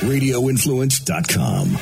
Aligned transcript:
RadioInfluence.com. 0.00 1.76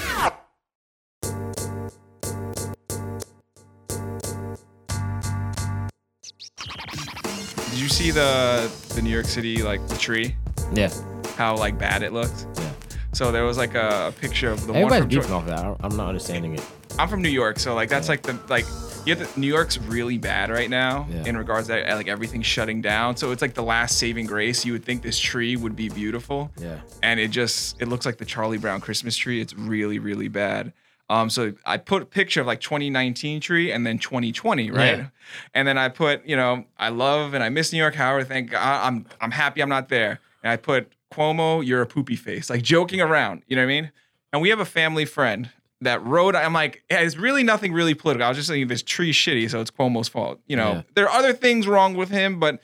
Did 6.56 7.78
you 7.78 7.88
see 7.88 8.10
the 8.10 8.70
the 8.94 9.02
New 9.02 9.10
York 9.10 9.26
City 9.26 9.62
like 9.62 9.86
the 9.88 9.96
tree? 9.96 10.34
Yeah. 10.72 10.90
How 11.36 11.56
like 11.56 11.78
bad 11.78 12.02
it 12.02 12.12
looked. 12.12 12.46
Yeah. 12.56 12.70
So 13.12 13.30
there 13.32 13.44
was 13.44 13.56
like 13.58 13.74
a, 13.74 14.12
picture 14.20 14.50
of 14.50 14.66
the 14.66 14.72
Everybody's 14.74 14.90
one 14.90 15.00
from 15.00 15.08
beefing 15.08 15.30
Geor- 15.30 15.34
off 15.34 15.46
that. 15.46 15.58
I 15.58 15.62
don't- 15.62 15.80
I'm 15.82 15.96
not 15.96 16.08
understanding 16.08 16.54
it. 16.54 16.62
I'm 16.98 17.08
from 17.08 17.22
New 17.22 17.28
York, 17.28 17.58
so 17.58 17.74
like 17.74 17.88
that's 17.88 18.06
Yeah. 18.08 18.12
like 18.12 18.22
the 18.22 18.38
like 18.48 18.64
the, 19.04 19.28
New 19.36 19.46
York's 19.46 19.78
really 19.78 20.18
bad 20.18 20.50
right 20.50 20.68
now 20.70 21.06
Yeah. 21.10 21.24
in 21.26 21.36
regards 21.36 21.68
to 21.68 21.74
like 21.94 22.08
everything's 22.08 22.46
shutting 22.46 22.80
down. 22.82 23.16
So 23.16 23.30
it's 23.32 23.42
like 23.42 23.54
the 23.54 23.62
last 23.62 23.98
saving 23.98 24.26
grace. 24.26 24.64
You 24.64 24.72
would 24.72 24.84
think 24.84 25.02
this 25.02 25.18
tree 25.18 25.56
would 25.56 25.76
be 25.76 25.88
beautiful, 25.88 26.50
Yeah. 26.60 26.80
and 27.02 27.18
it 27.20 27.28
just 27.30 27.80
it 27.80 27.88
looks 27.88 28.04
like 28.06 28.18
the 28.18 28.24
Charlie 28.24 28.58
Brown 28.58 28.80
Christmas 28.80 29.16
tree. 29.16 29.40
It's 29.40 29.54
really 29.54 29.98
really 29.98 30.28
bad. 30.28 30.72
Um, 31.10 31.30
so 31.30 31.54
I 31.64 31.78
put 31.78 32.02
a 32.02 32.04
picture 32.04 32.42
of 32.42 32.46
like 32.46 32.60
2019 32.60 33.40
tree 33.40 33.72
and 33.72 33.86
then 33.86 33.98
2020, 33.98 34.70
right? 34.70 34.98
Yeah. 34.98 35.06
And 35.54 35.66
then 35.66 35.78
I 35.78 35.88
put, 35.88 36.26
you 36.26 36.36
know, 36.36 36.66
I 36.78 36.90
love 36.90 37.32
and 37.32 37.42
I 37.42 37.48
miss 37.48 37.72
New 37.72 37.78
York. 37.78 37.94
However, 37.94 38.24
thank 38.24 38.50
God 38.50 38.86
I'm 38.86 39.06
I'm 39.20 39.30
happy 39.30 39.62
I'm 39.62 39.70
not 39.70 39.88
there. 39.88 40.20
And 40.42 40.52
I 40.52 40.56
put 40.56 40.92
Cuomo, 41.10 41.64
you're 41.64 41.80
a 41.80 41.86
poopy 41.86 42.14
face, 42.16 42.50
like 42.50 42.62
joking 42.62 43.00
around. 43.00 43.42
You 43.48 43.56
know 43.56 43.62
what 43.62 43.72
I 43.72 43.80
mean? 43.80 43.92
And 44.34 44.42
we 44.42 44.50
have 44.50 44.60
a 44.60 44.66
family 44.66 45.06
friend 45.06 45.48
that 45.82 46.02
wrote. 46.04 46.34
I'm 46.34 46.52
like, 46.52 46.82
yeah, 46.90 47.00
it's 47.00 47.16
really 47.16 47.42
nothing 47.42 47.72
really 47.72 47.94
political. 47.94 48.24
I 48.26 48.28
was 48.28 48.36
just 48.36 48.48
saying 48.48 48.66
this 48.68 48.82
tree 48.82 49.12
shitty, 49.12 49.48
so 49.50 49.60
it's 49.60 49.70
Cuomo's 49.70 50.08
fault. 50.08 50.40
You 50.46 50.56
know, 50.56 50.72
Yeah. 50.72 50.82
there 50.94 51.08
are 51.08 51.16
other 51.18 51.32
things 51.32 51.66
wrong 51.66 51.94
with 51.94 52.08
him, 52.10 52.40
but 52.40 52.60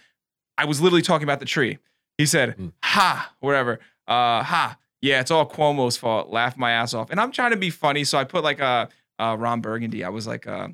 I 0.58 0.64
was 0.64 0.80
literally 0.80 1.02
talking 1.02 1.24
about 1.24 1.40
the 1.40 1.46
tree. 1.46 1.78
He 2.18 2.26
said, 2.26 2.56
Mm. 2.56 2.72
"Ha, 2.84 3.32
whatever, 3.40 3.80
uh, 4.08 4.42
ha, 4.42 4.78
yeah, 5.02 5.20
it's 5.20 5.30
all 5.30 5.48
Cuomo's 5.48 5.96
fault." 5.96 6.30
Laugh 6.30 6.56
my 6.56 6.70
ass 6.72 6.94
off, 6.94 7.10
and 7.10 7.20
I'm 7.20 7.30
trying 7.32 7.50
to 7.52 7.56
be 7.56 7.70
funny, 7.70 8.04
so 8.04 8.18
I 8.18 8.24
put 8.24 8.42
like 8.44 8.60
a 8.60 8.88
uh, 9.18 9.36
Ron 9.38 9.60
Burgundy. 9.60 10.02
I 10.04 10.08
was 10.08 10.26
like, 10.26 10.46
uh, 10.46 10.68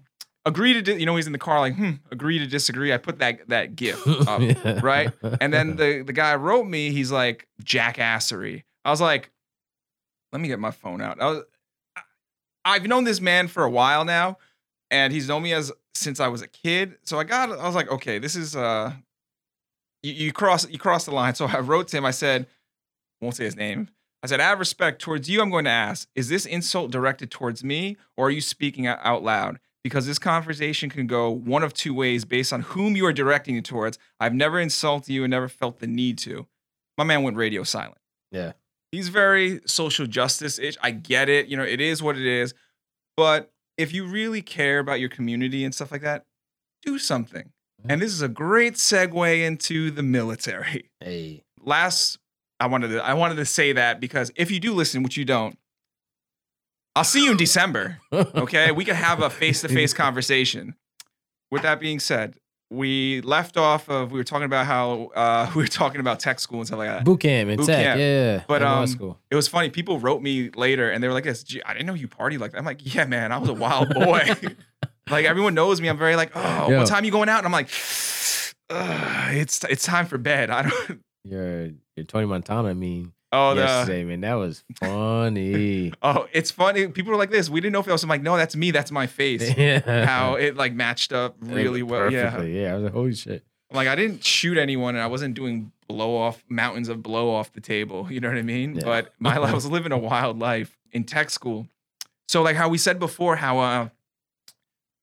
agree 0.46 0.72
to, 0.72 0.80
di- 0.80 0.98
you 0.98 1.04
know, 1.04 1.16
he's 1.16 1.26
in 1.26 1.32
the 1.32 1.38
car, 1.38 1.60
like, 1.60 1.74
hmm, 1.76 1.92
agree 2.10 2.38
to 2.38 2.46
disagree. 2.46 2.90
I 2.92 2.96
put 2.96 3.18
that 3.18 3.46
that 3.48 3.76
gif 3.76 4.00
up, 4.26 4.40
Yeah. 4.40 4.80
right? 4.82 5.12
And 5.42 5.52
then 5.52 5.76
the 5.76 6.02
the 6.06 6.14
guy 6.14 6.34
wrote 6.36 6.66
me, 6.66 6.90
he's 6.90 7.10
like 7.12 7.46
jackassery. 7.62 8.62
I 8.84 8.90
was 8.90 9.00
like, 9.00 9.30
let 10.32 10.40
me 10.40 10.48
get 10.48 10.58
my 10.58 10.70
phone 10.70 11.00
out. 11.02 11.20
I 11.20 11.26
was, 11.26 11.42
I've 12.64 12.86
known 12.86 13.04
this 13.04 13.20
man 13.20 13.48
for 13.48 13.64
a 13.64 13.70
while 13.70 14.04
now, 14.04 14.38
and 14.90 15.12
he's 15.12 15.28
known 15.28 15.42
me 15.42 15.52
as 15.52 15.72
since 15.94 16.20
I 16.20 16.28
was 16.28 16.42
a 16.42 16.48
kid. 16.48 16.96
So 17.04 17.18
I 17.18 17.24
got, 17.24 17.50
I 17.50 17.66
was 17.66 17.74
like, 17.74 17.90
okay, 17.90 18.18
this 18.18 18.36
is 18.36 18.54
uh, 18.56 18.92
you, 20.02 20.12
you 20.12 20.32
cross 20.32 20.68
you 20.68 20.78
cross 20.78 21.04
the 21.04 21.12
line. 21.12 21.34
So 21.40 21.46
I 21.46 21.60
wrote 21.60 21.88
to 21.88 21.96
him. 21.98 22.04
I 22.04 22.10
said, 22.10 22.46
won't 23.20 23.36
say 23.36 23.44
his 23.44 23.56
name. 23.56 23.88
I 24.22 24.26
said, 24.26 24.40
out 24.40 24.52
of 24.54 24.58
respect 24.58 25.00
towards 25.00 25.30
you, 25.30 25.40
I'm 25.40 25.48
going 25.50 25.64
to 25.64 25.70
ask, 25.70 26.06
is 26.14 26.28
this 26.28 26.44
insult 26.44 26.90
directed 26.90 27.30
towards 27.30 27.64
me, 27.64 27.96
or 28.18 28.26
are 28.26 28.30
you 28.30 28.42
speaking 28.42 28.86
out- 28.86 28.98
out 29.02 29.22
loud? 29.22 29.58
Because 29.82 30.06
this 30.06 30.18
conversation 30.18 30.90
can 30.90 31.06
go 31.06 31.30
one 31.30 31.62
of 31.62 31.72
two 31.72 31.94
ways 31.94 32.26
based 32.26 32.52
on 32.52 32.60
whom 32.60 32.96
you 32.96 33.06
are 33.06 33.14
directing 33.14 33.56
it 33.56 33.64
towards. 33.64 33.98
I've 34.18 34.34
never 34.34 34.60
insulted 34.60 35.10
you 35.10 35.24
and 35.24 35.30
never 35.30 35.48
felt 35.48 35.78
the 35.78 35.86
need 35.86 36.18
to. 36.18 36.46
My 36.98 37.04
man 37.04 37.22
went 37.22 37.38
radio 37.38 37.62
silent 37.62 37.96
Yeah. 38.30 38.52
He's 38.92 39.08
very 39.08 39.60
social 39.66 40.06
justice 40.06 40.58
ish. 40.58 40.76
I 40.82 40.90
get 40.90 41.28
it. 41.28 41.46
You 41.48 41.56
know, 41.56 41.64
it 41.64 41.80
is 41.80 42.02
what 42.02 42.16
it 42.16 42.26
is. 42.26 42.54
But 43.16 43.52
if 43.76 43.92
you 43.92 44.06
really 44.06 44.42
care 44.42 44.78
about 44.78 45.00
your 45.00 45.08
community 45.08 45.64
and 45.64 45.74
stuff 45.74 45.92
like 45.92 46.02
that, 46.02 46.24
do 46.82 46.98
something. 46.98 47.52
Mm-hmm. 47.80 47.90
And 47.90 48.02
this 48.02 48.12
is 48.12 48.22
a 48.22 48.28
great 48.28 48.74
segue 48.74 49.44
into 49.44 49.90
the 49.90 50.02
military. 50.02 50.90
Hey. 51.00 51.44
Last, 51.62 52.18
I 52.58 52.66
wanted 52.66 52.88
to, 52.88 53.04
I 53.04 53.14
wanted 53.14 53.36
to 53.36 53.44
say 53.44 53.72
that 53.72 54.00
because 54.00 54.32
if 54.36 54.50
you 54.50 54.60
do 54.60 54.72
listen, 54.72 55.02
which 55.02 55.16
you 55.16 55.24
don't, 55.24 55.58
I'll 56.96 57.04
see 57.04 57.24
you 57.24 57.30
in 57.30 57.36
December. 57.36 57.98
Okay, 58.12 58.72
we 58.72 58.84
can 58.84 58.96
have 58.96 59.22
a 59.22 59.30
face 59.30 59.60
to 59.60 59.68
face 59.68 59.94
conversation. 59.94 60.74
With 61.50 61.62
that 61.62 61.80
being 61.80 62.00
said, 62.00 62.36
we 62.70 63.20
left 63.22 63.56
off 63.56 63.88
of 63.90 64.12
we 64.12 64.18
were 64.18 64.24
talking 64.24 64.44
about 64.44 64.64
how 64.66 65.10
uh, 65.14 65.50
we 65.56 65.62
were 65.62 65.66
talking 65.68 66.00
about 66.00 66.20
tech 66.20 66.38
school 66.38 66.58
and 66.58 66.66
stuff 66.66 66.78
like 66.78 66.88
that. 66.88 67.04
Boot 67.04 67.20
camp 67.20 67.50
and 67.50 67.58
Boot 67.58 67.66
tech. 67.66 67.84
camp. 67.84 67.98
Yeah. 68.00 68.44
But, 68.46 68.62
um, 68.62 68.86
school. 68.86 69.18
It 69.30 69.34
was 69.36 69.48
funny. 69.48 69.70
People 69.70 69.98
wrote 69.98 70.22
me 70.22 70.50
later 70.50 70.90
and 70.90 71.02
they 71.02 71.08
were 71.08 71.14
like, 71.14 71.24
this, 71.24 71.42
Gee, 71.42 71.62
I 71.64 71.72
didn't 71.72 71.86
know 71.86 71.94
you 71.94 72.06
party 72.08 72.38
like 72.38 72.52
that. 72.52 72.58
I'm 72.58 72.64
like, 72.64 72.94
yeah, 72.94 73.04
man, 73.06 73.32
I 73.32 73.38
was 73.38 73.48
a 73.48 73.54
wild 73.54 73.88
boy. 73.94 74.34
like 75.10 75.24
everyone 75.26 75.54
knows 75.54 75.80
me. 75.80 75.88
I'm 75.88 75.98
very 75.98 76.14
like, 76.16 76.30
oh, 76.34 76.70
Yeah. 76.70 76.78
what 76.78 76.86
time 76.86 77.04
you 77.04 77.10
going 77.10 77.28
out? 77.28 77.38
And 77.38 77.46
I'm 77.46 77.52
like, 77.52 77.68
"Ugh, 78.70 79.34
it's 79.34 79.64
it's 79.64 79.84
time 79.84 80.06
for 80.06 80.18
bed. 80.18 80.50
I 80.50 80.62
don't. 80.68 81.00
Your 81.24 81.70
your 81.96 82.04
Tony 82.06 82.26
Montana 82.26 82.74
meme 82.74 83.12
Oh, 83.32 83.54
the, 83.54 83.62
yesterday, 83.62 84.04
man. 84.04 84.22
That 84.22 84.34
was 84.34 84.64
funny. 84.80 85.92
oh, 86.02 86.26
it's 86.32 86.50
funny. 86.50 86.88
People 86.88 87.12
are 87.12 87.16
like 87.16 87.30
this. 87.30 87.48
We 87.48 87.60
didn't 87.60 87.72
know 87.72 87.80
if 87.80 87.86
it 87.86 87.92
was. 87.92 88.02
I'm 88.02 88.08
like, 88.08 88.22
no, 88.22 88.36
that's 88.36 88.56
me. 88.56 88.72
That's 88.72 88.90
my 88.90 89.06
face. 89.06 89.54
yeah. 89.56 90.04
How 90.04 90.34
it 90.34 90.56
like 90.56 90.72
matched 90.72 91.12
up 91.12 91.36
really 91.40 91.82
well. 91.82 92.12
Yeah. 92.12 92.30
Perfectly. 92.30 92.60
Yeah. 92.60 92.72
I 92.72 92.74
was 92.74 92.84
like, 92.84 92.92
holy 92.92 93.14
shit. 93.14 93.44
I'm 93.70 93.76
like 93.76 93.88
I 93.88 93.94
didn't 93.94 94.24
shoot 94.24 94.58
anyone 94.58 94.96
and 94.96 95.02
I 95.02 95.06
wasn't 95.06 95.34
doing 95.34 95.70
blow 95.86 96.16
off 96.16 96.44
mountains 96.48 96.88
of 96.88 97.02
blow 97.02 97.32
off 97.32 97.52
the 97.52 97.60
table. 97.60 98.08
You 98.10 98.18
know 98.20 98.28
what 98.28 98.36
I 98.36 98.42
mean? 98.42 98.76
Yeah. 98.76 98.84
But 98.84 99.14
my 99.20 99.36
I 99.36 99.54
was 99.54 99.66
living 99.66 99.92
a 99.92 99.98
wild 99.98 100.40
life 100.40 100.76
in 100.90 101.04
tech 101.04 101.30
school. 101.30 101.68
So 102.28 102.42
like 102.42 102.56
how 102.56 102.68
we 102.68 102.78
said 102.78 102.98
before, 102.98 103.36
how 103.36 103.60
uh 103.60 103.88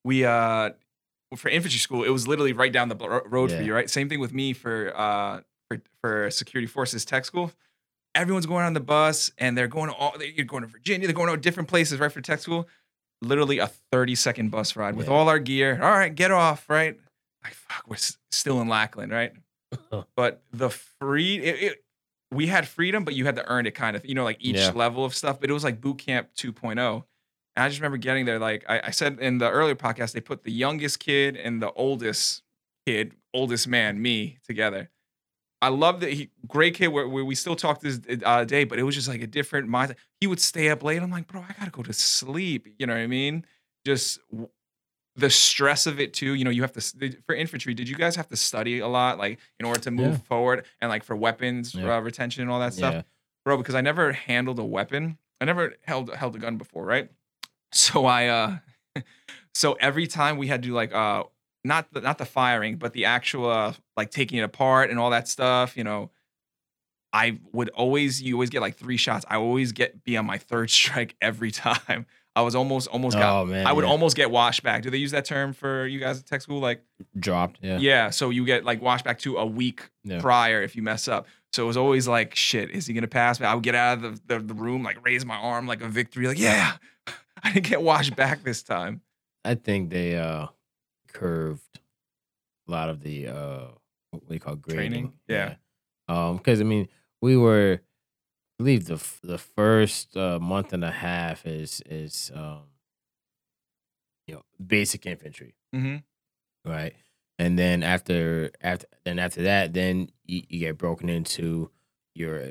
we 0.04 0.26
uh 0.26 0.72
for 1.36 1.48
infantry 1.50 1.80
school, 1.80 2.04
it 2.04 2.10
was 2.10 2.28
literally 2.28 2.54
right 2.54 2.72
down 2.72 2.90
the 2.90 3.22
road 3.26 3.52
for 3.52 3.62
you, 3.62 3.74
right? 3.74 3.90
Same 3.90 4.10
thing 4.10 4.20
with 4.20 4.34
me 4.34 4.52
for 4.52 4.92
uh 4.96 5.42
for, 5.70 5.82
for 6.02 6.32
security 6.32 6.68
forces 6.68 7.06
tech 7.06 7.24
school. 7.24 7.54
Everyone's 8.18 8.46
going 8.48 8.66
on 8.66 8.74
the 8.74 8.80
bus 8.80 9.32
and 9.38 9.58
they're 9.58 9.68
going 9.68 9.90
to 9.90 9.96
all 9.96 10.16
they're 10.18 10.44
going 10.46 10.64
to 10.64 10.68
Virginia, 10.68 11.08
they're 11.08 11.16
going 11.16 11.30
to 11.30 11.38
different 11.38 11.70
places, 11.70 12.00
right? 12.00 12.12
For 12.12 12.22
tech 12.22 12.40
school. 12.40 12.68
Literally 13.22 13.60
a 13.60 13.68
30 13.92 14.16
second 14.16 14.50
bus 14.52 14.76
ride 14.76 14.96
with 14.96 15.08
Yeah. 15.08 15.14
all 15.14 15.30
our 15.30 15.40
gear. 15.40 15.80
All 15.82 15.92
right, 15.92 16.14
get 16.14 16.32
off, 16.32 16.70
right? 16.70 16.98
Like 17.44 17.54
fuck, 17.54 17.84
we're 17.88 17.96
s- 17.96 18.18
still 18.32 18.60
in 18.62 18.68
Lackland, 18.68 19.12
right? 19.12 19.34
Uh-huh. 19.74 20.04
but 20.16 20.42
the 20.54 20.70
free 20.70 21.38
it, 21.40 21.62
it, 21.64 21.84
we 22.32 22.48
had 22.48 22.68
freedom, 22.68 23.04
but 23.04 23.16
you 23.16 23.26
had 23.26 23.36
to 23.36 23.46
earn 23.50 23.66
it 23.66 23.72
kind 23.76 23.96
of, 23.98 24.06
you 24.06 24.16
know, 24.16 24.24
like 24.24 24.38
each 24.40 24.56
Yeah. 24.56 24.72
level 24.72 25.04
of 25.06 25.14
stuff. 25.16 25.40
But 25.42 25.50
it 25.50 25.54
was 25.54 25.64
like 25.64 25.80
boot 25.82 25.98
camp 25.98 26.30
2.0. 26.38 26.72
And 27.56 27.64
I 27.64 27.68
just 27.70 27.80
remember 27.80 27.98
getting 27.98 28.26
there. 28.26 28.40
Like 28.40 28.66
I, 28.70 28.82
I 28.86 28.92
said 28.92 29.20
in 29.20 29.40
the 29.40 29.50
earlier 29.50 29.76
podcast, 29.76 30.12
they 30.14 30.22
put 30.22 30.44
the 30.44 30.52
youngest 30.52 31.00
kid 31.00 31.36
and 31.36 31.62
the 31.62 31.72
oldest 31.74 32.44
kid, 32.86 33.14
oldest 33.34 33.68
man, 33.68 34.02
me 34.02 34.38
together. 34.46 34.90
I 35.62 35.70
love 35.70 36.02
that 36.02 36.14
he 36.14 36.30
great 36.48 36.76
kid 36.76 36.90
where, 36.90 37.08
where 37.08 37.26
we 37.26 37.34
still 37.36 37.56
talk 37.56 37.82
this 37.82 38.00
uh, 38.24 38.44
day, 38.46 38.64
but 38.64 38.78
it 38.78 38.84
was 38.84 38.94
just 38.96 39.08
like 39.08 39.22
a 39.22 39.28
different 39.28 39.70
mindset. 39.70 39.96
He 40.22 40.28
would 40.28 40.40
stay 40.40 40.70
up 40.70 40.84
late. 40.84 41.02
I'm 41.02 41.10
like, 41.10 41.28
bro, 41.28 41.42
I 41.42 41.54
gotta 41.58 41.72
go 41.72 41.82
to 41.84 41.94
sleep. 41.94 42.68
You 42.78 42.86
know 42.86 42.94
what 42.94 43.00
I 43.02 43.08
mean? 43.08 43.44
Just 43.86 44.20
the 45.16 45.30
stress 45.32 45.88
of 45.88 46.00
it 46.00 46.14
too. 46.14 46.36
You 46.36 46.46
know, 46.46 46.52
you 46.52 46.62
have 46.62 46.74
to 46.74 47.12
for 47.26 47.34
infantry. 47.34 47.74
Did 47.74 47.90
you 47.90 47.96
guys 47.96 48.16
have 48.16 48.28
to 48.28 48.36
study 48.38 48.80
a 48.80 48.88
lot, 48.88 49.18
like 49.18 49.40
in 49.60 49.66
order 49.66 49.80
to 49.82 49.92
move 49.92 50.14
Yeah. 50.14 50.18
forward 50.18 50.66
and 50.80 50.90
like 50.90 51.04
for 51.04 51.16
weapons 51.16 51.74
Yeah. 51.74 51.98
uh, 51.98 52.00
retention 52.02 52.44
and 52.44 52.52
all 52.52 52.60
that 52.60 52.74
stuff, 52.76 52.94
Yeah. 52.94 53.02
bro? 53.44 53.58
Because 53.58 53.74
I 53.74 53.82
never 53.82 54.12
handled 54.12 54.60
a 54.60 54.66
weapon. 54.66 55.18
I 55.42 55.46
never 55.46 55.76
held 55.84 56.14
held 56.14 56.36
a 56.36 56.40
gun 56.40 56.58
before, 56.58 56.86
right? 56.86 57.10
So 57.72 58.06
I 58.06 58.28
uh, 58.28 58.58
so 59.56 59.74
every 59.74 60.06
time 60.08 60.38
we 60.38 60.48
had 60.48 60.62
to 60.62 60.68
do 60.70 60.74
like 60.76 60.94
uh, 60.94 61.24
not 61.64 61.92
the, 61.94 62.02
not 62.02 62.18
the 62.18 62.26
firing, 62.26 62.78
but 62.78 62.94
the 62.94 63.06
actual 63.06 63.50
uh, 63.50 63.74
like 63.96 64.12
taking 64.12 64.38
it 64.40 64.44
apart 64.44 64.90
and 64.90 65.00
all 65.00 65.10
that 65.12 65.28
stuff, 65.28 65.76
you 65.78 65.84
know. 65.84 66.12
I 67.14 67.40
would 67.54 67.70
always, 67.70 68.22
you 68.22 68.36
always 68.36 68.50
get 68.50 68.62
like 68.62 68.76
three 68.76 68.98
shots. 68.98 69.26
I 69.30 69.38
always 69.38 69.72
get 69.72 70.04
be 70.04 70.18
on 70.18 70.26
my 70.26 70.38
third 70.38 70.70
strike 70.72 71.16
every 71.22 71.52
time. 71.52 72.06
I 72.36 72.42
was 72.42 72.54
almost, 72.54 72.88
almost 72.90 73.18
got 73.18 73.42
Oh 73.42 73.46
man. 73.46 73.66
I 73.66 73.74
would 73.74 73.86
yeah. 73.86 73.90
almost 73.90 74.16
get 74.16 74.30
washed 74.30 74.62
back. 74.62 74.84
Do 74.84 74.92
they 74.92 74.98
use 74.98 75.12
that 75.12 75.26
term 75.26 75.54
for 75.54 75.88
you 75.88 76.00
guys 76.00 76.20
at 76.20 76.28
tech 76.28 76.42
school? 76.42 76.60
Like, 76.60 76.84
dropped. 77.18 77.60
Yeah. 77.64 77.80
yeah. 77.80 78.10
So 78.12 78.30
you 78.30 78.46
get 78.46 78.64
like 78.64 78.82
washed 78.82 79.06
back 79.06 79.18
to 79.20 79.38
a 79.38 79.46
week 79.46 79.90
Yeah. 80.04 80.20
prior 80.22 80.62
if 80.62 80.76
you 80.76 80.84
mess 80.84 81.08
up. 81.08 81.26
So 81.54 81.64
it 81.64 81.68
was 81.68 81.78
always 81.78 82.08
like, 82.08 82.36
shit, 82.36 82.70
is 82.70 82.86
he 82.86 82.94
gonna 82.94 83.08
pass 83.08 83.40
me? 83.40 83.48
I 83.48 83.56
would 83.56 83.64
get 83.64 83.74
out 83.74 84.04
of 84.04 84.28
the, 84.28 84.36
the, 84.38 84.44
the 84.44 84.54
room, 84.54 84.84
like 84.84 85.04
raise 85.04 85.26
my 85.26 85.38
arm 85.38 85.66
like 85.66 85.82
a 85.82 85.88
victory, 85.88 86.28
like, 86.28 86.38
yeah, 86.38 86.74
I 87.44 87.54
didn't 87.54 87.68
get 87.70 87.82
washed 87.82 88.16
back 88.16 88.44
this 88.44 88.62
time. 88.62 89.02
I 89.44 89.56
think 89.56 89.90
they 89.90 90.16
uh 90.18 90.48
curved 91.18 91.80
a 92.68 92.72
lot 92.72 92.90
of 92.90 93.02
the 93.02 93.28
uh 93.28 93.68
what 94.12 94.28
we 94.30 94.40
call 94.40 94.56
grading. 94.56 94.92
Training? 94.92 95.14
Yeah. 95.28 95.56
Yeah. 96.10 96.30
Um, 96.30 96.38
because 96.38 96.62
I 96.62 96.64
mean, 96.64 96.88
we 97.22 97.36
were 97.38 97.82
I 98.60 98.64
believe 98.64 98.86
the 98.86 99.04
the 99.24 99.38
first 99.38 100.16
uh, 100.18 100.40
month 100.40 100.74
and 100.74 100.84
a 100.84 100.92
half 100.92 101.46
is 101.46 101.82
is 101.86 102.32
um 102.36 102.64
you 104.28 104.36
know 104.36 104.44
basic 104.66 105.06
infantry, 105.06 105.56
Mm-hmm. 105.76 106.70
right? 106.70 106.94
And 107.40 107.58
then 107.58 107.84
after 107.84 108.52
after 108.62 108.88
then 109.06 109.20
after 109.20 109.44
that, 109.44 109.74
then 109.74 110.10
you, 110.26 110.42
you 110.50 110.60
get 110.60 110.78
broken 110.78 111.08
into 111.10 111.70
your 112.16 112.42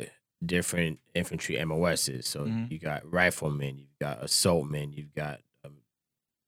different 0.44 1.00
infantry 1.14 1.56
MOSs. 1.64 2.26
So 2.28 2.44
Mhm. 2.44 2.70
you 2.70 2.78
got 2.78 3.10
riflemen, 3.10 3.78
you've 3.78 3.98
got 3.98 4.20
assaultmen, 4.22 4.92
you've 4.96 5.12
got 5.14 5.40
um, 5.64 5.78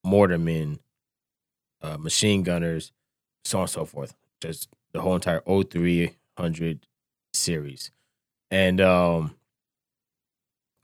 mortarmen, 0.07 0.79
uh, 1.83 1.97
machine 1.99 2.43
gunners, 2.43 2.93
so 3.45 3.59
on 3.59 3.63
and 3.63 3.71
so 3.71 3.85
forth. 3.85 4.15
Just 4.41 4.69
the 4.93 5.01
whole 5.03 5.15
entire 5.15 5.43
0300 5.47 6.87
series. 7.33 7.91
And 8.51 8.81
um 8.81 9.35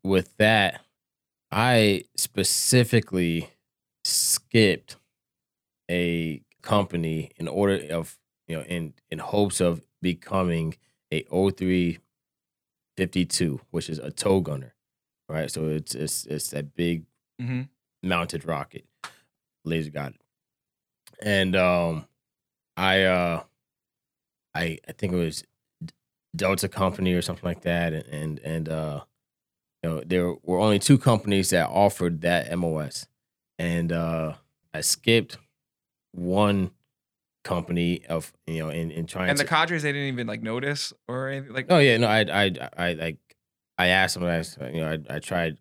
with 0.02 0.36
that, 0.36 0.82
I 1.50 2.04
specifically 2.16 3.50
skipped 4.04 4.96
a 5.90 6.42
company 6.62 7.30
in 7.36 7.48
order 7.48 7.80
of 7.90 8.18
you 8.48 8.56
know 8.56 8.62
in 8.64 8.94
in 9.10 9.18
hopes 9.18 9.60
of 9.60 9.82
becoming 10.02 10.74
a 11.12 11.22
0352, 11.30 13.60
which 13.70 13.88
is 13.88 13.98
a 13.98 14.10
tow 14.10 14.40
gunner, 14.40 14.74
right? 15.28 15.50
So 15.50 15.68
it's 15.68 15.94
it's 15.94 16.26
it's 16.26 16.50
that 16.50 16.74
big 16.74 17.04
hmm 17.40 17.62
mounted 18.02 18.44
rocket, 18.44 18.84
laser 19.64 19.90
got 19.90 20.12
it, 20.12 20.20
and 21.24 21.56
um, 21.56 22.06
I 22.76 23.02
uh, 23.02 23.42
I 24.54 24.78
I 24.86 24.92
think 24.92 25.14
it 25.14 25.16
was 25.16 25.44
Delta 26.36 26.68
Company 26.68 27.14
or 27.14 27.22
something 27.22 27.44
like 27.44 27.62
that, 27.62 27.92
and 27.92 28.06
and, 28.06 28.38
and 28.40 28.68
uh, 28.68 29.00
you 29.82 29.90
know 29.90 30.02
there 30.06 30.34
were 30.42 30.60
only 30.60 30.78
two 30.78 30.98
companies 30.98 31.50
that 31.50 31.68
offered 31.68 32.20
that 32.20 32.56
MOS, 32.56 33.06
and 33.58 33.90
uh, 33.90 34.34
I 34.72 34.82
skipped 34.82 35.38
one 36.12 36.70
company 37.42 38.04
of 38.06 38.32
you 38.46 38.58
know 38.60 38.68
in, 38.68 38.90
in 38.90 39.06
trying 39.06 39.30
And 39.30 39.38
the 39.38 39.44
to 39.44 39.48
cadres, 39.50 39.82
they 39.82 39.92
didn't 39.92 40.08
even 40.08 40.26
like 40.26 40.42
notice 40.42 40.92
or 41.08 41.28
anything. 41.28 41.54
Like, 41.54 41.66
Oh 41.70 41.78
yeah, 41.78 41.96
no, 41.96 42.06
I 42.06 42.20
I 42.20 42.70
I 42.76 42.92
like 42.92 43.18
I 43.78 43.88
asked 43.88 44.14
them 44.14 44.24
I 44.24 44.38
you 44.70 44.80
know, 44.80 44.98
I, 45.08 45.16
I 45.16 45.18
tried 45.20 45.56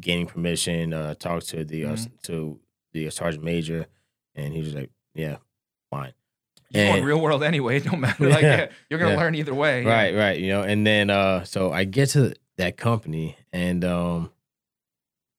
gaining 0.00 0.26
permission. 0.26 0.92
Uh, 0.94 1.14
talked 1.14 1.48
to 1.48 1.64
the 1.64 1.86
uh, 1.86 1.96
to 2.22 2.60
the 2.92 3.10
sergeant 3.10 3.44
major, 3.44 3.86
and 4.34 4.52
he 4.52 4.60
was 4.60 4.74
like, 4.74 4.90
"Yeah, 5.14 5.36
fine." 5.90 6.12
you're 6.70 6.82
and- 6.96 7.04
real 7.06 7.20
world 7.20 7.42
anyway. 7.42 7.76
It 7.78 7.84
don't 7.84 8.00
matter. 8.00 8.28
Like, 8.28 8.42
Yeah. 8.42 8.68
you're 8.90 8.98
gonna 8.98 9.12
Yeah. 9.12 9.18
learn 9.20 9.34
either 9.34 9.54
way. 9.54 9.82
yeah. 9.84 9.88
Right, 9.88 10.14
right. 10.14 10.38
You 10.38 10.48
know, 10.48 10.62
and 10.62 10.86
then 10.86 11.10
uh, 11.10 11.44
so 11.44 11.72
I 11.72 11.84
get 11.84 12.10
to 12.10 12.34
that 12.58 12.76
company, 12.76 13.36
and 13.52 13.84
um, 13.84 14.30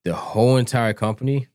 the 0.05 0.13
whole 0.13 0.57
entire 0.57 0.93
company, 0.93 1.47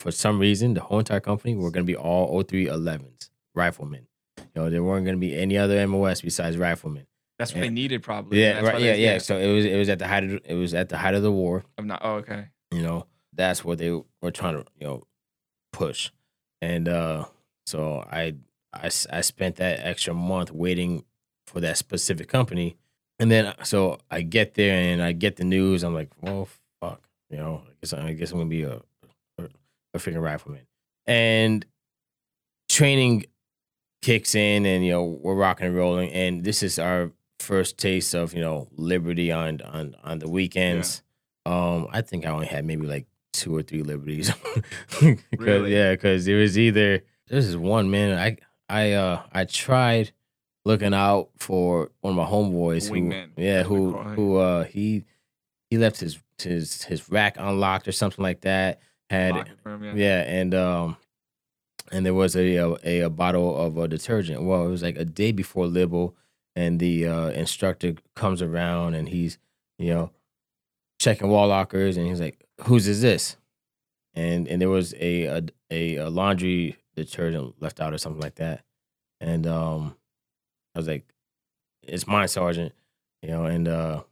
for 0.00 0.10
some 0.10 0.38
reason, 0.38 0.74
the 0.74 0.80
whole 0.80 0.98
entire 0.98 1.20
company 1.20 1.54
were 1.54 1.70
going 1.70 1.84
to 1.86 1.90
be 1.90 1.96
all 1.96 2.42
0311s, 2.42 3.30
riflemen. 3.54 4.06
You 4.38 4.44
know, 4.56 4.70
there 4.70 4.82
weren't 4.82 5.04
going 5.04 5.16
to 5.16 5.20
be 5.20 5.36
any 5.36 5.56
other 5.56 5.86
MOS 5.86 6.20
besides 6.22 6.56
riflemen. 6.56 7.06
That's 7.38 7.52
what 7.52 7.58
Yeah. 7.58 7.64
they 7.66 7.70
needed, 7.70 8.02
probably. 8.02 8.40
Yeah, 8.40 8.54
That's 8.54 8.64
why 8.64 8.72
right. 8.74 8.82
Yeah, 8.82 8.94
yeah. 8.94 9.18
So 9.18 9.36
it 9.38 9.52
was 9.52 9.64
it 9.64 9.76
was 9.76 9.88
at 9.88 9.98
the 9.98 10.06
height 10.06 10.24
of 10.24 10.40
it 10.44 10.54
was 10.54 10.74
at 10.74 10.88
the 10.88 10.98
height 10.98 11.14
of 11.14 11.22
the 11.22 11.32
war. 11.32 11.64
I'm 11.78 11.86
not. 11.86 12.00
Oh, 12.04 12.16
okay. 12.16 12.46
You 12.72 12.82
know, 12.82 13.06
that's 13.32 13.64
what 13.64 13.78
they 13.78 13.90
were 13.90 14.30
trying 14.30 14.54
to 14.54 14.64
you 14.78 14.86
know 14.86 15.02
push, 15.72 16.10
and 16.60 16.88
uh 16.88 17.24
so 17.66 18.04
I, 18.10 18.34
I, 18.72 18.86
I 19.10 19.20
spent 19.20 19.56
that 19.56 19.80
extra 19.80 20.12
month 20.14 20.50
waiting 20.50 21.04
for 21.46 21.60
that 21.60 21.78
specific 21.78 22.28
company, 22.28 22.76
and 23.18 23.30
then 23.30 23.54
so 23.62 23.98
I 24.10 24.22
get 24.22 24.54
there 24.54 24.74
and 24.76 25.02
I 25.02 25.12
get 25.12 25.36
the 25.36 25.44
news. 25.44 25.82
I'm 25.82 25.94
like, 25.94 26.10
well, 26.20 26.48
fuck, 26.80 27.02
you 27.30 27.36
know, 27.38 27.62
I 27.66 27.72
guess 27.80 27.92
I 27.92 28.12
guess 28.12 28.32
I'm 28.32 28.38
gonna 28.38 28.50
be 28.50 28.62
a 28.64 28.80
a, 29.38 29.44
a 29.94 29.98
freaking 29.98 30.22
rifleman, 30.22 30.66
and 31.06 31.64
training 32.68 33.24
kicks 34.02 34.34
in, 34.34 34.66
and 34.66 34.84
you 34.84 34.90
know 34.92 35.04
we're 35.04 35.34
rocking 35.34 35.66
and 35.66 35.76
rolling, 35.76 36.10
and 36.10 36.44
this 36.44 36.62
is 36.62 36.78
our 36.78 37.12
first 37.40 37.78
taste 37.78 38.14
of 38.14 38.34
you 38.34 38.40
know 38.40 38.68
liberty 38.72 39.30
on 39.32 39.60
on 39.62 39.94
on 40.02 40.18
the 40.18 40.28
weekends. 40.28 41.02
Um, 41.44 41.88
I 41.90 42.02
think 42.02 42.24
I 42.26 42.30
only 42.30 42.46
had 42.46 42.64
maybe 42.64 42.86
like 42.86 43.06
two 43.32 43.56
or 43.56 43.62
three 43.62 43.82
liberties. 43.82 44.30
'Cause- 44.90 45.16
Really? 45.38 45.74
Yeah, 45.74 45.92
because 45.92 46.26
it 46.28 46.34
was 46.34 46.58
either 46.58 47.02
this 47.28 47.46
is 47.46 47.56
one 47.56 47.90
man. 47.90 48.18
I 48.18 48.36
I 48.68 48.92
uh 48.92 49.22
I 49.32 49.44
tried 49.44 50.12
looking 50.64 50.94
out 50.94 51.30
for 51.38 51.90
one 52.02 52.12
of 52.12 52.16
my 52.16 52.24
homeboys 52.24 52.88
who 52.88 52.94
yeah 53.36 53.58
that's 53.58 53.68
what 53.68 53.80
we 53.80 53.86
who 53.92 53.98
who 54.14 54.36
uh 54.36 54.64
he 54.64 55.04
he 55.70 55.78
left 55.78 56.00
his 56.00 56.18
his 56.40 56.82
his 56.84 57.08
rack 57.10 57.36
unlocked 57.38 57.88
or 57.88 57.92
something 57.92 58.22
like 58.22 58.42
that. 58.42 58.80
Had 59.10 59.34
Lock 59.34 59.48
it 59.48 59.58
for 59.62 59.74
him, 59.74 59.84
yeah. 59.84 59.92
yeah, 59.94 60.20
and 60.22 60.54
um, 60.54 60.96
and 61.90 62.06
there 62.06 62.14
was 62.14 62.34
a, 62.36 62.56
a 62.84 63.00
a 63.02 63.10
bottle 63.10 63.56
of 63.56 63.76
a 63.76 63.86
detergent. 63.88 64.42
Well, 64.42 64.66
it 64.66 64.70
was 64.70 64.82
like 64.82 64.96
a 64.96 65.04
day 65.04 65.32
before 65.32 65.66
Libel, 65.66 66.14
and 66.56 66.78
the 66.80 67.06
uh, 67.08 67.28
instructor 67.30 67.94
comes 68.16 68.40
around 68.40 68.94
and 68.94 69.08
he's 69.08 69.38
you 69.78 69.92
know 69.92 70.10
checking 70.98 71.28
wall 71.28 71.48
lockers, 71.48 71.96
and 71.96 72.06
he's 72.06 72.20
like, 72.20 72.42
"Whose 72.66 72.86
is 72.88 73.00
this?" 73.02 73.36
And 74.14 74.46
and 74.48 74.60
there 74.60 74.68
was 74.68 74.94
a 74.94 75.24
a, 75.24 75.42
a, 75.70 75.96
a 75.96 76.10
laundry 76.10 76.76
detergent 76.96 77.60
left 77.60 77.80
out 77.80 77.92
or 77.92 77.98
something 77.98 78.20
like 78.20 78.36
that, 78.36 78.62
and 79.20 79.46
um, 79.46 79.96
I 80.74 80.78
was 80.78 80.88
like, 80.88 81.04
"It's 81.82 82.06
mine, 82.06 82.28
Sergeant," 82.28 82.72
you 83.22 83.28
know, 83.30 83.44
and 83.44 83.68
uh. 83.68 84.02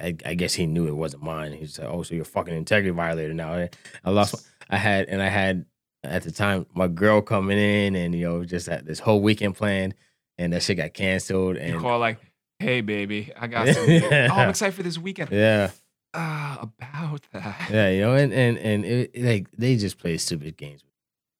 I, 0.00 0.14
I 0.24 0.34
guess 0.34 0.54
he 0.54 0.64
knew 0.66 0.86
it 0.86 0.94
wasn't 0.94 1.24
mine. 1.24 1.50
He's 1.52 1.76
like, 1.76 1.88
"Oh, 1.88 2.04
so 2.04 2.14
you're 2.14 2.22
a 2.22 2.24
fucking 2.24 2.54
integrity 2.54 2.90
violator 2.90 3.34
now." 3.34 3.66
I 4.04 4.10
lost. 4.10 4.34
my- 4.34 4.40
I 4.70 4.76
had 4.76 5.08
and 5.08 5.20
I 5.20 5.26
had 5.28 5.64
at 6.04 6.22
the 6.22 6.30
time 6.30 6.66
my 6.72 6.86
girl 6.86 7.20
coming 7.20 7.58
in 7.58 7.96
and 7.96 8.14
you 8.14 8.28
know 8.28 8.44
just 8.44 8.68
had 8.68 8.86
this 8.86 9.00
whole 9.00 9.20
weekend 9.20 9.56
planned 9.56 9.94
and 10.36 10.52
that 10.52 10.62
shit 10.62 10.76
got 10.76 10.94
canceled 10.94 11.56
You 11.56 11.62
and 11.62 11.80
call 11.80 11.98
like, 11.98 12.20
hey 12.60 12.80
baby, 12.80 13.32
I 13.36 13.48
got 13.48 13.66
some. 13.74 13.86
Oh, 13.88 14.08
I'm 14.34 14.50
excited 14.50 14.74
for 14.76 14.84
this 14.84 14.98
weekend. 14.98 15.32
yeah 15.32 15.70
Ah, 16.14 16.58
about 16.62 17.22
that. 17.32 17.68
yeah 17.70 17.90
you 17.90 18.00
know 18.00 18.14
and 18.14 18.32
and 18.32 18.56
and 18.58 18.84
it, 18.84 19.10
like 19.22 19.50
they 19.56 19.76
just 19.76 19.98
play 19.98 20.16
stupid 20.16 20.56
games 20.56 20.82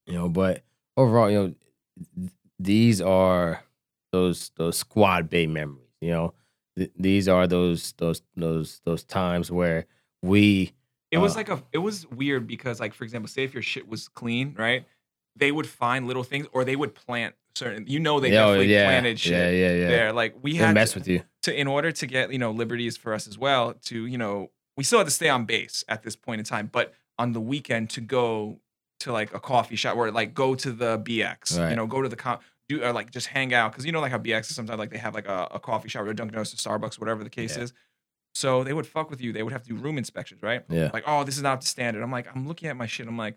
you 0.06 0.12
know 0.12 0.28
but 0.28 0.62
overall 0.96 1.30
you 1.30 1.38
know 1.38 2.28
these 2.58 3.00
are 3.00 3.62
those 4.12 4.50
those 4.56 4.76
squad 4.78 5.28
bay 5.30 5.46
memories 5.46 5.88
you 6.00 6.10
know 6.10 6.34
Th- 6.76 6.92
these 6.96 7.28
are 7.28 7.46
those 7.46 7.92
those 7.98 8.22
those 8.36 8.80
those 8.84 9.04
times 9.04 9.50
where 9.50 9.86
we 10.22 10.72
It 11.10 11.18
was 11.18 11.32
Uh, 11.32 11.36
like 11.36 11.48
a. 11.48 11.62
It 11.72 11.78
was 11.78 12.06
weird 12.06 12.46
because, 12.46 12.78
like, 12.80 12.92
for 12.92 13.04
example, 13.04 13.28
say 13.28 13.44
if 13.44 13.54
your 13.54 13.62
shit 13.62 13.88
was 13.88 14.08
clean, 14.08 14.54
right? 14.58 14.84
They 15.34 15.50
would 15.50 15.66
find 15.66 16.06
little 16.06 16.22
things, 16.24 16.46
or 16.52 16.64
they 16.64 16.76
would 16.76 16.94
plant 16.94 17.34
certain. 17.54 17.86
You 17.86 17.98
know, 18.00 18.20
they 18.20 18.28
oh, 18.28 18.32
definitely 18.46 18.72
yeah, 18.74 18.84
planted 18.86 19.18
shit 19.18 19.32
yeah 19.32 19.50
yeah 19.50 19.74
yeah 19.74 19.88
there. 19.88 20.12
Like 20.12 20.34
we 20.42 20.52
they 20.52 20.58
had 20.66 20.74
mess 20.74 20.92
to, 20.92 20.98
with 20.98 21.08
you 21.08 21.22
to, 21.42 21.58
in 21.58 21.66
order 21.66 21.90
to 21.92 22.06
get 22.06 22.30
you 22.32 22.38
know 22.38 22.50
liberties 22.52 22.96
for 22.96 23.14
us 23.14 23.26
as 23.26 23.38
well. 23.38 23.74
To 23.86 24.06
you 24.06 24.18
know, 24.18 24.50
we 24.78 24.84
still 24.84 24.98
had 25.00 25.06
to 25.06 25.10
stay 25.20 25.28
on 25.28 25.44
base 25.44 25.84
at 25.88 26.02
this 26.04 26.16
point 26.16 26.38
in 26.38 26.44
time, 26.44 26.68
but 26.72 26.94
on 27.18 27.32
the 27.32 27.40
weekend 27.40 27.90
to 27.90 28.00
go 28.00 28.60
to 29.00 29.12
like 29.12 29.34
a 29.34 29.40
coffee 29.40 29.76
shop 29.76 29.96
or 29.96 30.10
like 30.12 30.32
go 30.34 30.54
to 30.54 30.70
the 30.72 30.98
BX, 31.00 31.70
you 31.70 31.76
know, 31.76 31.86
go 31.86 32.00
to 32.00 32.08
the 32.08 32.16
com- 32.16 32.38
do 32.68 32.82
or 32.84 32.92
like 32.92 33.10
just 33.10 33.26
hang 33.26 33.52
out 33.52 33.72
because 33.72 33.84
you 33.86 33.92
know 33.92 34.00
like 34.00 34.12
how 34.12 34.18
BX 34.18 34.42
is 34.50 34.54
sometimes 34.54 34.78
like 34.78 34.90
they 34.90 34.98
have 34.98 35.14
like 35.14 35.26
a, 35.28 35.48
a 35.52 35.58
coffee 35.60 35.88
shop 35.88 36.02
or 36.02 36.10
a 36.10 36.14
Dunkin' 36.14 36.34
Donuts 36.34 36.54
or 36.54 36.56
Starbucks, 36.56 36.98
whatever 37.00 37.24
the 37.24 37.30
case 37.30 37.56
Yeah. 37.56 37.64
is. 37.64 37.72
So 38.34 38.62
they 38.62 38.72
would 38.72 38.86
fuck 38.86 39.10
with 39.10 39.20
you. 39.20 39.32
They 39.32 39.42
would 39.42 39.52
have 39.52 39.62
to 39.64 39.68
do 39.70 39.74
room 39.76 39.98
inspections, 39.98 40.42
right? 40.42 40.62
yeah 40.68 40.90
Like, 40.92 41.04
oh, 41.06 41.24
this 41.24 41.36
is 41.36 41.42
not 41.42 41.54
up 41.54 41.60
to 41.62 41.66
standard. 41.66 42.02
I'm 42.02 42.12
like, 42.12 42.28
I'm 42.34 42.46
looking 42.46 42.68
at 42.68 42.76
my 42.76 42.86
shit. 42.86 43.08
I'm 43.08 43.18
like, 43.18 43.36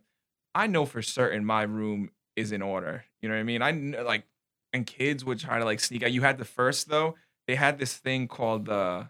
I 0.53 0.67
know 0.67 0.85
for 0.85 1.01
certain 1.01 1.43
my 1.45 1.63
room 1.63 2.11
is 2.35 2.51
in 2.51 2.61
order. 2.61 3.05
You 3.21 3.29
know 3.29 3.35
what 3.35 3.39
I 3.41 3.43
mean? 3.43 3.61
I 3.63 3.71
kn- 3.71 4.05
like, 4.05 4.25
and 4.73 4.85
kids 4.85 5.25
would 5.25 5.39
try 5.39 5.57
to 5.59 5.65
like 5.65 5.79
sneak 5.79 6.03
out. 6.03 6.11
You 6.11 6.21
had 6.21 6.37
the 6.37 6.45
first 6.45 6.87
though. 6.89 7.15
They 7.47 7.55
had 7.55 7.79
this 7.79 7.95
thing 7.97 8.27
called 8.27 8.65
the. 8.65 9.09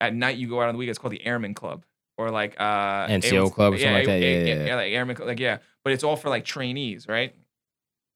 At 0.00 0.14
night, 0.14 0.36
you 0.36 0.48
go 0.48 0.60
out 0.60 0.68
on 0.68 0.74
the 0.74 0.78
weekend. 0.78 0.90
It's 0.90 0.98
called 0.98 1.12
the 1.12 1.24
Airman 1.24 1.54
Club 1.54 1.84
or 2.16 2.30
like 2.30 2.54
uh 2.58 3.06
NCO 3.06 3.52
Club 3.52 3.74
or 3.74 3.78
something 3.78 3.94
like 3.94 4.06
that? 4.06 4.20
Yeah, 4.20 4.44
yeah, 4.44 4.66
yeah. 4.66 4.76
like 4.76 4.92
Airman, 4.92 5.16
Club, 5.16 5.28
like 5.28 5.40
yeah. 5.40 5.58
But 5.82 5.92
it's 5.92 6.04
all 6.04 6.16
for 6.16 6.28
like 6.28 6.44
trainees, 6.44 7.08
right? 7.08 7.34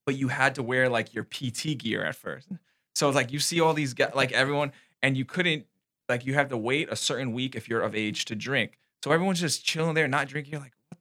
But 0.07 0.17
you 0.17 0.29
had 0.29 0.55
to 0.55 0.63
wear 0.63 0.89
like 0.89 1.15
your 1.15 1.25
PT 1.25 1.77
gear 1.77 2.03
at 2.05 2.15
first. 2.15 2.49
So 2.95 3.09
it's 3.09 3.17
like 3.17 3.33
you 3.33 3.39
see 3.39 3.61
all 3.61 3.75
these 3.75 3.95
guys, 3.95 4.13
like 4.15 4.33
everyone, 4.33 4.73
and 5.03 5.17
you 5.17 5.25
couldn't 5.25 5.67
like 6.09 6.25
you 6.25 6.35
have 6.35 6.49
to 6.49 6.57
wait 6.57 6.89
a 6.91 6.97
certain 6.97 7.33
week 7.33 7.55
if 7.55 7.69
you're 7.69 7.83
of 7.83 7.95
age 7.95 8.25
to 8.27 8.35
drink. 8.35 8.79
So 9.05 9.13
everyone's 9.13 9.41
just 9.41 9.65
chilling 9.65 9.95
there, 9.95 10.09
not 10.09 10.29
drinking. 10.29 10.53
You're 10.53 10.61
like, 10.61 10.73
what 10.89 10.99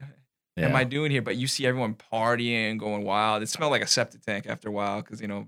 the 0.00 0.06
fuck 0.06 0.70
am 0.70 0.74
I 0.74 0.84
doing 0.84 1.10
here? 1.10 1.22
But 1.22 1.36
you 1.36 1.46
see 1.46 1.66
everyone 1.66 1.94
partying, 1.94 2.78
going 2.78 3.04
wild. 3.04 3.42
It 3.42 3.48
smelled 3.48 3.70
like 3.70 3.82
a 3.82 3.86
septic 3.86 4.22
tank 4.22 4.46
after 4.48 4.68
a 4.68 4.72
while 4.72 5.02
because 5.02 5.20
you 5.20 5.28
know, 5.28 5.46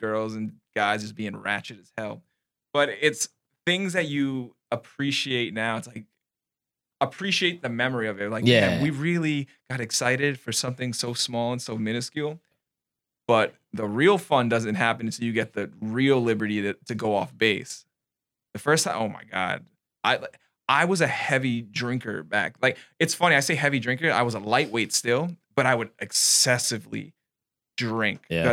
girls 0.00 0.34
and 0.34 0.52
guys 0.74 1.02
just 1.02 1.16
being 1.16 1.36
ratchet 1.36 1.80
as 1.80 1.90
hell. 1.96 2.22
But 2.72 2.90
it's 3.00 3.28
things 3.66 3.92
that 3.92 4.08
you 4.08 4.54
appreciate 4.70 5.54
now. 5.54 5.76
It's 5.76 5.86
like 5.86 6.04
appreciate 7.00 7.62
the 7.62 7.68
memory 7.68 8.08
of 8.08 8.20
it. 8.20 8.30
Like, 8.30 8.46
yeah, 8.46 8.76
Yeah. 8.76 8.82
we 8.82 8.90
really 8.90 9.48
got 9.68 9.80
excited 9.80 10.38
for 10.38 10.52
something 10.52 10.92
so 10.92 11.14
small 11.14 11.52
and 11.52 11.60
so 11.60 11.76
minuscule. 11.76 12.40
But 13.26 13.54
the 13.72 13.86
real 13.86 14.18
fun 14.18 14.48
doesn't 14.48 14.74
happen 14.74 15.06
until 15.06 15.24
you 15.24 15.32
get 15.32 15.52
the 15.52 15.70
real 15.80 16.20
liberty 16.20 16.62
to, 16.62 16.74
to 16.86 16.94
go 16.94 17.14
off 17.14 17.36
base. 17.36 17.84
The 18.52 18.58
first 18.58 18.84
time, 18.84 18.96
oh 18.98 19.08
my 19.08 19.22
god, 19.30 19.64
I 20.04 20.18
I 20.68 20.84
was 20.84 21.00
a 21.00 21.06
heavy 21.06 21.62
drinker 21.62 22.22
back. 22.22 22.56
Like 22.60 22.76
it's 22.98 23.14
funny, 23.14 23.34
I 23.36 23.40
say 23.40 23.54
heavy 23.54 23.78
drinker. 23.80 24.10
I 24.10 24.22
was 24.22 24.34
a 24.34 24.38
lightweight 24.40 24.92
still, 24.92 25.36
but 25.54 25.66
I 25.66 25.74
would 25.74 25.90
excessively 25.98 27.14
drink. 27.76 28.20
Yeah. 28.28 28.52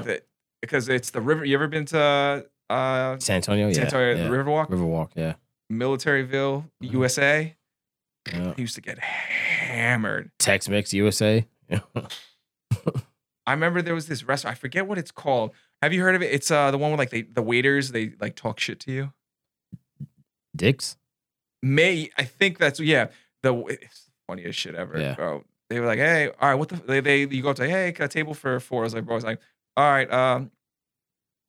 Because 0.62 0.88
it's 0.90 1.10
the 1.12 1.22
river. 1.22 1.44
You 1.46 1.56
ever 1.56 1.68
been 1.68 1.86
to 1.86 2.46
uh, 2.70 3.18
San 3.20 3.38
Antonio, 3.38 3.68
yeah, 3.68 3.74
San 3.74 3.84
Antonio, 3.86 4.16
yeah. 4.16 4.28
Riverwalk, 4.30 4.70
Riverwalk, 4.70 5.10
yeah. 5.16 5.34
Militaryville, 5.72 6.66
Mhm. 6.84 6.92
USA? 6.94 7.56
yeah. 8.32 8.54
I 8.58 8.62
used 8.62 8.76
to 8.76 8.82
get 8.82 9.00
hammered. 9.00 10.32
Tex 10.40 10.68
Mex 10.70 10.94
USA. 10.94 11.46
I 13.48 13.54
remember 13.54 13.82
there 13.82 13.96
was 13.96 14.08
this 14.08 14.24
restaurant. 14.24 14.56
I 14.56 14.60
forget 14.60 14.86
what 14.88 14.98
it's 14.98 15.12
called. 15.12 15.52
Have 15.82 15.94
you 15.94 16.02
heard 16.02 16.16
of 16.16 16.22
it? 16.22 16.32
It's 16.32 16.52
uh 16.52 16.70
the 16.72 16.78
one 16.78 16.92
where 16.92 16.98
like 16.98 17.10
they 17.10 17.24
the 17.24 17.42
waiters 17.42 17.92
they 17.92 18.14
like 18.20 18.36
talk 18.36 18.60
shit 18.60 18.80
to 18.82 18.92
you. 18.92 19.14
Dicks. 20.56 20.98
May 21.64 22.10
I 22.18 22.24
think 22.26 22.58
that's 22.60 22.80
yeah. 22.80 23.08
The 23.44 23.56
it's 23.66 24.06
the 24.06 24.12
funniest 24.28 24.60
shit 24.60 24.76
ever, 24.76 25.00
Yeah. 25.00 25.16
bro. 25.16 25.44
They 25.70 25.80
were 25.80 25.86
like, 25.86 26.00
"Hey, 26.00 26.28
all 26.40 26.50
right, 26.50 26.56
what 26.56 26.70
the?" 26.70 26.76
They, 26.78 27.00
they 27.00 27.20
you 27.28 27.42
go 27.42 27.50
up 27.50 27.56
to, 27.58 27.68
"Hey, 27.70 27.92
got 27.92 28.06
a 28.06 28.08
table 28.08 28.34
for 28.34 28.60
four. 28.60 28.82
I 28.82 28.84
was 28.86 28.94
like, 28.96 29.06
"Bro, 29.06 29.14
I 29.14 29.18
was 29.18 29.24
like, 29.24 29.40
all 29.78 29.90
right, 29.90 30.12
um, 30.12 30.52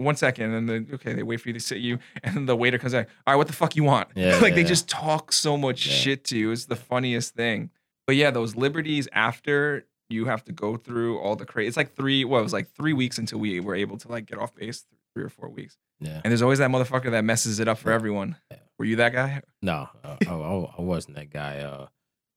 one 0.00 0.16
second, 0.16 0.52
and 0.52 0.69
then 0.69 0.88
okay, 0.95 1.12
they 1.12 1.23
wait 1.23 1.40
for 1.40 1.49
you 1.49 1.52
to 1.54 1.61
sit 1.61 1.78
you, 1.78 1.99
and 2.25 2.35
then 2.35 2.47
the 2.47 2.57
waiter 2.57 2.78
comes 2.78 2.95
out. 2.95 3.07
All 3.26 3.35
right, 3.35 3.37
what 3.37 3.47
the 3.47 3.52
fuck 3.52 3.76
you 3.76 3.85
want? 3.85 4.09
Yeah, 4.14 4.37
like 4.40 4.50
yeah, 4.50 4.54
they 4.57 4.62
yeah. 4.62 4.66
just 4.69 4.88
talk 4.88 5.33
so 5.33 5.57
much 5.57 5.87
Yeah. 5.87 5.92
shit 5.92 6.25
to 6.25 6.38
you. 6.38 6.50
It's 6.50 6.66
the 6.66 6.76
funniest 6.76 7.35
thing. 7.35 7.71
But 8.07 8.16
yeah, 8.16 8.30
those 8.30 8.57
liberties 8.57 9.09
after 9.12 9.87
you 10.09 10.25
have 10.25 10.45
to 10.45 10.52
go 10.52 10.76
through 10.76 11.19
all 11.19 11.37
the 11.37 11.47
crazy. 11.47 11.69
It's 11.69 11.76
like 11.76 11.95
three. 11.95 12.25
Well, 12.25 12.40
it 12.40 12.45
was 12.45 12.52
like 12.52 12.73
three 12.73 12.92
weeks 12.92 13.19
until 13.19 13.38
we 13.38 13.61
were 13.61 13.76
able 13.76 13.97
to 13.99 14.09
like 14.09 14.26
get 14.26 14.38
off 14.38 14.54
base. 14.54 14.85
Three 15.14 15.25
or 15.25 15.28
four 15.28 15.49
weeks. 15.49 15.76
Yeah. 15.99 16.21
And 16.23 16.30
there's 16.30 16.40
always 16.40 16.61
that 16.61 16.71
motherfucker 16.71 17.11
that 17.11 17.25
messes 17.25 17.59
it 17.59 17.66
up 17.66 17.78
for 17.78 17.90
everyone. 17.90 18.37
Yeah. 18.50 18.59
Were 18.78 18.85
you 18.85 18.97
that 18.97 19.12
guy? 19.12 19.42
No, 19.61 19.88
uh, 20.04 20.16
I, 20.26 20.33
I, 20.33 20.80
wasn't 20.80 21.16
that 21.16 21.30
guy. 21.30 21.59
Uh, 21.59 21.88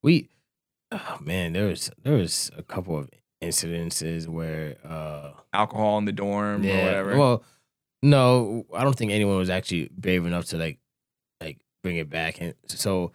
we, 0.02 0.30
oh 0.92 1.18
man, 1.22 1.54
there 1.54 1.68
was 1.68 1.92
there 2.04 2.16
was 2.16 2.52
a 2.58 2.64
couple 2.64 2.98
of 2.98 3.10
incidences 3.42 4.28
where, 4.28 4.76
uh, 4.84 5.32
Alcohol 5.54 5.98
in 6.00 6.06
the 6.06 6.12
dorm 6.12 6.66
or 6.66 6.84
whatever. 6.84 7.18
Well, 7.18 7.44
no, 8.04 8.66
I 8.76 8.84
don't 8.84 8.96
think 8.96 9.12
anyone 9.12 9.38
was 9.38 9.50
actually 9.50 9.90
brave 9.98 10.26
enough 10.26 10.46
to 10.48 10.58
like, 10.58 10.78
like 11.42 11.58
bring 11.82 11.96
it 11.98 12.10
back. 12.10 12.40
And 12.42 12.54
so, 12.68 13.14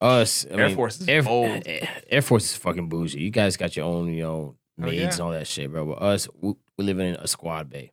us, 0.00 0.46
I 0.50 0.54
Air 0.54 0.66
mean, 0.68 0.76
Force 0.76 1.00
is 1.00 1.08
Air, 1.08 1.22
bold. 1.24 1.62
Air 2.08 2.22
Force 2.22 2.44
is 2.44 2.56
fucking 2.56 2.88
bougie. 2.88 3.20
You 3.20 3.30
guys 3.30 3.56
got 3.56 3.76
your 3.76 3.84
own, 3.86 4.12
you 4.14 4.22
know, 4.22 4.54
Oh, 4.80 4.84
maids 4.86 5.00
yeah. 5.00 5.10
and 5.10 5.20
all 5.20 5.30
that 5.32 5.48
shit, 5.48 5.72
bro. 5.72 5.86
But 5.86 6.00
us, 6.00 6.28
we, 6.40 6.54
we 6.76 6.84
live 6.84 7.00
in 7.00 7.16
a 7.16 7.26
squad 7.26 7.68
bay, 7.68 7.90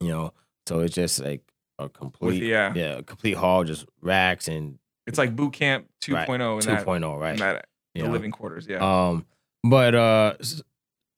you 0.00 0.06
know. 0.08 0.32
So 0.68 0.78
it's 0.80 0.94
just 0.94 1.18
like 1.18 1.42
a 1.80 1.88
complete, 1.88 2.44
yeah. 2.44 2.72
yeah, 2.76 2.98
a 2.98 3.02
complete 3.02 3.34
hall, 3.36 3.64
just 3.64 3.86
racks 4.00 4.46
and 4.46 4.78
It's 5.08 5.18
like 5.18 5.34
boot 5.34 5.52
camp 5.52 5.88
2.0 6.02 6.14
Right, 6.14 6.28
in 6.28 6.36
2.0, 6.36 6.64
that, 7.00 7.04
oh, 7.04 7.16
right? 7.18 7.32
in 7.32 7.40
that 7.40 7.66
the 7.96 8.02
know? 8.02 8.10
living 8.10 8.30
quarters. 8.30 8.68
Yeah. 8.68 8.78
Um, 9.08 9.26
but 9.64 9.96
uh, 9.96 10.34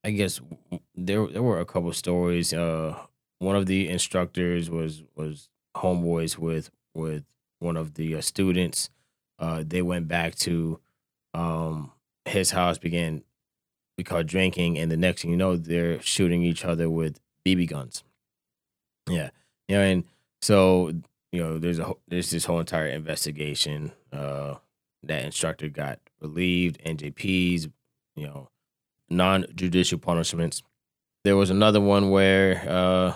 i 0.05 0.11
guess 0.11 0.41
there 0.95 1.27
there 1.29 1.43
were 1.43 1.61
a 1.61 1.67
couple 1.67 1.93
stories. 1.93 2.55
Uh, 2.55 2.99
one 3.43 3.57
of 3.57 3.67
the 3.67 3.89
instructors 3.89 4.71
was 4.71 5.03
was 5.17 5.49
homeboys 5.77 6.39
with 6.39 6.71
with 6.95 7.25
one 7.59 7.77
of 7.77 7.95
the 7.95 8.17
uh, 8.17 8.21
students. 8.21 8.89
Uh, 9.39 9.65
they 9.67 9.83
went 9.83 10.09
back 10.09 10.35
to 10.37 10.79
um 11.35 11.91
his 12.25 12.53
house, 12.53 12.79
began 12.79 13.23
we 13.99 14.05
call 14.05 14.23
drinking, 14.23 14.79
and 14.79 14.91
the 14.91 14.97
next 14.97 15.23
thing 15.23 15.31
you 15.31 15.37
know, 15.37 15.57
they're 15.57 16.01
shooting 16.01 16.43
each 16.43 16.65
other 16.65 16.89
with 16.89 17.21
BB 17.45 17.69
guns. 17.69 18.05
Yeah, 19.09 19.31
you 19.69 19.77
know, 19.77 19.83
and 19.83 20.05
so 20.41 20.93
you 21.33 21.43
know, 21.43 21.59
there's 21.59 21.81
a 21.81 21.93
there's 22.07 22.31
this 22.31 22.45
whole 22.45 22.61
entire 22.61 22.87
investigation. 22.87 23.93
Uh, 24.13 24.57
that 25.03 25.25
instructor 25.25 25.69
got 25.69 25.99
relieved, 26.21 26.81
NJPs, 26.85 27.73
you 28.15 28.27
know, 28.27 28.49
non 29.11 29.47
judicial 29.55 29.99
punishments. 29.99 30.63
There 31.25 31.37
was 31.37 31.51
another 31.51 31.81
one 31.81 32.11
where 32.11 32.65
uh, 32.69 33.15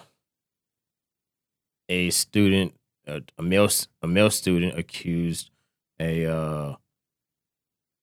a 1.89 2.11
student, 2.11 2.75
a, 3.07 3.23
a 3.39 3.43
male, 3.43 3.69
a 4.03 4.07
male 4.07 4.31
student, 4.31 4.79
accused 4.79 5.51
a 6.01 6.27
uh, 6.27 6.75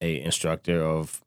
a 0.02 0.22
instructor 0.22 0.84
of 0.84 1.24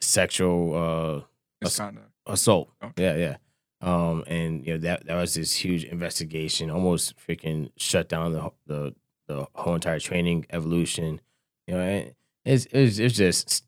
sexual 0.00 0.76
uh, 0.76 1.20
Misconduct. 1.62 2.10
assault. 2.26 2.70
Okay. 2.82 3.02
Yeah, 3.02 3.16
yeah. 3.16 3.36
Um, 3.80 4.24
and 4.26 4.66
you 4.66 4.72
know 4.74 4.78
that 4.78 5.06
that 5.06 5.16
was 5.16 5.34
this 5.34 5.54
huge 5.54 5.84
investigation, 5.84 6.70
almost 6.70 7.14
freaking 7.16 7.70
shut 7.76 8.08
down 8.08 8.32
the 8.32 8.50
the 8.66 8.94
the 9.28 9.46
whole 9.54 9.74
entire 9.74 10.00
training 10.00 10.46
evolution. 10.50 11.20
You 11.66 11.74
know, 11.74 12.04
it's 12.44 12.66
it's 12.72 12.98
it's 12.98 13.16
just 13.16 13.64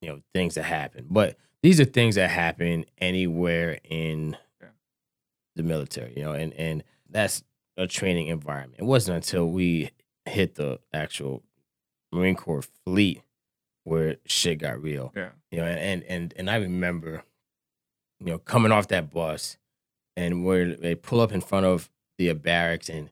you 0.00 0.08
know 0.08 0.20
things 0.34 0.54
that 0.54 0.64
happen, 0.64 1.06
but 1.10 1.36
these 1.62 1.80
are 1.80 1.84
things 1.84 2.14
that 2.14 2.30
happen 2.30 2.84
anywhere 2.98 3.78
in. 3.84 4.36
The 5.58 5.62
military. 5.62 6.14
You 6.16 6.24
know, 6.24 6.32
and 6.32 6.54
and 6.54 6.82
that's 7.10 7.42
a 7.76 7.86
training 7.86 8.28
environment. 8.28 8.76
It 8.80 8.84
wasn't 8.84 9.16
until 9.16 9.48
we 9.50 9.90
hit 10.24 10.54
the 10.54 10.80
actual 10.92 11.42
Marine 12.12 12.34
Corps 12.36 12.64
fleet 12.84 13.22
where 13.84 14.16
shit 14.26 14.58
got 14.58 14.82
real 14.82 15.12
Yeah. 15.16 15.30
you 15.50 15.58
know, 15.58 15.64
and 15.64 16.02
and 16.04 16.34
and 16.36 16.50
I 16.50 16.56
remember, 16.56 17.22
you 18.20 18.26
know, 18.26 18.38
coming 18.38 18.72
off 18.72 18.88
that 18.88 19.10
bus, 19.10 19.56
and 20.16 20.44
where 20.44 20.74
they 20.74 20.94
pull 20.94 21.20
up 21.20 21.32
in 21.32 21.40
front 21.40 21.66
of 21.66 21.90
the 22.18 22.32
barracks, 22.34 22.88
and 22.88 23.10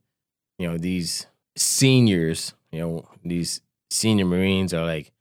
you 0.59 0.67
know 0.69 0.77
these 0.79 1.27
seniors, 1.57 2.55
you 2.73 2.81
know, 2.81 3.09
these 3.25 3.61
senior 3.91 4.27
Marines 4.27 4.75
are 4.75 4.85
like, 4.85 5.13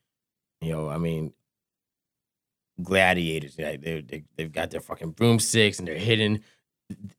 you 0.59 0.71
know, 0.71 0.89
I 0.89 0.97
mean, 0.97 1.33
gladiators. 2.81 3.57
Like 3.57 3.81
they 3.81 4.01
they 4.01 4.23
they've 4.35 4.51
got 4.51 4.71
their 4.71 4.81
fucking 4.81 5.11
broomsticks, 5.11 5.79
and 5.79 5.87
they're 5.87 5.97
hitting 5.97 6.43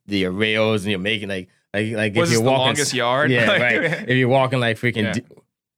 the 0.05 0.27
rails, 0.27 0.83
and 0.83 0.91
you're 0.91 0.99
making 0.99 1.29
like 1.29 1.49
like 1.73 1.91
like 1.93 2.15
Was 2.15 2.29
if 2.29 2.33
you're 2.37 2.43
walking, 2.43 2.59
longest 2.65 2.93
yard? 2.93 3.31
yeah, 3.31 3.45
Like- 3.47 3.61
right. 3.61 3.83
If 4.09 4.17
you're 4.17 4.29
walking 4.29 4.59
like 4.59 4.77
freaking, 4.77 5.03
Yeah. 5.03 5.13
D, 5.13 5.21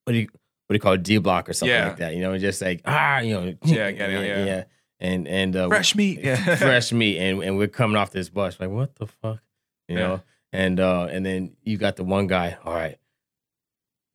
what 0.06 0.14
do 0.14 0.20
you 0.20 0.28
what 0.68 0.74
do 0.74 0.76
you 0.76 0.80
call 0.80 0.94
it, 0.94 1.04
D 1.04 1.18
block 1.18 1.50
or 1.50 1.54
something 1.54 1.74
Yeah. 1.76 1.88
like 1.88 1.98
that? 1.98 2.14
You 2.16 2.22
know, 2.22 2.38
just 2.38 2.62
like 2.62 2.82
ah, 2.86 3.20
you 3.20 3.34
know, 3.34 3.56
Yeah, 3.64 3.92
get 3.92 4.10
it, 4.12 4.48
yeah. 4.48 4.64
and 5.00 5.28
and 5.28 5.56
uh, 5.56 5.68
Fresh 5.68 5.96
meat. 5.96 6.20
Yeah. 6.24 6.56
fresh 6.56 6.92
meat, 6.92 7.18
and 7.18 7.42
and 7.44 7.58
we're 7.58 7.68
coming 7.68 7.98
off 7.98 8.12
this 8.12 8.30
bus 8.30 8.60
like 8.60 8.70
what 8.70 8.96
the 8.96 9.08
fuck, 9.08 9.40
you 9.88 9.96
Yeah. 9.98 10.02
know, 10.08 10.22
and 10.54 10.80
uh, 10.80 11.08
and 11.10 11.26
then 11.26 11.56
you 11.64 11.78
got 11.78 11.96
the 11.96 12.04
one 12.04 12.28
guy, 12.28 12.58
all 12.64 12.74
right, 12.76 12.98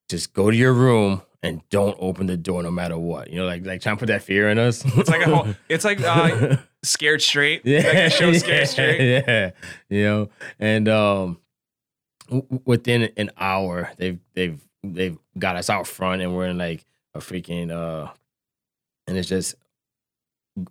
just 0.08 0.32
go 0.32 0.50
to 0.50 0.56
your 0.56 0.72
room 0.72 1.22
and 1.42 1.60
don't 1.70 1.96
open 2.00 2.26
the 2.26 2.36
door 2.36 2.62
no 2.62 2.70
matter 2.70 2.96
what, 2.96 3.30
you 3.30 3.36
know, 3.36 3.46
like 3.46 3.66
like 3.66 3.80
trying 3.80 3.96
to 3.96 4.00
put 4.00 4.06
that 4.06 4.22
fear 4.22 4.48
in 4.48 4.58
us. 4.58 4.84
It's 4.96 5.10
like 5.10 5.26
a 5.26 5.34
whole. 5.34 5.54
It's 5.68 5.84
like 5.84 6.00
uh, 6.00 6.56
scared 6.84 7.20
straight. 7.22 7.62
yeah, 7.64 7.78
Like 7.80 8.12
show 8.12 8.30
yeah, 8.30 8.38
scared 8.44 8.68
straight. 8.68 9.00
Yeah, 9.26 9.50
you 9.88 10.04
know, 10.04 10.28
and 10.58 10.88
um, 10.88 11.38
w- 12.26 12.42
w- 12.42 12.62
within 12.64 13.10
an 13.16 13.30
hour, 13.38 13.90
they've 13.98 14.18
they've 14.34 14.60
they've 14.82 15.18
got 15.38 15.56
us 15.56 15.68
out 15.70 15.86
front, 15.86 16.22
and 16.22 16.34
we're 16.36 16.46
in 16.46 16.58
like 16.58 16.84
a 17.14 17.18
freaking 17.18 17.70
uh, 17.70 18.10
and 19.06 19.16
it's 19.18 19.28
just 19.28 19.54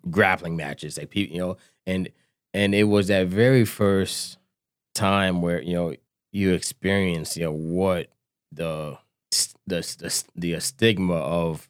grappling 0.10 0.55
matches, 0.55 0.98
like 0.98 1.10
people, 1.10 1.34
you 1.36 1.41
know, 1.41 1.58
and 1.86 2.10
and 2.53 2.74
it 2.75 2.86
was 2.86 3.08
that 3.08 3.27
very 3.27 3.65
first 3.65 4.38
time 4.96 5.41
where 5.41 5.62
you 5.62 5.74
know 5.74 5.93
you 6.32 6.53
experience 6.53 7.36
you 7.38 7.43
know 7.43 7.51
what 7.51 8.08
the 8.51 8.98
the 9.67 9.82
the, 10.00 10.24
the 10.36 10.60
stigma 10.62 11.15
of 11.15 11.70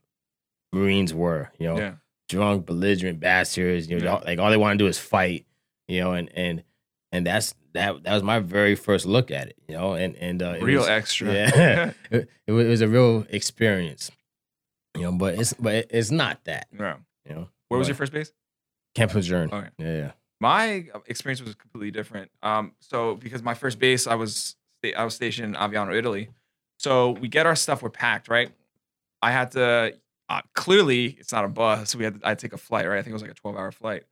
Marines 0.74 1.14
were, 1.14 1.52
you 1.60 1.68
know, 1.68 1.78
Yeah. 1.78 1.94
Drunk, 2.30 2.66
belligerent 2.66 3.20
bastards. 3.20 3.90
You 3.90 4.00
know, 4.00 4.06
Yeah. 4.06 4.26
like 4.26 4.40
all 4.40 4.50
they 4.50 4.58
want 4.58 4.78
to 4.78 4.84
do 4.84 4.88
is 4.88 4.98
fight. 5.00 5.46
You 5.88 6.02
know, 6.02 6.14
and 6.14 6.30
and 6.36 6.64
and 7.12 7.26
that's 7.28 7.54
that. 7.74 8.04
That 8.04 8.14
was 8.14 8.24
my 8.24 8.40
very 8.40 8.76
first 8.76 9.06
look 9.06 9.32
at 9.32 9.48
it. 9.48 9.58
You 9.68 9.76
know, 9.76 9.94
and 9.94 10.16
and 10.16 10.42
uh, 10.42 10.56
it 10.58 10.64
Real 10.64 10.80
was- 10.82 10.90
extra. 10.90 11.34
Yeah, 11.34 11.92
it, 12.12 12.30
it 12.48 12.52
was, 12.52 12.82
a 12.82 12.88
real 12.88 13.26
experience. 13.30 14.12
You 14.96 15.04
know, 15.04 15.12
but 15.14 15.36
it's 15.36 15.54
but 15.54 15.88
it's 15.90 16.12
not 16.12 16.44
that. 16.46 16.68
yeah. 16.78 16.98
You 17.28 17.36
know, 17.36 17.50
Where 17.70 17.78
was 17.80 17.88
your 17.88 17.96
first 17.96 18.12
base? 18.14 18.32
Camp 18.96 19.14
Lejeune? 19.14 19.50
Okay. 19.52 19.70
Yeah, 19.78 19.96
yeah. 19.98 20.12
My 20.40 20.86
experience 21.08 21.42
was 21.42 21.56
completely 21.56 21.90
different. 21.92 22.30
Um, 22.44 22.74
so 22.80 23.16
because 23.16 23.42
my 23.42 23.54
first 23.54 23.80
base, 23.80 24.08
I 24.08 24.16
was 24.16 24.56
I 24.96 25.04
was 25.04 25.16
stationed 25.16 25.56
in 25.56 25.62
Aviano, 25.62 25.96
Italy. 25.96 26.30
So 26.80 27.12
we 27.12 27.28
get 27.30 27.46
our 27.46 27.56
stuff, 27.56 27.82
we're 27.82 27.90
packed, 27.90 28.28
right? 28.28 28.52
I 29.22 29.32
had 29.32 29.52
to 29.52 29.96
uh, 30.30 30.42
clearly 30.56 31.18
it's 31.20 31.32
not 31.32 31.46
a 31.46 31.48
bus. 31.48 31.96
We 31.96 32.04
had 32.04 32.22
I 32.24 32.36
take 32.36 32.54
a 32.54 32.58
flight, 32.58 32.88
right? 32.88 32.98
I 32.98 33.02
think 33.02 33.12
it 33.12 33.14
was 33.14 33.22
like 33.22 33.32
a 33.32 33.36
twelve 33.36 33.58
hour 33.58 33.72
flight, 33.72 34.04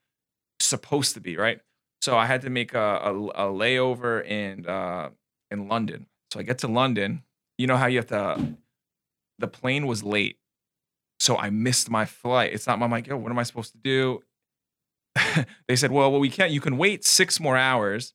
supposed 0.60 1.13
to 1.15 1.22
be, 1.22 1.38
right? 1.38 1.60
So 2.01 2.18
I 2.18 2.25
had 2.25 2.41
to 2.41 2.50
make 2.50 2.74
a, 2.74 2.80
a, 2.80 3.13
a 3.13 3.53
layover 3.53 4.25
in 4.25 4.68
uh, 4.68 5.10
in 5.50 5.68
London. 5.68 6.08
So 6.32 6.39
I 6.39 6.44
get 6.44 6.60
to 6.60 6.68
London. 6.68 7.24
You 7.58 7.68
know 7.68 7.77
how 7.77 7.88
you 7.88 7.98
have 7.98 8.08
to. 8.08 8.56
The 9.39 9.48
plane 9.48 9.88
was 9.88 10.03
late, 10.03 10.38
so 11.20 11.38
I 11.38 11.50
missed 11.50 11.89
my 11.89 12.06
flight. 12.06 12.53
It's 12.53 12.68
not. 12.68 12.82
I'm 12.82 12.91
like, 12.91 13.08
yo, 13.08 13.18
what 13.18 13.32
am 13.32 13.39
I 13.39 13.44
supposed 13.44 13.72
to 13.72 13.77
do? 13.77 14.22
they 15.68 15.75
said, 15.75 15.91
well, 15.91 16.12
well, 16.12 16.20
we 16.20 16.30
can't. 16.30 16.51
You 16.51 16.62
can 16.62 16.77
wait 16.77 17.06
six 17.06 17.39
more 17.39 17.58
hours, 17.58 18.13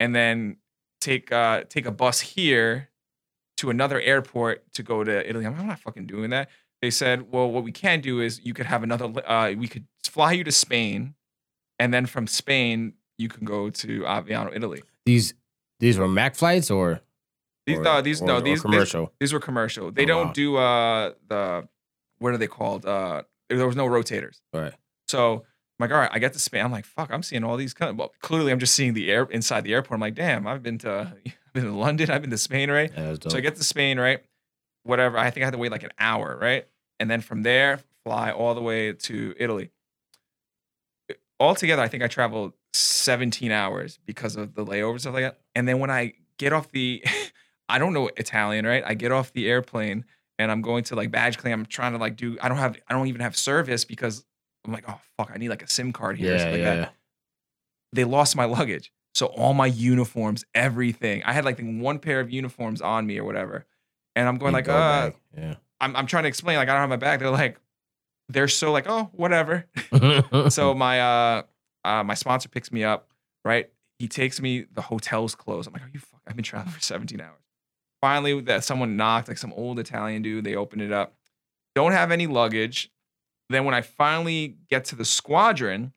and 0.00 0.14
then 0.14 0.56
take 1.00 1.30
uh 1.30 1.64
take 1.68 1.86
a 1.86 1.92
bus 1.92 2.20
here 2.20 2.90
to 3.58 3.70
another 3.70 4.00
airport 4.00 4.64
to 4.74 4.82
go 4.82 5.02
to 5.02 5.28
Italy. 5.28 5.46
I'm, 5.46 5.54
I'm 5.58 5.66
not 5.66 5.80
fucking 5.80 6.06
doing 6.06 6.30
that. 6.30 6.48
They 6.86 6.90
said, 6.90 7.32
well, 7.32 7.50
what 7.50 7.64
we 7.64 7.72
can 7.72 8.00
do 8.00 8.20
is 8.20 8.40
you 8.44 8.54
could 8.54 8.66
have 8.66 8.84
another. 8.84 9.06
Uh, 9.28 9.52
we 9.58 9.66
could 9.66 9.86
fly 10.04 10.30
you 10.30 10.44
to 10.44 10.52
Spain, 10.52 11.14
and 11.80 11.92
then 11.92 12.06
from 12.06 12.28
Spain 12.28 12.92
you 13.18 13.28
can 13.28 13.44
go 13.44 13.70
to 13.70 14.02
Aviano, 14.02 14.54
Italy. 14.54 14.84
These 15.04 15.34
these 15.80 15.98
were 15.98 16.06
Mac 16.06 16.36
flights 16.36 16.70
or 16.70 17.00
These 17.66 17.78
or- 17.78 17.82
no, 17.82 18.00
these 18.02 18.22
or- 18.22 18.26
no, 18.26 18.40
these 18.40 18.52
these- 18.54 18.62
commercial. 18.62 19.12
These, 19.18 19.32
were 19.32 19.40
commercial. 19.40 19.90
They 19.90 20.04
Oh, 20.04 20.06
don't 20.06 20.26
wow. 20.28 20.32
do 20.32 20.56
uh 20.58 21.12
the 21.26 21.68
what 22.20 22.32
are 22.34 22.38
they 22.38 22.46
called? 22.46 22.86
Uh, 22.86 23.24
there 23.48 23.66
was 23.66 23.74
no 23.74 23.88
rotators. 23.88 24.38
Right. 24.54 24.72
So 25.08 25.34
I'm 25.34 25.42
like, 25.80 25.90
all 25.90 25.98
right, 25.98 26.10
I 26.12 26.20
get 26.20 26.34
to 26.34 26.38
Spain. 26.38 26.64
I'm 26.64 26.70
like, 26.70 26.84
fuck, 26.86 27.10
I'm 27.12 27.24
seeing 27.24 27.42
all 27.42 27.56
these. 27.56 27.74
Kind 27.74 27.98
well, 27.98 28.12
clearly, 28.22 28.52
I'm 28.52 28.60
just 28.60 28.74
seeing 28.76 28.94
the 28.94 29.10
air 29.10 29.24
inside 29.32 29.64
the 29.64 29.74
airport. 29.74 29.96
I'm 29.96 30.00
like, 30.02 30.14
damn, 30.14 30.46
I've 30.46 30.62
been 30.62 30.78
to, 30.78 31.12
I've 31.26 31.52
been 31.52 31.64
to 31.64 31.72
London, 31.74 32.10
I've 32.12 32.20
been 32.22 32.30
to 32.30 32.38
Spain, 32.38 32.70
right? 32.70 32.92
Yeah. 32.96 33.16
So 33.28 33.36
I 33.36 33.40
get 33.40 33.56
to 33.56 33.64
Spain, 33.64 33.98
right? 33.98 34.20
Whatever. 34.84 35.18
I 35.18 35.30
think 35.30 35.42
I 35.42 35.46
had 35.46 35.52
to 35.52 35.58
wait 35.58 35.72
like 35.72 35.82
an 35.82 35.90
hour, 35.98 36.38
right? 36.40 36.64
And 36.98 37.10
then 37.10 37.20
from 37.20 37.42
there, 37.42 37.80
fly 38.04 38.30
all 38.30 38.54
the 38.54 38.62
way 38.62 38.92
to 38.92 39.34
Italy. 39.38 39.70
Altogether, 41.38 41.82
I 41.82 41.88
think 41.88 42.02
I 42.02 42.08
traveled 42.08 42.54
17 42.72 43.52
hours 43.52 43.98
because 44.06 44.36
of 44.36 44.54
the 44.54 44.64
layovers 44.64 44.92
and 44.92 45.00
stuff 45.02 45.14
like 45.14 45.24
that. 45.24 45.38
And 45.54 45.68
then 45.68 45.78
when 45.78 45.90
I 45.90 46.14
get 46.38 46.52
off 46.52 46.70
the, 46.70 47.04
I 47.68 47.78
don't 47.78 47.92
know 47.92 48.08
Italian, 48.16 48.66
right? 48.66 48.82
I 48.86 48.94
get 48.94 49.12
off 49.12 49.32
the 49.32 49.48
airplane 49.48 50.04
and 50.38 50.50
I'm 50.50 50.62
going 50.62 50.84
to 50.84 50.96
like 50.96 51.10
badge 51.10 51.38
claim. 51.38 51.60
I'm 51.60 51.66
trying 51.66 51.92
to 51.92 51.98
like 51.98 52.16
do, 52.16 52.38
I 52.40 52.48
don't 52.48 52.58
have, 52.58 52.76
I 52.88 52.94
don't 52.94 53.08
even 53.08 53.20
have 53.20 53.36
service 53.36 53.84
because 53.84 54.24
I'm 54.64 54.72
like, 54.72 54.84
oh 54.88 55.00
fuck, 55.16 55.30
I 55.34 55.36
need 55.38 55.50
like 55.50 55.62
a 55.62 55.68
SIM 55.68 55.92
card 55.92 56.16
here. 56.16 56.34
yeah, 56.34 56.44
yeah. 56.44 56.50
like 56.50 56.62
that 56.62 56.92
they 57.96 58.04
lost 58.04 58.36
my 58.36 58.44
luggage. 58.44 58.92
So 59.14 59.26
all 59.26 59.54
my 59.54 59.66
uniforms, 59.66 60.44
everything. 60.54 61.22
I 61.24 61.32
had 61.32 61.44
like 61.44 61.58
one 61.60 61.98
pair 61.98 62.20
of 62.20 62.30
uniforms 62.30 62.82
on 62.82 63.06
me 63.06 63.18
or 63.18 63.24
whatever. 63.24 63.64
And 64.14 64.28
I'm 64.28 64.36
going 64.36 64.52
You 64.52 64.58
like, 64.58 64.64
go 64.66 64.74
uh, 64.74 65.10
back, 65.10 65.16
I'm, 65.80 65.94
I'm 65.96 66.06
trying 66.06 66.24
to 66.24 66.28
explain, 66.28 66.56
like, 66.56 66.68
I 66.68 66.72
don't 66.72 66.80
have 66.80 66.88
my 66.88 66.96
bag. 66.96 67.20
They're 67.20 67.30
like, 67.30 67.60
they're 68.28 68.48
so 68.48 68.72
like, 68.72 68.86
oh, 68.88 69.10
whatever. 69.12 69.66
so 70.48 70.74
my 70.74 71.00
uh, 71.00 71.42
uh 71.84 72.02
my 72.02 72.14
sponsor 72.14 72.48
picks 72.48 72.72
me 72.72 72.82
up, 72.84 73.08
right? 73.44 73.70
He 73.98 74.08
takes 74.08 74.40
me, 74.40 74.66
the 74.72 74.82
hotel's 74.82 75.34
closed. 75.34 75.68
I'm 75.68 75.72
like, 75.72 75.82
are 75.82 75.90
you 75.92 76.00
fuck? 76.00 76.20
I've 76.26 76.36
been 76.36 76.44
traveling 76.44 76.72
for 76.72 76.80
17 76.80 77.20
hours. 77.20 77.40
Finally, 78.00 78.42
that 78.42 78.64
someone 78.64 78.96
knocked, 78.96 79.28
like 79.28 79.38
some 79.38 79.52
old 79.54 79.78
Italian 79.78 80.22
dude. 80.22 80.44
They 80.44 80.54
open 80.54 80.80
it 80.80 80.92
up. 80.92 81.14
Don't 81.74 81.92
have 81.92 82.10
any 82.10 82.26
luggage. 82.26 82.90
Then 83.48 83.64
when 83.64 83.74
I 83.74 83.80
finally 83.80 84.56
get 84.68 84.84
to 84.86 84.96
the 84.96 85.04
squadron, 85.04 85.92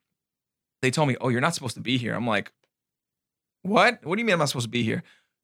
they 0.81 0.91
told 0.91 1.07
me, 1.07 1.17
"Oh, 1.19 1.29
you're 1.29 1.41
not 1.41 1.55
supposed 1.55 1.75
to 1.75 1.81
be 1.81 1.97
here." 1.97 2.13
I'm 2.13 2.27
like, 2.27 2.51
"What? 3.63 4.05
What 4.05 4.15
do 4.15 4.21
you 4.21 4.25
mean 4.25 4.33
I'm 4.33 4.39
not 4.39 4.49
supposed 4.49 4.65
to 4.65 4.71
be 4.71 4.83
here?" 4.83 5.03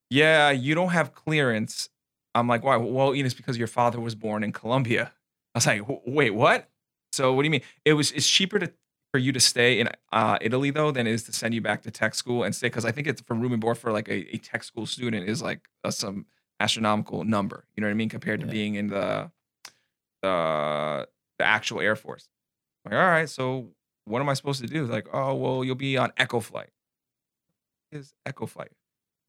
Yeah, 0.10 0.52
you 0.52 0.76
don't 0.76 0.90
have 0.90 1.14
clearance. 1.14 1.90
I'm 2.36 2.48
like, 2.48 2.64
"Why?" 2.64 2.76
Well, 2.78 3.16
Ian, 3.16 3.26
it's 3.26 3.34
because 3.34 3.58
your 3.58 3.68
father 3.68 4.00
was 4.00 4.14
born 4.14 4.44
in 4.44 4.52
Colombia. 4.52 5.12
I 5.56 5.58
was 5.58 5.66
like, 5.66 5.82
"Wait, 6.06 6.32
what?" 6.36 6.70
So 7.14 7.34
what 7.34 7.42
do 7.42 7.46
you 7.48 7.52
mean? 7.52 7.62
It 7.86 7.94
was 7.94 8.12
it's 8.12 8.30
cheaper 8.30 8.60
to 8.60 8.72
for 9.12 9.18
you 9.20 9.32
to 9.32 9.40
stay 9.40 9.80
in 9.80 9.90
uh, 10.12 10.38
Italy 10.42 10.70
though 10.72 10.92
than 10.92 11.08
it 11.08 11.12
is 11.14 11.24
to 11.24 11.34
send 11.34 11.54
you 11.54 11.62
back 11.62 11.82
to 11.84 11.92
tech 11.92 12.14
school 12.14 12.44
and 12.44 12.54
stay 12.54 12.68
because 12.68 12.84
I 12.86 12.92
think 12.92 13.08
it's 13.08 13.22
for 13.22 13.34
room 13.34 13.54
and 13.54 13.62
board 13.62 13.78
for 13.78 13.92
like 13.94 14.10
a, 14.10 14.36
a 14.36 14.38
tech 14.40 14.64
school 14.64 14.86
student 14.86 15.28
is 15.30 15.42
like 15.42 15.70
a, 15.86 15.92
some 15.92 16.26
astronomical 16.60 17.24
number. 17.24 17.66
You 17.76 17.82
know 17.82 17.88
what 17.88 17.92
I 17.92 17.96
mean 17.96 18.10
compared 18.10 18.42
to 18.42 18.46
Yeah. 18.48 18.52
being 18.52 18.76
in 18.76 18.88
the 18.88 19.32
the 20.22 21.08
the 21.40 21.46
actual 21.46 21.80
Air 21.82 21.96
Force. 21.96 22.28
Like, 22.84 22.94
all 22.96 23.00
right, 23.00 23.30
so 23.30 23.70
what 24.06 24.20
am 24.22 24.30
I 24.30 24.34
supposed 24.34 24.62
to 24.62 24.68
do? 24.68 24.86
Like, 24.86 25.08
oh 25.14 25.34
well, 25.36 25.64
you'll 25.64 25.76
be 25.76 25.98
on 25.98 26.12
Echo 26.18 26.40
Flight. 26.42 26.70
Is 27.92 28.14
Echo 28.26 28.46
Flight. 28.46 28.72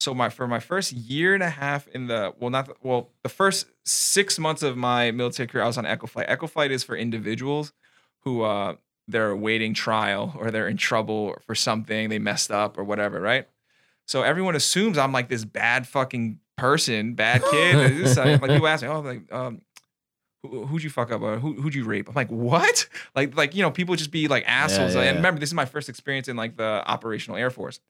So 0.07 0.15
my 0.15 0.29
for 0.29 0.47
my 0.47 0.61
first 0.61 0.93
year 0.93 1.35
and 1.35 1.43
a 1.43 1.51
half 1.51 1.89
in 1.89 2.07
the 2.07 2.33
well 2.39 2.51
not 2.51 2.67
the, 2.67 2.75
well 2.81 3.11
the 3.25 3.29
first 3.29 3.67
six 3.85 4.39
months 4.39 4.63
of 4.63 4.77
my 4.77 5.11
military 5.11 5.49
career 5.49 5.65
I 5.65 5.67
was 5.67 5.79
on 5.79 5.85
Echo 5.85 6.07
Flight. 6.07 6.27
Echo 6.29 6.47
Flight 6.47 6.71
is 6.71 6.85
for 6.85 6.97
individuals 6.97 7.73
who 8.21 8.43
uh 8.43 8.77
they're 9.09 9.31
awaiting 9.31 9.75
trial 9.75 10.33
or 10.39 10.53
they're 10.53 10.69
in 10.69 10.77
trouble 10.77 11.37
for 11.45 11.57
something 11.57 12.09
they 12.09 12.21
messed 12.21 12.53
up 12.53 12.79
or 12.79 12.85
whatever, 12.85 13.21
right? 13.21 13.49
So 14.07 14.23
everyone 14.23 14.55
assumes 14.55 14.97
I'm 14.97 15.11
like 15.11 15.29
this 15.29 15.45
bad 15.45 15.89
fucking 15.89 16.39
person, 16.57 17.15
bad 17.15 17.43
kid. 17.51 18.07
Like 18.17 18.41
people 18.43 18.69
ask 18.69 18.85
me, 18.85 18.89
oh, 18.89 19.01
like 19.01 19.33
um, 19.33 19.61
who, 20.43 20.67
who'd 20.67 20.85
you 20.85 20.91
fuck 20.91 21.11
up? 21.11 21.21
Or 21.21 21.41
who, 21.41 21.55
who'd 21.55 21.75
you 21.75 21.85
rape? 21.85 22.09
I'm 22.09 22.15
like, 22.15 22.31
what? 22.31 22.89
Like, 23.17 23.37
like 23.37 23.57
you 23.57 23.63
know, 23.63 23.73
people 23.73 23.97
just 23.97 24.13
be 24.13 24.29
like 24.29 24.45
assholes. 24.47 24.95
yeah, 24.95 25.01
and 25.01 25.07
yeah. 25.07 25.17
remember, 25.17 25.41
this 25.41 25.49
is 25.49 25.55
my 25.55 25.65
first 25.65 25.89
experience 25.89 26.29
in 26.29 26.37
like 26.37 26.57
the 26.57 26.85
operational 26.87 27.37
Air 27.37 27.51
Force. 27.51 27.81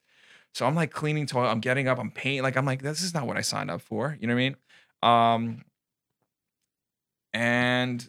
So 0.57 0.65
I'm 0.65 0.75
like 0.75 0.91
cleaning 0.91 1.27
toilet. 1.27 1.49
I'm 1.49 1.61
getting 1.61 1.87
up. 1.87 1.99
I'm 1.99 2.11
painting. 2.11 2.43
Like 2.43 2.57
I'm 2.57 2.65
like, 2.65 2.81
this 2.81 3.03
is 3.03 3.13
not 3.13 3.27
what 3.27 3.37
I 3.37 3.43
signed 3.43 3.71
up 3.71 3.83
for. 3.83 4.17
You 4.19 4.27
know 4.27 4.35
what 4.35 4.41
I 4.41 4.43
mean? 4.43 4.57
Um, 5.03 5.65
and 7.35 8.09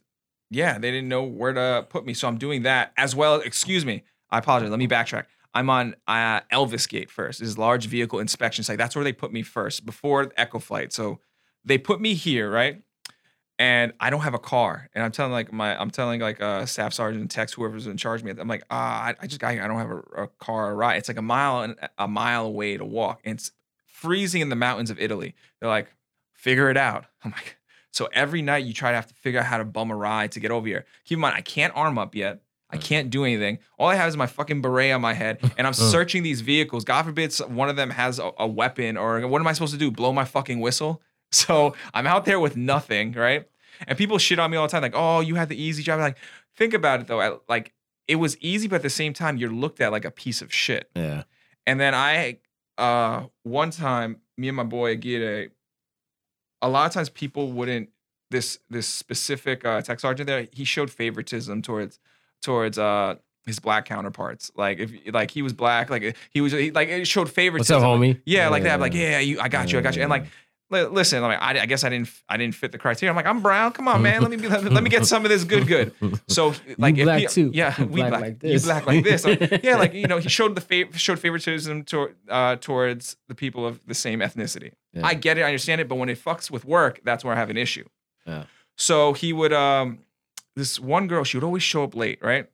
yeah, 0.49 0.79
they 0.79 0.89
didn't 0.89 1.09
know 1.09 1.23
where 1.23 1.51
to 1.51 1.85
put 1.89 2.05
me. 2.05 2.13
So 2.13 2.25
I'm 2.25 2.37
doing 2.37 2.61
that 2.61 2.93
as 2.95 3.13
well. 3.13 3.41
Excuse 3.41 3.85
me. 3.85 4.03
I 4.29 4.37
apologize. 4.37 4.69
Let 4.69 4.79
me 4.79 4.87
backtrack. 4.87 5.25
I'm 5.53 5.69
on 5.69 5.97
uh, 6.07 6.39
LVIS 6.53 6.87
Gate 6.87 7.11
first. 7.11 7.41
This 7.41 7.49
is 7.49 7.57
large 7.57 7.87
vehicle 7.87 8.19
inspection 8.19 8.63
site. 8.63 8.77
That's 8.77 8.95
where 8.95 9.03
they 9.03 9.11
put 9.11 9.33
me 9.33 9.41
first 9.41 9.85
before 9.85 10.31
Echo 10.37 10.59
Flight. 10.59 10.93
So 10.93 11.19
they 11.65 11.77
put 11.77 11.99
me 11.99 12.13
here, 12.13 12.49
right? 12.49 12.81
And 13.59 13.93
I 13.99 14.11
don't 14.11 14.21
have 14.21 14.35
a 14.35 14.39
car. 14.39 14.89
And 14.93 15.03
I'm 15.03 15.11
telling 15.11 15.31
like 15.31 15.51
my, 15.51 15.79
I'm 15.79 15.89
telling 15.89 16.21
like 16.21 16.39
uh, 16.41 16.65
staff 16.67 16.93
sergeant 16.93 17.21
and 17.21 17.31
text 17.31 17.55
whoever's 17.55 17.87
in 17.87 17.97
charge 17.97 18.21
of 18.21 18.25
me. 18.25 18.33
I'm 18.37 18.47
like, 18.47 18.63
ah, 18.69 19.05
I, 19.05 19.15
I 19.19 19.27
just, 19.27 19.43
I, 19.43 19.63
I 19.63 19.67
don't 19.67 19.79
have 19.79 19.89
a, 19.89 20.23
a 20.23 20.27
car 20.39 20.67
or 20.67 20.71
a 20.71 20.75
ride. 20.75 20.97
It's 20.97 21.07
like 21.07 21.17
a 21.17 21.23
mile 21.23 21.61
and 21.61 21.75
a 21.97 22.07
mile 22.07 22.45
away 22.45 22.77
to 22.77 22.85
walk. 22.85 23.21
And 23.25 23.33
it's 23.35 23.51
freezing 23.85 24.41
in 24.41 24.49
the 24.49 24.55
mountains 24.55 24.91
of 24.91 24.99
Italy. 24.99 25.33
They're 25.59 25.69
like, 25.69 25.87
figure 26.33 26.69
it 26.69 26.77
out. 26.77 27.05
I'm 27.23 27.31
like, 27.31 27.57
so 27.91 28.07
every 28.13 28.43
night 28.43 28.63
you 28.63 28.73
try 28.73 28.91
to 28.91 28.95
have 28.95 29.07
to 29.07 29.13
figure 29.15 29.39
out 29.39 29.47
how 29.47 29.57
to 29.57 29.65
bum 29.65 29.89
a 29.89 29.95
ride 29.95 30.33
to 30.33 30.39
get 30.39 30.51
over 30.51 30.67
here. 30.67 30.85
Keep 31.05 31.15
in 31.15 31.21
mind, 31.21 31.35
I 31.35 31.41
can't 31.41 31.75
arm 31.75 31.97
up 31.97 32.13
yet. 32.13 32.41
I 32.69 32.77
can't 32.77 33.09
do 33.09 33.23
anything. 33.23 33.59
All 33.79 33.87
I 33.87 33.95
have 33.95 34.09
is 34.09 34.17
my 34.17 34.27
fucking 34.27 34.61
beret 34.61 34.91
on 34.91 35.01
my 35.01 35.13
head, 35.13 35.39
and 35.57 35.65
I'm 35.65 35.73
searching 35.73 36.21
these 36.21 36.41
vehicles. 36.41 36.83
God 36.83 37.05
forbid 37.05 37.33
one 37.47 37.69
of 37.69 37.77
them 37.77 37.89
has 37.91 38.19
a, 38.19 38.31
a 38.37 38.45
weapon, 38.45 38.97
or 38.97 39.25
what 39.27 39.39
am 39.39 39.47
I 39.47 39.53
supposed 39.53 39.71
to 39.73 39.79
do? 39.79 39.89
Blow 39.89 40.11
my 40.11 40.25
fucking 40.25 40.59
whistle? 40.59 41.01
So 41.31 41.75
I'm 41.93 42.07
out 42.07 42.25
there 42.25 42.39
with 42.39 42.55
nothing, 42.55 43.11
right? 43.11 43.45
And 43.87 43.97
people 43.97 44.17
shit 44.17 44.39
on 44.39 44.49
me 44.49 44.57
all 44.57 44.65
the 44.67 44.71
time, 44.71 44.81
like, 44.81 44.95
"Oh, 44.95 45.19
you 45.19 45.35
had 45.35 45.49
the 45.49 45.61
easy 45.61 45.83
job." 45.83 45.99
Like, 45.99 46.17
think 46.55 46.73
about 46.73 47.01
it 47.01 47.07
though. 47.07 47.19
I, 47.21 47.37
like, 47.49 47.73
it 48.07 48.15
was 48.15 48.37
easy, 48.39 48.67
but 48.67 48.77
at 48.77 48.81
the 48.81 48.89
same 48.89 49.13
time, 49.13 49.37
you're 49.37 49.51
looked 49.51 49.81
at 49.81 49.91
like 49.91 50.05
a 50.05 50.11
piece 50.11 50.41
of 50.41 50.53
shit. 50.53 50.89
yeah. 50.95 51.23
And 51.65 51.81
then 51.81 51.93
I, 51.93 52.37
uh, 52.77 53.25
one 53.43 53.71
time, 53.71 54.21
me 54.37 54.47
and 54.47 54.55
my 54.55 54.63
boy 54.63 54.91
Aguirre, 54.93 55.49
a 56.61 56.69
lot 56.69 56.85
of 56.87 56.93
times 56.93 57.09
people 57.09 57.51
wouldn't 57.51 57.89
this 58.31 58.59
this 58.69 58.87
specific 58.87 59.65
uh, 59.65 59.81
tech 59.81 59.99
sergeant 59.99 60.27
there. 60.27 60.47
He 60.51 60.63
showed 60.63 60.89
favoritism 60.89 61.61
towards 61.61 61.99
towards 62.41 62.77
uh 62.77 63.15
his 63.45 63.59
black 63.59 63.85
counterparts. 63.85 64.51
Like 64.55 64.79
if 64.79 64.91
like 65.13 65.31
he 65.31 65.41
was 65.41 65.53
black, 65.53 65.89
like 65.89 66.15
he 66.31 66.41
was 66.41 66.51
he, 66.51 66.71
like 66.71 66.89
it 66.89 67.07
showed 67.07 67.29
favoritism. 67.29 67.75
What's 67.75 67.83
up, 67.83 67.99
homie? 67.99 68.21
Yeah, 68.25 68.49
like 68.49 68.63
that. 68.63 68.79
Like 68.79 68.93
yeah, 68.93 69.19
you, 69.19 69.39
I 69.39 69.49
got 69.49 69.71
you, 69.71 69.79
I 69.79 69.81
got 69.81 69.95
you. 69.95 70.01
And 70.01 70.09
like 70.09 70.23
li- 70.23 70.29
listen, 70.69 71.21
like 71.21 71.39
I, 71.41 71.61
I 71.61 71.65
guess 71.65 71.83
I 71.83 71.89
didn't 71.89 72.09
I 72.27 72.37
didn't 72.37 72.55
fit 72.55 72.71
the 72.71 72.77
criteria. 72.77 73.09
I'm 73.11 73.15
like 73.15 73.25
I'm 73.25 73.41
brown. 73.41 73.71
Come 73.71 73.87
on, 73.87 74.01
man. 74.01 74.21
Let 74.21 74.31
me 74.31 74.37
be, 74.37 74.47
let, 74.47 74.83
me 74.83 74.89
get 74.89 75.05
some 75.05 75.23
of 75.23 75.29
this 75.29 75.43
good 75.43 75.67
good. 75.67 75.93
So 76.27 76.53
like 76.77 76.97
if 76.97 77.05
black 77.05 77.21
he- 77.21 77.27
too. 77.27 77.51
Yeah, 77.53 77.73
You 77.79 77.85
we 77.87 78.01
black 78.01 78.09
black. 78.09 78.21
like 78.21 78.43
You 78.43 78.49
this. 78.53 78.65
black 78.65 78.85
like 78.87 79.03
this. 79.03 79.25
Like, 79.25 79.63
yeah, 79.63 79.77
like 79.77 79.93
you 79.93 80.07
know, 80.07 80.17
he 80.17 80.29
showed 80.29 80.55
the 80.55 80.61
fav- 80.61 80.93
showed 80.95 81.19
favoritism 81.19 81.83
to, 81.85 82.09
uh, 82.29 82.55
towards 82.57 83.17
the 83.27 83.35
people 83.35 83.65
of 83.65 83.79
the 83.87 83.93
same 83.93 84.19
ethnicity. 84.19 84.71
Yeah. 84.93 85.05
I 85.05 85.13
get 85.13 85.37
it, 85.37 85.41
I 85.41 85.45
understand 85.45 85.81
it, 85.81 85.87
but 85.87 85.95
when 85.95 86.09
it 86.09 86.17
fucks 86.23 86.49
with 86.51 86.65
work, 86.65 86.99
that's 87.03 87.23
where 87.23 87.33
I 87.33 87.37
have 87.37 87.49
an 87.49 87.57
issue. 87.57 87.85
Yeah. 88.25 88.43
So 88.75 89.13
he 89.13 89.33
would 89.33 89.53
um 89.53 89.99
this 90.55 90.79
one 90.79 91.07
girl, 91.07 91.23
she 91.23 91.37
would 91.37 91.43
always 91.43 91.63
show 91.63 91.83
up 91.83 91.95
late, 91.95 92.19
right? 92.21 92.47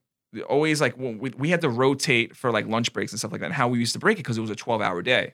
Always 0.50 0.82
like 0.82 0.98
we, 0.98 1.14
we 1.38 1.50
had 1.50 1.62
to 1.62 1.70
rotate 1.70 2.36
for 2.36 2.52
like 2.52 2.68
lunch 2.68 2.92
breaks 2.92 3.12
and 3.12 3.20
stuff 3.20 3.32
like 3.32 3.42
that. 3.42 3.46
And 3.48 3.54
how 3.54 3.68
we 3.68 3.80
used 3.80 3.94
to 3.94 4.00
break 4.00 4.18
it 4.18 4.22
because 4.24 4.38
it 4.38 4.42
was 4.42 4.50
a 4.50 4.56
12 4.56 4.82
hour 4.82 5.02
day. 5.02 5.34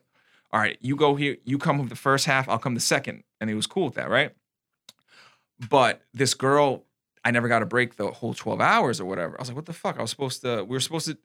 All 0.52 0.60
right, 0.60 0.78
you 0.82 0.96
go 0.96 1.16
here, 1.16 1.38
you 1.44 1.58
come 1.58 1.78
with 1.78 1.90
the 1.90 1.96
first 1.96 2.26
half, 2.26 2.50
I'll 2.50 2.58
come 2.58 2.74
the 2.74 2.80
second. 2.80 3.24
And 3.40 3.50
he 3.50 3.56
was 3.56 3.68
cool 3.68 3.86
with 3.86 3.96
that, 3.96 4.10
right? 4.10 4.32
But 5.70 6.02
this 6.14 6.34
girl, 6.34 6.86
I 7.24 7.32
never 7.32 7.48
got 7.48 7.62
a 7.62 7.66
break 7.66 7.96
the 7.98 8.08
whole 8.08 8.34
12 8.34 8.60
hours 8.60 9.00
or 9.00 9.06
whatever. 9.06 9.36
I 9.38 9.42
was 9.42 9.50
like, 9.50 9.56
what 9.56 9.66
the 9.66 9.74
fuck? 9.74 9.98
I 10.00 10.02
was 10.02 10.10
supposed 10.10 10.42
to, 10.42 10.64
we 10.64 10.76
were 10.76 10.80
supposed 10.80 11.08
to 11.08 11.18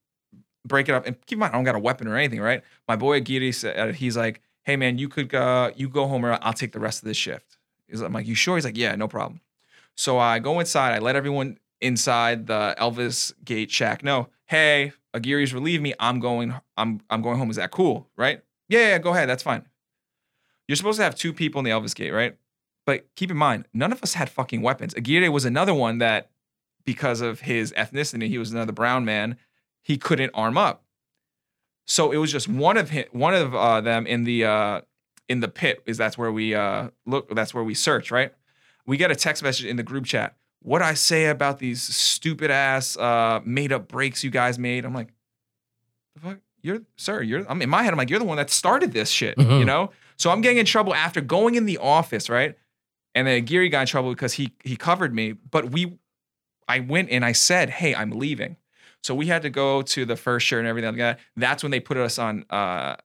break 0.67 0.89
it 0.89 0.93
up. 0.93 1.07
And 1.07 1.17
keep 1.27 1.37
in 1.37 1.41
mind, 1.41 1.53
I 1.53 1.57
don't 1.57 1.65
got 1.65 1.75
a 1.75 1.81
weapon 1.81 2.09
or 2.09 2.17
anything, 2.17 2.41
right? 2.41 2.63
My 2.87 2.97
boy 2.97 3.19
Aguirre 3.19 3.53
said, 3.53 3.95
he's 3.95 4.17
like, 4.17 4.43
hey 4.65 4.77
man, 4.77 4.99
you 4.99 5.09
could, 5.09 5.35
uh, 5.35 5.71
you 5.77 5.89
go 5.89 6.07
home 6.07 6.25
or 6.25 6.39
I'll 6.43 6.53
take 6.53 6.73
the 6.73 6.81
rest 6.81 7.03
of 7.03 7.07
this 7.07 7.17
shift. 7.17 7.59
I'm 7.93 8.13
like, 8.13 8.27
you 8.27 8.35
sure? 8.35 8.57
He's 8.57 8.65
like, 8.65 8.77
yeah, 8.77 8.95
no 8.97 9.09
problem. 9.09 9.41
So 9.97 10.19
I 10.19 10.39
go 10.39 10.59
inside, 10.59 10.95
I 10.95 10.99
let 10.99 11.17
everyone 11.17 11.59
inside 11.81 12.47
the 12.47 12.75
LVIS 12.79 13.33
Gate 13.45 13.71
shack 13.71 14.03
know, 14.03 14.29
hey, 14.47 14.93
Aguirre's 15.13 15.55
relieved 15.55 15.83
me. 15.83 15.95
I'm 16.01 16.19
going, 16.19 16.55
I'm 16.77 17.01
I'm 17.09 17.23
going 17.23 17.39
home. 17.39 17.51
Is 17.51 17.57
that 17.57 17.71
cool? 17.71 18.09
Right? 18.17 18.43
Yeah, 18.75 18.89
yeah, 18.89 18.99
go 18.99 19.11
ahead. 19.11 19.29
That's 19.29 19.43
fine. 19.43 19.65
You're 20.67 20.75
supposed 20.75 20.99
to 20.99 21.05
have 21.05 21.15
two 21.15 21.33
people 21.33 21.61
in 21.61 21.65
the 21.65 21.71
LVIS 21.71 21.95
Gate, 21.95 22.11
right? 22.11 22.37
But 22.85 23.07
keep 23.15 23.31
in 23.31 23.37
mind, 23.37 23.67
none 23.73 23.93
of 23.93 24.03
us 24.03 24.15
had 24.15 24.29
fucking 24.29 24.63
weapons. 24.63 24.95
Aguirre 24.95 25.29
was 25.29 25.45
another 25.45 25.73
one 25.73 25.99
that, 25.99 26.31
because 26.85 27.21
of 27.21 27.43
his 27.43 27.73
ethnicity, 27.73 28.29
he 28.29 28.37
was 28.37 28.53
another 28.53 28.73
brown 28.73 29.05
man, 29.05 29.37
he 29.81 29.97
couldn't 29.97 30.33
arm 30.35 30.59
up. 30.59 30.83
So 31.87 32.11
it 32.11 32.17
was 32.17 32.33
just 32.33 32.49
one 32.49 32.77
of 32.77 32.91
him, 32.91 33.05
one 33.13 33.35
of 33.35 33.55
uh, 33.55 33.81
them 33.81 34.07
in 34.09 34.25
the 34.25 34.45
uh, 34.45 34.81
in 35.29 35.41
the 35.41 35.49
pit. 35.49 35.83
Is 35.87 35.97
that's 35.97 36.19
where 36.19 36.33
we 36.33 36.55
uh, 36.55 36.89
look? 37.07 37.33
That's 37.35 37.55
where 37.55 37.63
we 37.63 37.75
search, 37.75 38.11
right? 38.11 38.33
We 38.87 38.97
get 38.97 39.11
a 39.11 39.17
text 39.17 39.43
message 39.43 39.67
in 39.67 39.77
the 39.77 39.83
group 39.83 40.07
chat. 40.07 40.35
What 40.61 40.83
I 40.83 40.95
say 40.95 41.27
about 41.27 41.59
these 41.59 41.83
stupid 41.83 42.51
ass 42.51 42.97
uh, 42.97 43.41
made 43.45 43.71
up 43.71 43.87
breaks 43.87 44.25
you 44.25 44.31
guys 44.31 44.59
made? 44.59 44.85
I'm 44.87 44.95
like, 44.95 45.13
the 46.15 46.21
fuck, 46.21 46.39
you're 46.65 46.81
sir, 46.97 47.23
you're. 47.23 47.49
I'm 47.49 47.63
in 47.63 47.71
my 47.71 47.83
head. 47.85 47.93
I'm 47.93 47.99
like, 47.99 48.11
you're 48.11 48.19
the 48.19 48.25
one 48.25 48.39
that 48.39 48.51
started 48.51 48.93
this 48.93 49.11
shit, 49.11 49.37
you 49.39 49.45
Mhm. 49.45 49.67
know. 49.67 49.91
So 50.17 50.31
I'm 50.31 50.41
getting 50.41 50.59
in 50.59 50.67
trouble 50.67 50.95
after 50.95 51.21
going 51.21 51.55
in 51.55 51.67
the 51.67 51.79
office, 51.79 52.29
right? 52.29 52.57
And 53.15 53.27
then 53.29 53.37
Aguirre 53.37 53.69
got 53.69 53.83
in 53.83 53.87
trouble 53.87 54.11
because 54.11 54.33
he 54.35 54.53
he 54.65 54.77
covered 54.77 55.15
me. 55.15 55.33
But 55.33 55.71
we, 55.71 55.99
I 56.67 56.81
went 56.81 57.11
and 57.11 57.25
I 57.25 57.33
said, 57.33 57.71
hey, 57.71 57.95
I'm 57.95 58.11
leaving. 58.11 58.57
So 59.03 59.15
we 59.15 59.27
had 59.27 59.43
to 59.43 59.51
go 59.51 59.83
to 59.83 60.05
the 60.07 60.17
first 60.17 60.47
shirt 60.47 60.61
and 60.61 60.69
everything 60.69 60.91
like 60.93 60.99
that. 60.99 61.19
That's 61.37 61.63
when 61.63 61.71
they 61.71 61.81
put 61.81 61.97
us 61.99 62.19
on 62.19 62.45
uh, 62.51 62.97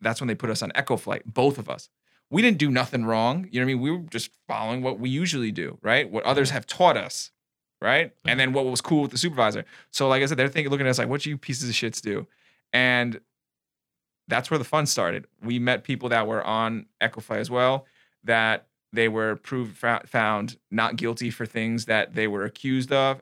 that's 0.00 0.20
when 0.20 0.28
they 0.28 0.34
put 0.34 0.50
us 0.50 0.62
on 0.62 0.70
Echo 0.74 0.96
Flight, 0.96 1.22
both 1.24 1.58
of 1.58 1.68
us. 1.70 1.88
We 2.30 2.42
didn't 2.42 2.58
do 2.58 2.70
nothing 2.70 3.04
wrong. 3.04 3.46
You 3.50 3.60
know 3.60 3.66
what 3.66 3.70
I 3.70 3.74
mean? 3.74 3.82
We 3.82 3.90
were 3.90 3.98
just 4.10 4.30
following 4.48 4.82
what 4.82 4.98
we 4.98 5.10
usually 5.10 5.52
do, 5.52 5.78
right? 5.82 6.10
What 6.10 6.24
others 6.24 6.50
have 6.50 6.66
taught 6.66 6.96
us, 6.96 7.30
right? 7.80 8.12
And 8.24 8.40
then 8.40 8.52
what 8.52 8.64
was 8.64 8.80
cool 8.80 9.02
with 9.02 9.10
the 9.10 9.18
supervisor. 9.18 9.64
So, 9.90 10.08
like 10.08 10.22
I 10.22 10.26
said, 10.26 10.38
they're 10.38 10.48
thinking, 10.48 10.70
looking 10.70 10.86
at 10.86 10.90
us 10.90 10.98
like, 10.98 11.08
what 11.08 11.24
you 11.26 11.36
pieces 11.36 11.68
of 11.68 11.74
shits 11.74 12.00
do? 12.00 12.26
And 12.72 13.20
that's 14.28 14.50
where 14.50 14.58
the 14.58 14.64
fun 14.64 14.86
started. 14.86 15.26
We 15.42 15.58
met 15.58 15.84
people 15.84 16.08
that 16.10 16.26
were 16.26 16.42
on 16.42 16.86
Flight 17.20 17.40
as 17.40 17.50
well, 17.50 17.86
that 18.24 18.66
they 18.92 19.08
were 19.08 19.36
proved 19.36 19.76
found 19.76 20.56
not 20.70 20.96
guilty 20.96 21.30
for 21.30 21.46
things 21.46 21.86
that 21.86 22.14
they 22.14 22.26
were 22.26 22.44
accused 22.44 22.92
of. 22.92 23.20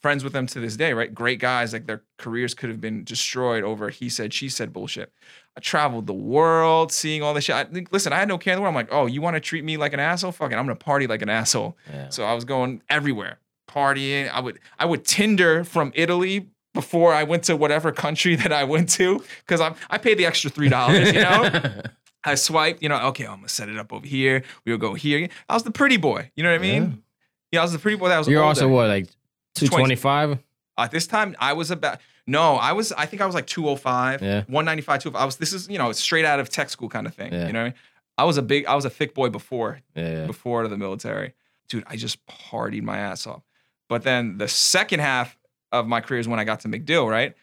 Friends 0.00 0.22
with 0.22 0.32
them 0.32 0.46
to 0.46 0.60
this 0.60 0.76
day, 0.76 0.92
right? 0.92 1.12
Great 1.12 1.40
guys, 1.40 1.72
like 1.72 1.86
their 1.86 2.02
careers 2.18 2.54
could 2.54 2.70
have 2.70 2.80
been 2.80 3.02
destroyed 3.02 3.64
over 3.64 3.88
he 3.90 4.08
said, 4.08 4.32
she 4.32 4.48
said 4.48 4.72
bullshit. 4.72 5.12
I 5.56 5.60
traveled 5.60 6.06
the 6.06 6.14
world 6.14 6.92
seeing 6.92 7.20
all 7.20 7.34
this 7.34 7.44
shit. 7.44 7.56
I, 7.56 7.64
think- 7.64 7.92
listen, 7.92 8.12
I 8.12 8.16
had 8.20 8.28
no 8.28 8.38
care 8.38 8.52
in 8.52 8.58
the 8.58 8.62
world. 8.62 8.70
I'm 8.76 8.76
like, 8.76 8.92
oh, 8.92 9.06
you 9.06 9.20
want 9.20 9.34
to 9.34 9.40
treat 9.40 9.64
me 9.64 9.76
like 9.76 9.92
an 9.92 9.98
asshole? 9.98 10.30
Fucking, 10.30 10.56
I'm 10.56 10.66
gonna 10.66 10.76
party 10.76 11.08
like 11.08 11.20
an 11.20 11.28
asshole. 11.28 11.76
Yeah. 11.92 12.10
So 12.10 12.22
I 12.24 12.32
was 12.34 12.44
going 12.44 12.80
everywhere, 12.88 13.38
partying. 13.68 14.30
I 14.30 14.38
would 14.38 14.60
I 14.78 14.84
would 14.86 15.04
Tinder 15.04 15.64
from 15.64 15.90
Italy 15.96 16.48
before 16.78 17.12
I 17.12 17.24
went 17.24 17.42
to 17.44 17.56
whatever 17.56 17.90
country 17.90 18.36
that 18.42 18.52
I 18.52 18.62
went 18.62 18.88
to 18.90 19.24
because 19.40 19.60
I 19.60 19.74
I 19.90 19.98
paid 19.98 20.16
the 20.16 20.26
extra 20.26 20.48
three 20.48 20.68
dollars, 20.68 21.12
you 21.12 21.22
know. 21.22 21.50
I 22.24 22.36
swiped, 22.36 22.82
you 22.82 22.88
know, 22.88 22.98
okay, 23.08 23.26
I'm 23.26 23.36
gonna 23.38 23.48
set 23.48 23.68
it 23.68 23.76
up 23.78 23.92
over 23.92 24.06
here. 24.06 24.44
We'll 24.64 24.78
go 24.78 24.94
here. 24.94 25.28
I 25.48 25.54
was 25.54 25.64
the 25.64 25.72
pretty 25.72 25.96
boy. 25.96 26.30
You 26.36 26.44
know 26.44 26.50
what 26.50 26.60
I 26.60 26.62
mean? 26.62 27.02
Yeah, 27.50 27.60
I 27.60 27.62
was 27.64 27.72
the 27.72 27.78
pretty 27.80 27.96
boy 27.96 28.10
that 28.10 28.18
was 28.18 28.28
You're 28.28 28.42
older. 28.42 28.48
also 28.60 28.68
what, 28.68 28.86
like 28.88 29.08
two 29.56 29.66
twenty 29.66 29.96
five? 29.96 30.32
At 30.32 30.38
uh, 30.76 30.86
this 30.88 31.08
time, 31.08 31.34
I 31.40 31.52
was 31.54 31.72
about 31.72 31.98
no, 32.28 32.54
I 32.54 32.72
was 32.72 32.92
I 32.92 33.06
think 33.06 33.22
I 33.22 33.26
was 33.26 33.34
like 33.34 33.46
205, 33.48 34.22
Yeah. 34.22 34.44
195, 34.46 35.02
205. 35.02 35.20
I 35.20 35.24
was 35.24 35.36
this 35.36 35.52
is, 35.52 35.68
you 35.68 35.78
know, 35.78 35.90
straight 35.92 36.24
out 36.24 36.38
of 36.38 36.48
tech 36.48 36.70
school 36.70 36.88
kind 36.88 37.06
of 37.08 37.14
thing. 37.14 37.32
Yeah. 37.32 37.46
You 37.48 37.52
know 37.54 37.60
what 37.60 37.64
I 37.66 37.70
mean? 37.70 37.74
I 38.18 38.24
was 38.24 38.36
a 38.36 38.42
big 38.42 38.66
I 38.66 38.74
was 38.76 38.84
a 38.84 38.90
thick 38.90 39.14
boy 39.14 39.30
before 39.30 39.80
Yeah. 39.96 40.26
before 40.26 40.68
the 40.68 40.76
military. 40.76 41.34
Dude, 41.68 41.82
I 41.88 41.96
just 41.96 42.24
partied 42.26 42.82
my 42.82 42.98
ass 42.98 43.26
off. 43.26 43.42
But 43.88 44.02
then 44.04 44.38
the 44.38 44.46
second 44.48 45.00
half 45.00 45.36
of 45.72 45.86
my 45.86 46.00
career 46.00 46.20
is 46.20 46.28
when 46.28 46.40
I 46.40 46.44
got 46.44 46.60
to 46.60 46.68
MacDill, 46.68 47.10
right? 47.10 47.34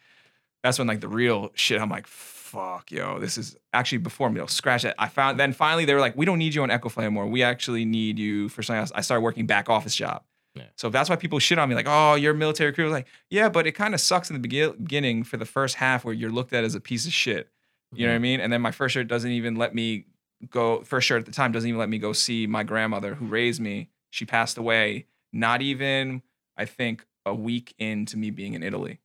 That's 0.63 0.79
when 0.79 0.87
like 0.87 1.01
the 1.01 1.07
real 1.07 1.51
shit, 1.53 1.79
I'm 1.79 1.89
like, 1.89 2.07
fuck, 2.07 2.91
yo, 2.91 3.19
this 3.19 3.37
is 3.37 3.55
actually 3.73 3.99
before 3.99 4.29
MacDill. 4.29 4.49
Scratch 4.49 4.85
it. 4.85 4.95
I 4.97 5.07
found 5.07 5.39
then 5.39 5.53
finally 5.53 5.85
they 5.85 5.93
were 5.93 5.99
like, 5.99 6.15
we 6.15 6.25
don't 6.25 6.39
need 6.39 6.55
you 6.55 6.63
on 6.63 6.71
Echo 6.71 6.89
Flight 6.89 7.05
anymore. 7.05 7.27
We 7.27 7.43
actually 7.43 7.85
need 7.85 8.17
you 8.17 8.49
for 8.49 8.63
something 8.63 8.79
else. 8.79 8.91
I 8.95 9.01
started 9.01 9.21
working 9.21 9.45
back 9.45 9.69
office 9.69 9.95
job. 9.95 10.23
Yeah. 10.55 10.63
So 10.77 10.89
that's 10.89 11.09
why 11.09 11.17
people 11.17 11.37
shit 11.39 11.59
on 11.59 11.67
me, 11.67 11.75
like, 11.75 11.87
oh, 11.87 12.15
you're 12.15 12.33
a 12.33 12.37
military 12.37 12.71
career. 12.71 12.87
Was 12.87 12.93
like, 12.93 13.07
yeah, 13.29 13.49
but 13.49 13.67
it 13.67 13.73
kind 13.73 13.93
of 13.93 13.99
sucks 13.99 14.29
in 14.29 14.35
the 14.35 14.39
begin- 14.39 14.75
beginning 14.77 15.23
for 15.23 15.37
the 15.37 15.45
first 15.45 15.75
half 15.75 16.05
where 16.05 16.13
you're 16.13 16.31
looked 16.31 16.53
at 16.53 16.63
as 16.63 16.75
a 16.75 16.79
piece 16.79 17.05
of 17.05 17.13
shit. 17.13 17.49
You 17.93 18.07
know 18.07 18.09
mm-hmm. 18.09 18.13
what 18.13 18.15
I 18.15 18.19
mean? 18.19 18.39
And 18.39 18.53
then 18.53 18.61
my 18.61 18.71
first 18.71 18.93
shirt 18.93 19.07
doesn't 19.07 19.31
even 19.31 19.55
let 19.55 19.75
me 19.75 20.05
go. 20.49 20.81
First 20.81 21.07
shirt 21.07 21.19
at 21.19 21.25
the 21.25 21.31
time 21.31 21.51
doesn't 21.51 21.67
even 21.67 21.79
let 21.79 21.89
me 21.89 21.97
go 21.97 22.13
see 22.13 22.47
my 22.47 22.63
grandmother 22.63 23.15
who 23.15 23.25
raised 23.25 23.61
me. 23.61 23.89
She 24.09 24.25
passed 24.25 24.57
away. 24.57 25.05
Not 25.33 25.61
even 25.61 26.21
I 26.57 26.65
think 26.65 27.05
a 27.25 27.33
week 27.33 27.73
into 27.77 28.17
me 28.17 28.29
being 28.29 28.53
in 28.53 28.63
Italy. 28.63 28.99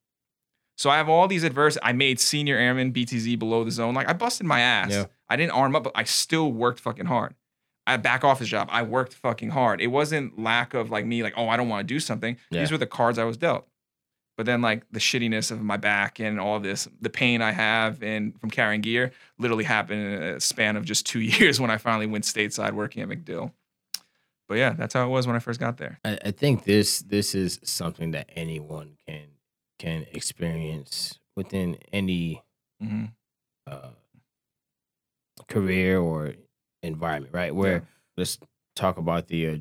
So 0.76 0.88
I 0.88 0.96
have 0.96 1.08
all 1.08 1.28
these 1.28 1.44
adverse. 1.44 1.76
I 1.82 1.92
made 1.92 2.18
senior 2.18 2.56
airman 2.56 2.92
BTZ 2.92 3.38
below 3.38 3.64
the 3.64 3.70
zone. 3.70 3.94
Like 3.94 4.08
I 4.08 4.14
busted 4.14 4.46
my 4.46 4.60
ass. 4.60 4.90
Yeah. 4.90 5.06
I 5.28 5.36
didn't 5.36 5.52
arm 5.52 5.76
up, 5.76 5.84
but 5.84 5.92
I 5.94 6.04
still 6.04 6.52
worked 6.52 6.80
fucking 6.80 7.06
hard. 7.06 7.34
I 7.86 7.92
had 7.92 8.02
back 8.02 8.24
office 8.24 8.48
job. 8.48 8.68
I 8.70 8.82
worked 8.82 9.14
fucking 9.14 9.50
hard. 9.50 9.80
It 9.80 9.88
wasn't 9.88 10.38
lack 10.38 10.74
of 10.74 10.90
like 10.90 11.04
me, 11.04 11.22
like, 11.22 11.34
oh, 11.36 11.48
I 11.48 11.56
don't 11.56 11.68
want 11.68 11.86
to 11.86 11.94
do 11.94 12.00
something. 12.00 12.36
Yeah. 12.50 12.60
These 12.60 12.72
were 12.72 12.78
the 12.78 12.86
cards 12.86 13.18
I 13.18 13.24
was 13.24 13.36
dealt. 13.36 13.66
But 14.36 14.46
then 14.46 14.62
like 14.62 14.84
the 14.90 15.00
shittiness 15.00 15.50
of 15.50 15.60
my 15.60 15.76
back 15.76 16.18
and 16.18 16.40
all 16.40 16.60
this, 16.60 16.88
the 17.00 17.10
pain 17.10 17.42
I 17.42 17.52
have 17.52 18.02
and 18.02 18.38
from 18.40 18.50
carrying 18.50 18.80
gear 18.80 19.12
literally 19.38 19.64
happened 19.64 20.00
in 20.00 20.22
a 20.22 20.40
span 20.40 20.76
of 20.76 20.86
just 20.86 21.04
two 21.04 21.20
years 21.20 21.60
when 21.60 21.70
I 21.70 21.76
finally 21.76 22.06
went 22.06 22.24
stateside 22.24 22.72
working 22.72 23.02
at 23.02 23.08
MacDill. 23.08 23.52
But 24.50 24.58
yeah, 24.58 24.72
that's 24.72 24.94
how 24.94 25.06
it 25.06 25.10
was 25.10 25.28
when 25.28 25.36
I 25.36 25.38
first 25.38 25.60
got 25.60 25.76
there. 25.76 26.00
I, 26.04 26.18
I 26.24 26.30
think 26.32 26.64
this 26.64 27.02
this 27.02 27.36
is 27.36 27.60
something 27.62 28.10
that 28.10 28.28
anyone 28.34 28.96
can 29.06 29.28
can 29.78 30.06
experience 30.10 31.20
within 31.36 31.78
any 31.92 32.42
hmm 32.80 33.04
uh, 33.68 33.90
career 35.46 36.00
or 36.00 36.34
environment, 36.82 37.32
right? 37.32 37.54
Where 37.54 37.74
Yeah. 37.74 37.80
let's 38.16 38.38
talk 38.74 38.98
about 38.98 39.28
the 39.28 39.46
uh, 39.46 39.58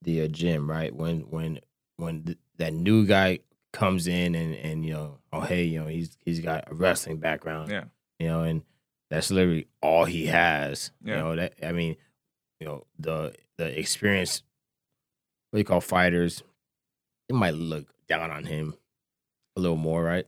the 0.00 0.22
uh, 0.22 0.28
gym, 0.28 0.68
right? 0.70 0.94
When 0.94 1.20
when 1.28 1.60
when 1.96 2.24
th- 2.24 2.38
that 2.56 2.72
new 2.72 3.04
guy 3.06 3.40
comes 3.74 4.06
in 4.06 4.34
and 4.34 4.54
and 4.54 4.86
you 4.86 4.94
know, 4.94 5.18
oh 5.30 5.42
hey, 5.42 5.64
you 5.64 5.80
know, 5.80 5.88
he's 5.88 6.16
he's 6.24 6.40
got 6.40 6.70
a 6.70 6.74
wrestling 6.74 7.18
background, 7.18 7.70
Yeah. 7.70 7.84
you 8.18 8.28
know, 8.28 8.44
and 8.44 8.62
that's 9.10 9.30
literally 9.30 9.66
all 9.82 10.06
he 10.06 10.24
has. 10.28 10.90
Yeah. 11.04 11.16
You 11.16 11.22
know 11.22 11.36
that 11.36 11.54
I 11.62 11.72
mean, 11.72 11.96
you 12.60 12.66
know 12.66 12.86
the 12.98 13.34
the 13.58 13.78
experience. 13.78 14.42
What 15.50 15.58
you 15.58 15.64
call 15.64 15.80
fighters? 15.80 16.42
it 17.28 17.34
might 17.34 17.54
look 17.54 17.86
down 18.06 18.30
on 18.30 18.44
him 18.44 18.74
a 19.56 19.60
little 19.60 19.78
more, 19.78 20.04
right? 20.04 20.26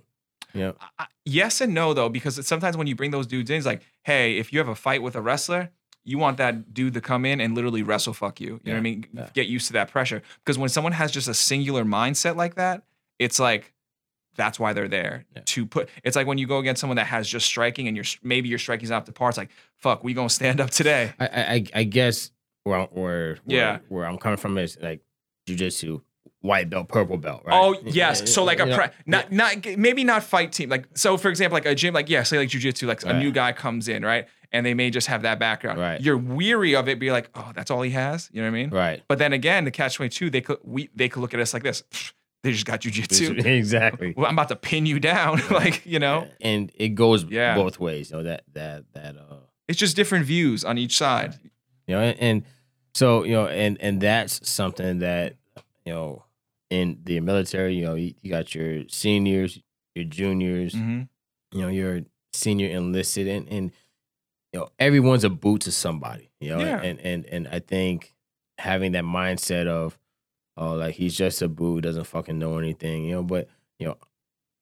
Yeah. 0.55 0.73
I- 0.99 1.09
yes 1.27 1.61
and 1.61 1.75
no 1.75 1.93
though, 1.93 2.09
because 2.09 2.45
sometimes 2.47 2.75
when 2.77 2.87
you 2.87 2.95
bring 2.97 3.11
those 3.11 3.27
dudes 3.27 3.51
in, 3.51 3.57
it's 3.59 3.67
like, 3.67 3.83
hey, 4.05 4.39
if 4.39 4.51
you 4.53 4.59
have 4.61 4.69
a 4.69 4.75
fight 4.75 5.03
with 5.03 5.15
a 5.15 5.21
wrestler, 5.21 5.71
you 6.05 6.17
want 6.17 6.39
that 6.39 6.73
dude 6.73 6.95
to 6.95 7.03
come 7.03 7.27
in 7.27 7.39
and 7.41 7.55
literally 7.55 7.83
wrestle 7.83 8.15
fuck 8.15 8.41
you. 8.41 8.61
You 8.65 8.73
know 8.73 8.73
what 8.73 8.79
I 8.79 8.81
mean? 8.81 9.07
yeah. 9.13 9.29
Get 9.35 9.47
used 9.49 9.67
to 9.67 9.73
that 9.75 9.91
pressure. 9.91 10.23
Because 10.39 10.57
when 10.57 10.71
someone 10.71 10.93
has 10.93 11.11
just 11.11 11.29
a 11.29 11.35
singular 11.35 11.85
mindset 11.85 12.37
like 12.37 12.55
that, 12.55 12.85
it's 13.19 13.39
like 13.39 13.75
that's 14.37 14.59
why 14.59 14.73
they're 14.73 14.89
there 14.89 15.25
Yeah. 15.35 15.43
to 15.47 15.67
put. 15.67 15.91
It's 16.03 16.17
like 16.17 16.27
when 16.27 16.39
you 16.39 16.47
go 16.47 16.59
against 16.61 16.81
someone 16.81 16.97
that 16.97 17.07
has 17.09 17.29
just 17.29 17.45
striking 17.47 17.89
and 17.89 17.97
you're 17.97 18.07
maybe 18.23 18.49
your 18.49 18.59
striking's 18.59 18.89
not 18.91 18.99
up 18.99 19.07
to 19.07 19.13
par. 19.13 19.29
It's 19.29 19.37
like 19.39 19.51
fuck, 19.77 20.03
we 20.03 20.15
gonna 20.15 20.31
stand 20.31 20.61
up 20.63 20.71
today. 20.71 21.13
I, 21.21 21.27
I- 21.27 21.67
I 21.75 21.85
guess 21.85 22.31
where 22.67 22.79
I'm- 22.81 22.89
where 22.93 23.39
Yeah. 23.47 23.71
where, 23.73 23.81
where 23.89 24.07
I'm 24.07 24.19
coming 24.19 24.37
from 24.39 24.59
is 24.59 24.77
like 24.81 25.01
jujitsu, 25.49 26.03
white 26.41 26.69
belt, 26.71 26.89
purple 26.89 27.17
belt, 27.17 27.43
right? 27.47 27.55
Oh 27.55 27.81
yes, 27.85 28.33
so 28.33 28.45
like 28.45 28.59
a 28.61 28.65
You 28.65 28.71
know, 28.71 28.77
pre- 28.77 28.87
not 29.07 29.33
not 29.33 29.67
maybe 29.79 30.05
not 30.05 30.23
fight 30.23 30.53
team 30.53 30.69
like 30.69 30.87
so 30.95 31.17
for 31.17 31.29
example 31.29 31.55
like 31.55 31.67
a 31.67 31.75
gym 31.75 31.95
like 31.95 32.09
yeah 32.09 32.23
say 32.23 32.39
like 32.39 32.49
jujitsu 32.49 32.87
like 32.87 33.05
a 33.05 33.13
new 33.13 33.31
guy 33.33 33.53
comes 33.53 33.89
in 33.89 34.05
right 34.05 34.27
and 34.53 34.65
they 34.65 34.75
may 34.75 34.91
just 34.91 35.07
have 35.09 35.23
that 35.23 35.39
background. 35.39 35.79
Right. 35.81 36.01
You're 36.01 36.17
weary 36.19 36.75
of 36.77 36.89
it, 36.89 36.99
be 36.99 37.11
like 37.11 37.31
oh 37.35 37.53
that's 37.55 37.71
all 37.71 37.83
he 37.83 37.91
has. 37.93 38.29
You 38.33 38.43
know 38.43 38.49
what 38.51 38.57
I 38.57 38.61
mean? 38.63 38.71
right. 38.71 39.03
But 39.09 39.19
then 39.19 39.33
again, 39.33 39.65
the 39.65 39.71
catch 39.71 39.95
twenty 39.97 40.11
two 40.11 40.31
they 40.31 40.41
could 40.41 40.59
we 40.65 40.89
they 40.95 41.09
could 41.09 41.21
look 41.21 41.35
at 41.35 41.41
us 41.41 41.55
like 41.55 41.63
this. 41.63 41.83
They 42.43 42.53
just 42.53 42.67
got 42.67 42.83
jujitsu. 42.83 43.45
exactly. 43.61 44.15
Well, 44.17 44.27
I'm 44.27 44.35
about 44.35 44.51
to 44.51 44.57
pin 44.57 44.87
you 44.87 45.01
down, 45.01 45.43
like 45.51 45.85
you 45.85 45.99
know. 45.99 46.29
and 46.41 46.71
it 46.77 46.91
goes 46.91 47.25
Yeah. 47.25 47.57
both 47.57 47.81
ways. 47.81 48.11
You 48.11 48.19
know 48.19 48.23
that 48.25 48.45
that 48.53 48.85
that 48.95 49.17
uh 49.17 49.37
It's 49.67 49.79
just 49.81 49.97
different 49.97 50.27
views 50.27 50.65
on 50.65 50.79
each 50.79 50.97
side. 50.97 51.35
you 51.89 51.95
know 51.97 52.01
and, 52.03 52.19
and 52.21 52.43
so 52.97 53.25
you 53.25 53.33
know 53.33 53.47
and 53.47 53.77
and 53.81 54.01
that's 54.01 54.49
something 54.49 54.99
that 55.01 55.35
you 55.85 55.93
know 55.93 56.25
in 56.71 56.99
the 57.05 57.21
military 57.21 57.75
you 57.77 57.85
know 57.85 57.95
you, 57.95 58.15
you 58.23 58.31
got 58.31 58.55
your 58.55 58.83
seniors 58.89 59.61
your 59.95 60.05
juniors 60.05 60.75
hmm 60.75 61.03
you 61.53 61.61
know 61.63 61.69
you're 61.69 62.01
senior 62.33 62.69
enlisted 62.69 63.27
and 63.29 63.49
and 63.49 63.71
you 64.53 64.61
know 64.61 64.69
everyone's 64.79 65.25
a 65.25 65.31
boot 65.31 65.61
to 65.63 65.73
somebody 65.73 66.31
you 66.41 66.51
know 66.51 66.59
Yeah. 66.59 66.81
and 66.83 66.99
and 67.01 67.25
and 67.27 67.49
i 67.49 67.61
think 67.61 68.15
having 68.59 68.93
that 68.93 69.05
mindset 69.05 69.67
of 69.69 69.99
oh 70.57 70.73
like 70.75 70.95
he's 70.97 71.15
just 71.17 71.41
a 71.43 71.49
boot 71.49 71.83
doesn't 71.85 72.05
fucking 72.05 72.39
know 72.39 72.59
anything 72.59 73.05
you 73.05 73.15
know 73.17 73.23
but 73.23 73.49
you 73.79 73.87
know 73.87 73.97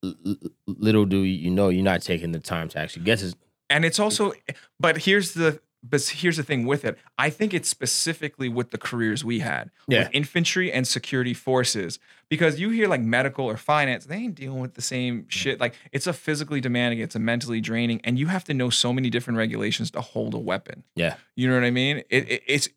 l- 0.05 0.14
l- 0.27 0.37
little 0.66 1.07
do 1.07 1.18
you 1.23 1.51
know 1.51 1.68
you're 1.70 1.83
not 1.92 2.03
taking 2.03 2.33
the 2.33 2.40
time 2.40 2.68
to 2.68 2.79
actually 2.79 3.05
get 3.05 3.20
his 3.20 3.35
And 3.70 3.85
it's 3.85 3.99
also, 3.99 4.33
but 4.79 4.99
here's 5.07 5.33
the, 5.35 5.59
but 5.87 6.01
here's 6.03 6.38
the 6.38 6.42
thing 6.42 6.64
with 6.66 6.85
it. 6.85 6.99
I 7.18 7.29
think 7.29 7.53
it's 7.53 7.68
specifically 7.68 8.49
with 8.49 8.70
the 8.70 8.79
careers 8.79 9.23
we 9.25 9.40
had, 9.40 9.70
Yeah. 9.87 10.01
with 10.05 10.11
infantry 10.14 10.73
and 10.73 10.88
security 10.88 11.35
forces, 11.35 11.99
because 12.31 12.59
you 12.59 12.70
hear 12.70 12.88
like 12.88 13.03
medical 13.03 13.44
or 13.44 13.57
finance, 13.59 14.07
they 14.07 14.16
ain't 14.16 14.35
dealing 14.35 14.61
with 14.61 14.75
the 14.75 14.83
same 14.83 15.27
shit. 15.29 15.61
Like 15.61 15.75
it's 15.92 16.07
a 16.07 16.12
physically 16.14 16.61
demanding, 16.61 17.01
it's 17.01 17.14
a 17.14 17.18
mentally 17.18 17.61
draining, 17.61 18.01
and 18.03 18.18
you 18.18 18.29
have 18.29 18.44
to 18.44 18.55
know 18.55 18.70
so 18.70 18.92
many 18.92 19.11
different 19.11 19.37
regulations 19.37 19.90
to 19.90 20.01
hold 20.01 20.33
a 20.35 20.38
weapon. 20.38 20.85
yeah 20.94 21.16
You 21.37 21.49
know 21.49 21.55
what 21.55 21.64
I 21.64 21.70
mean? 21.70 21.99
It, 22.09 22.29
it, 22.31 22.42
it's 22.47 22.68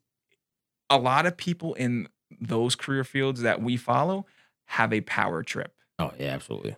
a 0.90 0.98
lot 0.98 1.24
of 1.26 1.36
people 1.36 1.74
in 1.74 2.08
those 2.40 2.76
career 2.76 3.04
fields 3.04 3.40
that 3.40 3.62
we 3.62 3.76
follow 3.78 4.26
have 4.66 4.92
a 4.92 5.00
power 5.00 5.42
trip. 5.42 5.72
oh 5.98 6.12
yeah 6.18 6.28
absolutely 6.34 6.76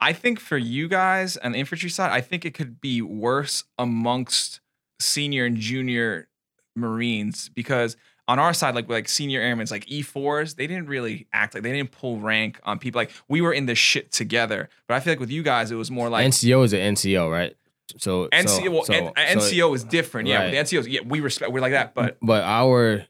I 0.00 0.12
think 0.12 0.40
for 0.40 0.58
you 0.58 0.88
guys 0.88 1.38
on 1.38 1.52
the 1.52 1.58
infantry 1.58 1.88
side, 1.88 2.10
I 2.12 2.20
think 2.20 2.44
it 2.44 2.52
could 2.52 2.82
be 2.82 3.00
worse 3.00 3.64
amongst 3.78 4.60
senior 5.00 5.44
and 5.44 5.56
junior 5.56 6.28
Marines 6.74 7.48
because 7.54 7.96
on 8.28 8.38
our 8.38 8.52
side, 8.52 8.74
like 8.74 8.88
like 8.88 9.08
senior 9.08 9.40
airmen, 9.40 9.66
like 9.70 9.86
E4s, 9.86 10.56
they 10.56 10.66
didn't 10.66 10.86
really 10.88 11.26
act 11.32 11.54
like 11.54 11.62
they 11.62 11.72
didn't 11.72 11.92
pull 11.92 12.18
rank 12.18 12.60
on 12.64 12.78
people. 12.78 12.98
Like 12.98 13.12
we 13.28 13.40
were 13.40 13.52
in 13.52 13.66
this 13.66 13.78
shit 13.78 14.10
together. 14.12 14.68
But 14.88 14.94
I 14.94 15.00
feel 15.00 15.12
like 15.12 15.20
with 15.20 15.30
you 15.30 15.42
guys, 15.42 15.70
it 15.70 15.76
was 15.76 15.90
more 15.90 16.08
like 16.08 16.26
NCO 16.26 16.64
is 16.64 16.72
an 16.72 16.94
NCO, 16.94 17.30
right? 17.30 17.56
So 17.98 18.28
NCO. 18.32 18.48
so- 18.48 18.70
well, 18.70 18.84
so- 18.84 18.92
N- 19.16 19.40
so- 19.40 19.48
NCO 19.48 19.74
is 19.74 19.84
different. 19.84 20.28
Yeah, 20.28 20.42
Right. 20.42 20.50
the 20.50 20.56
NCOs, 20.56 20.88
yeah, 20.88 21.00
we 21.04 21.20
respect. 21.20 21.52
We're 21.52 21.60
like 21.60 21.72
that. 21.72 21.94
But 21.94 22.18
but 22.20 22.42
our 22.42 23.06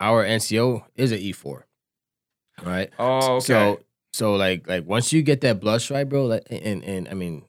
our 0.00 0.24
NCO 0.24 0.84
is 0.96 1.12
an 1.12 1.18
E4, 1.18 1.62
right? 2.64 2.90
oh, 2.98 3.36
okay. 3.36 3.44
So 3.44 3.80
so 4.12 4.34
like 4.34 4.68
like 4.68 4.84
once 4.86 5.12
you 5.12 5.22
get 5.22 5.40
that 5.42 5.60
blood 5.60 5.80
stripe, 5.82 6.08
bro, 6.08 6.26
like, 6.26 6.46
and 6.50 6.82
and 6.82 7.08
I 7.08 7.14
mean, 7.14 7.44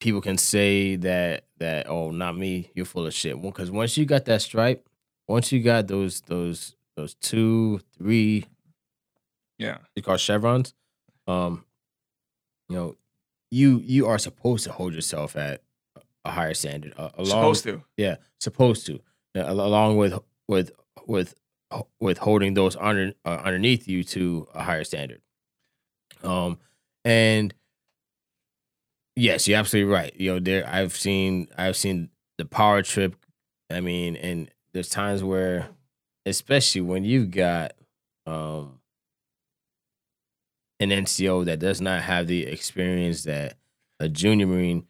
people 0.00 0.20
can 0.20 0.36
say 0.38 0.96
that 0.96 1.44
that 1.58 1.88
oh 1.88 2.10
not 2.10 2.36
me 2.36 2.70
you're 2.74 2.86
full 2.86 3.06
of 3.06 3.14
shit 3.14 3.40
because 3.40 3.70
once 3.70 3.96
you 3.96 4.04
got 4.06 4.24
that 4.24 4.40
stripe 4.42 4.88
once 5.28 5.52
you 5.52 5.62
got 5.62 5.86
those 5.88 6.22
those 6.22 6.74
those 6.96 7.14
two 7.14 7.80
three 7.96 8.44
Yeah. 9.58 9.78
you 9.94 10.02
call 10.02 10.16
chevrons 10.16 10.74
um 11.26 11.64
you 12.68 12.76
know 12.76 12.96
you 13.50 13.78
you 13.84 14.06
are 14.06 14.18
supposed 14.18 14.64
to 14.64 14.72
hold 14.72 14.94
yourself 14.94 15.36
at 15.36 15.62
a 16.24 16.30
higher 16.30 16.54
standard 16.54 16.92
uh, 16.96 17.10
along 17.16 17.26
Supposed 17.30 17.64
to. 17.64 17.82
yeah 17.96 18.16
supposed 18.40 18.86
to 18.86 19.00
al- 19.34 19.60
along 19.60 19.96
with 19.96 20.18
with 20.48 20.70
with 21.06 21.34
with 22.00 22.18
holding 22.18 22.54
those 22.54 22.74
under 22.76 23.12
uh, 23.24 23.40
underneath 23.44 23.86
you 23.86 24.02
to 24.04 24.48
a 24.54 24.62
higher 24.62 24.84
standard 24.84 25.20
um 26.22 26.58
and 27.04 27.54
yes 29.20 29.46
you're 29.46 29.58
absolutely 29.58 29.92
right 29.92 30.12
you 30.18 30.32
know 30.32 30.38
there 30.40 30.66
i've 30.68 30.94
seen 30.96 31.46
i've 31.58 31.76
seen 31.76 32.08
the 32.38 32.44
power 32.44 32.82
trip 32.82 33.14
i 33.70 33.80
mean 33.80 34.16
and 34.16 34.50
there's 34.72 34.88
times 34.88 35.22
where 35.22 35.68
especially 36.26 36.80
when 36.80 37.04
you've 37.04 37.30
got 37.30 37.72
um 38.26 38.78
an 40.78 40.90
nco 40.90 41.44
that 41.44 41.58
does 41.58 41.80
not 41.80 42.02
have 42.02 42.26
the 42.26 42.46
experience 42.46 43.24
that 43.24 43.56
a 43.98 44.08
junior 44.08 44.46
marine 44.46 44.86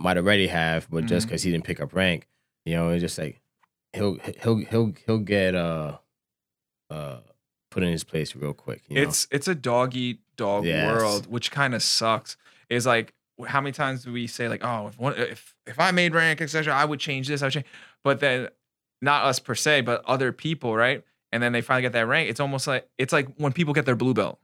might 0.00 0.16
already 0.16 0.48
have 0.48 0.88
but 0.90 1.06
just 1.06 1.26
Mhm. 1.26 1.30
because 1.30 1.42
he 1.42 1.50
didn't 1.50 1.64
pick 1.64 1.80
up 1.80 1.94
rank 1.94 2.26
you 2.64 2.74
know 2.74 2.88
it's 2.90 3.00
just 3.00 3.18
like 3.18 3.40
he'll 3.92 4.16
he'll 4.42 4.56
he'll 4.56 4.92
he'll 5.06 5.18
get 5.18 5.54
uh 5.54 5.98
uh 6.90 7.18
put 7.70 7.82
in 7.82 7.92
his 7.92 8.04
place 8.04 8.34
real 8.34 8.54
quick 8.54 8.82
you 8.88 8.96
know? 8.96 9.02
It's 9.02 9.28
it's 9.30 9.46
a 9.48 9.54
dog 9.54 9.94
eat 9.94 10.20
dog 10.36 10.64
Yes. 10.64 10.86
world, 10.86 11.26
which 11.26 11.50
kind 11.50 11.74
of 11.74 11.82
sucks. 11.82 12.36
Is 12.70 12.86
like 12.86 13.12
how 13.46 13.60
many 13.60 13.72
times 13.72 14.04
do 14.04 14.12
we 14.12 14.26
say 14.26 14.48
like, 14.48 14.64
oh, 14.64 14.88
if 14.88 14.98
one, 14.98 15.14
if 15.16 15.54
if 15.66 15.78
I 15.78 15.90
made 15.92 16.14
rank, 16.14 16.40
etc., 16.40 16.74
I 16.74 16.84
would 16.84 17.00
change 17.00 17.28
this, 17.28 17.42
I 17.42 17.46
would 17.46 17.52
change. 17.52 17.66
But 18.04 18.20
then 18.20 18.48
not 19.00 19.24
us 19.24 19.38
per 19.38 19.54
se, 19.54 19.82
but 19.82 20.04
other 20.06 20.32
people, 20.32 20.74
right? 20.76 21.04
And 21.30 21.42
then 21.42 21.52
they 21.52 21.60
finally 21.60 21.82
get 21.82 21.92
that 21.92 22.06
rank. 22.06 22.30
It's 22.30 22.40
almost 22.40 22.66
like 22.66 22.88
it's 22.98 23.12
like 23.12 23.28
when 23.36 23.52
people 23.52 23.74
get 23.74 23.84
their 23.86 23.96
blue 23.96 24.14
belt. 24.14 24.38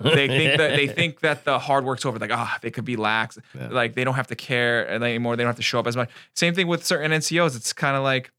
They 0.00 0.26
think 0.26 0.58
that 0.58 0.70
they 0.74 0.88
think 0.98 1.20
that 1.20 1.44
the 1.44 1.58
hard 1.60 1.84
work's 1.84 2.04
over. 2.04 2.18
Like, 2.18 2.32
ah, 2.32 2.58
they 2.62 2.72
could 2.72 2.84
be 2.84 2.96
lax. 2.96 3.38
Yeah. 3.54 3.68
Like 3.68 3.94
they 3.94 4.02
don't 4.02 4.14
have 4.14 4.26
to 4.28 4.34
care 4.34 4.88
anymore. 4.88 5.36
They 5.36 5.44
don't 5.44 5.50
have 5.50 5.56
to 5.56 5.62
show 5.62 5.78
up 5.78 5.86
as 5.86 5.96
much. 5.96 6.10
Same 6.34 6.54
thing 6.54 6.66
with 6.66 6.84
certain 6.84 7.12
NCOs. 7.12 7.54
It's 7.54 7.72
kind 7.72 7.96
of 7.96 8.02
like, 8.02 8.32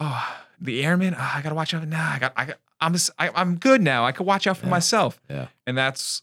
oh, 0.00 0.36
the 0.60 0.84
airmen. 0.84 1.14
ah, 1.16 1.38
I 1.38 1.42
gotta 1.42 1.54
watch 1.54 1.72
out. 1.72 1.86
Nah, 1.88 2.12
I 2.12 2.18
got. 2.18 2.32
I 2.36 2.44
got. 2.46 2.56
I'm 2.80 2.92
just. 2.92 3.10
I, 3.18 3.30
I'm 3.34 3.56
good 3.56 3.80
now. 3.80 4.04
I 4.04 4.12
could 4.12 4.26
watch 4.26 4.46
out 4.46 4.58
for 4.58 4.66
Yeah. 4.66 4.70
myself. 4.70 5.20
Yeah. 5.30 5.46
And 5.66 5.78
that's 5.78 6.22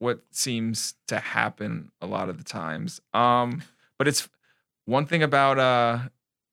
what 0.00 0.22
seems 0.32 0.94
to 1.06 1.20
happen 1.20 1.92
a 2.00 2.06
lot 2.06 2.28
of 2.28 2.38
the 2.38 2.44
times. 2.44 3.00
Um, 3.14 3.62
but 3.98 4.08
it's 4.08 4.28
one 4.86 5.06
thing 5.06 5.22
about 5.22 5.58
uh. 5.58 5.98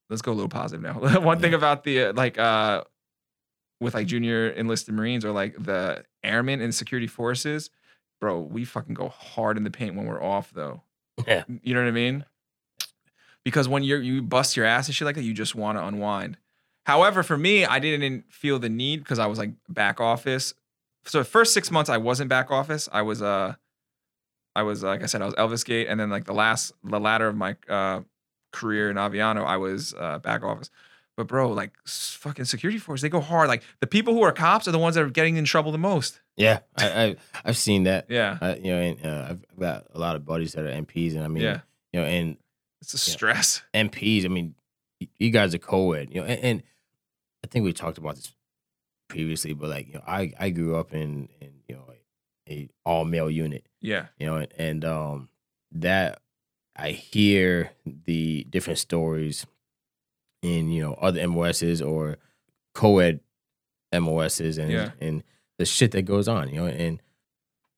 Let's 0.10 0.22
go 0.22 0.32
a 0.32 0.36
little 0.36 0.48
positive 0.48 0.82
now. 0.82 0.94
one 1.20 1.40
thing 1.40 1.54
about 1.54 1.84
the 1.84 2.04
uh, 2.06 2.14
like 2.14 2.38
uh, 2.38 2.84
with 3.82 3.94
like 3.94 4.08
junior 4.08 4.48
enlisted 4.50 4.94
Marines 4.94 5.26
or 5.26 5.32
like 5.32 5.62
the 5.62 6.06
airmen 6.24 6.62
and 6.62 6.74
security 6.74 7.08
forces, 7.08 7.70
bro. 8.22 8.40
We 8.40 8.64
fucking 8.64 8.94
go 8.94 9.10
hard 9.10 9.58
in 9.58 9.64
the 9.64 9.72
paint 9.72 9.96
when 9.96 10.06
we're 10.06 10.24
off 10.24 10.52
though. 10.54 10.84
Yeah. 11.28 11.44
You 11.62 11.74
know 11.74 11.82
what 11.82 11.90
I 11.90 11.92
mean? 11.92 12.26
Because 13.44 13.68
when 13.68 13.84
you're 13.84 14.02
you 14.02 14.22
bust 14.22 14.56
your 14.56 14.66
ass 14.66 14.88
and 14.88 14.96
shit 14.96 15.06
like 15.06 15.16
that, 15.16 15.24
you 15.24 15.34
just 15.34 15.56
want 15.56 15.78
to 15.78 15.86
unwind. 15.86 16.38
However, 16.86 17.22
for 17.24 17.38
me, 17.38 17.66
I 17.66 17.80
didn't 17.80 18.32
feel 18.32 18.60
the 18.60 18.70
need 18.70 19.00
because 19.00 19.20
I 19.20 19.26
was 19.26 19.38
like 19.40 19.52
back 19.68 20.00
office. 20.00 20.54
So 21.08 21.20
the 21.20 21.24
first 21.26 21.54
six 21.54 21.72
months 21.72 21.90
I 21.90 21.98
wasn't 21.98 22.30
back 22.30 22.52
office. 22.52 22.88
I 22.92 23.02
was 23.02 23.22
uh 23.22 23.56
I 24.56 24.64
was 24.64 24.84
like 24.84 25.04
I 25.04 25.06
said, 25.06 25.22
I 25.22 25.26
was 25.26 25.36
LVIS 25.36 25.66
Gate, 25.66 25.88
and 25.88 26.00
then 26.00 26.10
like 26.10 26.26
the 26.26 26.34
last 26.34 26.72
the 26.84 27.00
latter 27.00 27.28
of 27.28 27.36
my 27.36 27.56
uh 27.70 28.02
career 28.52 28.90
in 28.90 28.98
Aviano, 28.98 29.46
I 29.46 29.58
was 29.58 29.94
uh 29.98 30.20
back 30.20 30.44
office. 30.44 30.70
But 31.16 31.28
bro, 31.28 31.52
like 31.52 31.72
fucking 31.88 32.46
security 32.46 32.78
force, 32.78 33.02
they 33.02 33.10
go 33.10 33.22
hard. 33.22 33.48
Like 33.48 33.64
the 33.80 33.88
people 33.88 34.14
who 34.14 34.22
are 34.22 34.32
cops 34.32 34.68
are 34.68 34.72
the 34.72 34.78
ones 34.80 34.96
that 34.96 35.04
are 35.04 35.10
getting 35.10 35.38
in 35.38 35.46
trouble 35.46 35.72
the 35.72 35.78
most. 35.80 36.22
yeah 36.36 36.60
I, 36.78 36.86
I 37.04 37.16
i've 37.46 37.58
seen 37.58 37.84
that 37.84 38.06
Yeah. 38.10 38.38
I, 38.40 38.56
you 38.56 38.72
know 38.72 38.78
and 38.80 39.06
uh, 39.06 39.26
i've 39.32 39.58
got 39.60 39.88
a 39.96 39.98
lot 40.00 40.16
of 40.16 40.24
buddies 40.26 40.54
that 40.54 40.64
are 40.66 40.82
mps 40.84 41.16
and 41.16 41.24
i 41.24 41.28
mean 41.28 41.42
Yeah. 41.42 41.62
you 41.92 42.00
know 42.02 42.06
and 42.06 42.38
It's 42.82 42.94
a 42.94 43.00
stress. 43.00 43.64
MPs, 43.74 44.26
I 44.26 44.28
mean, 44.28 44.54
you 45.18 45.32
guys 45.32 45.56
are 45.56 45.60
co-ed, 45.60 46.10
you 46.14 46.22
know, 46.22 46.28
and, 46.28 46.40
and 46.44 46.64
I 47.44 47.48
think 47.48 47.66
we 47.66 47.74
talked 47.74 47.98
about 47.98 48.16
this 48.16 48.32
previously, 49.08 49.54
but 49.54 49.70
like, 49.70 49.88
you 49.88 49.94
know, 49.96 50.04
I, 50.08 50.34
I 50.40 50.50
grew 50.50 50.76
up 50.76 50.94
in, 50.94 51.30
in, 51.42 51.52
you 51.68 51.76
know, 51.76 51.84
a, 52.48 52.52
a 52.54 52.70
all 52.86 53.06
male 53.06 53.30
unit, 53.30 53.66
Yeah. 53.82 54.08
you 54.20 54.26
know, 54.26 54.36
and, 54.38 54.48
and 54.58 54.86
um, 54.86 55.30
that 55.72 56.22
I 56.76 56.92
hear 56.92 57.72
the 57.86 58.46
different 58.50 58.80
stories 58.80 59.46
in, 60.42 60.70
you 60.72 60.84
know, 60.84 60.94
other 60.96 61.28
MOSs 61.28 61.82
or 61.82 62.18
co-ed 62.74 63.20
MOSs 63.94 64.58
and, 64.58 64.72
Yeah. 64.72 64.92
and 65.02 65.24
the 65.58 65.66
shit 65.66 65.92
that 65.92 66.04
goes 66.04 66.28
on, 66.28 66.50
you 66.50 66.56
know, 66.56 66.68
and 66.68 67.02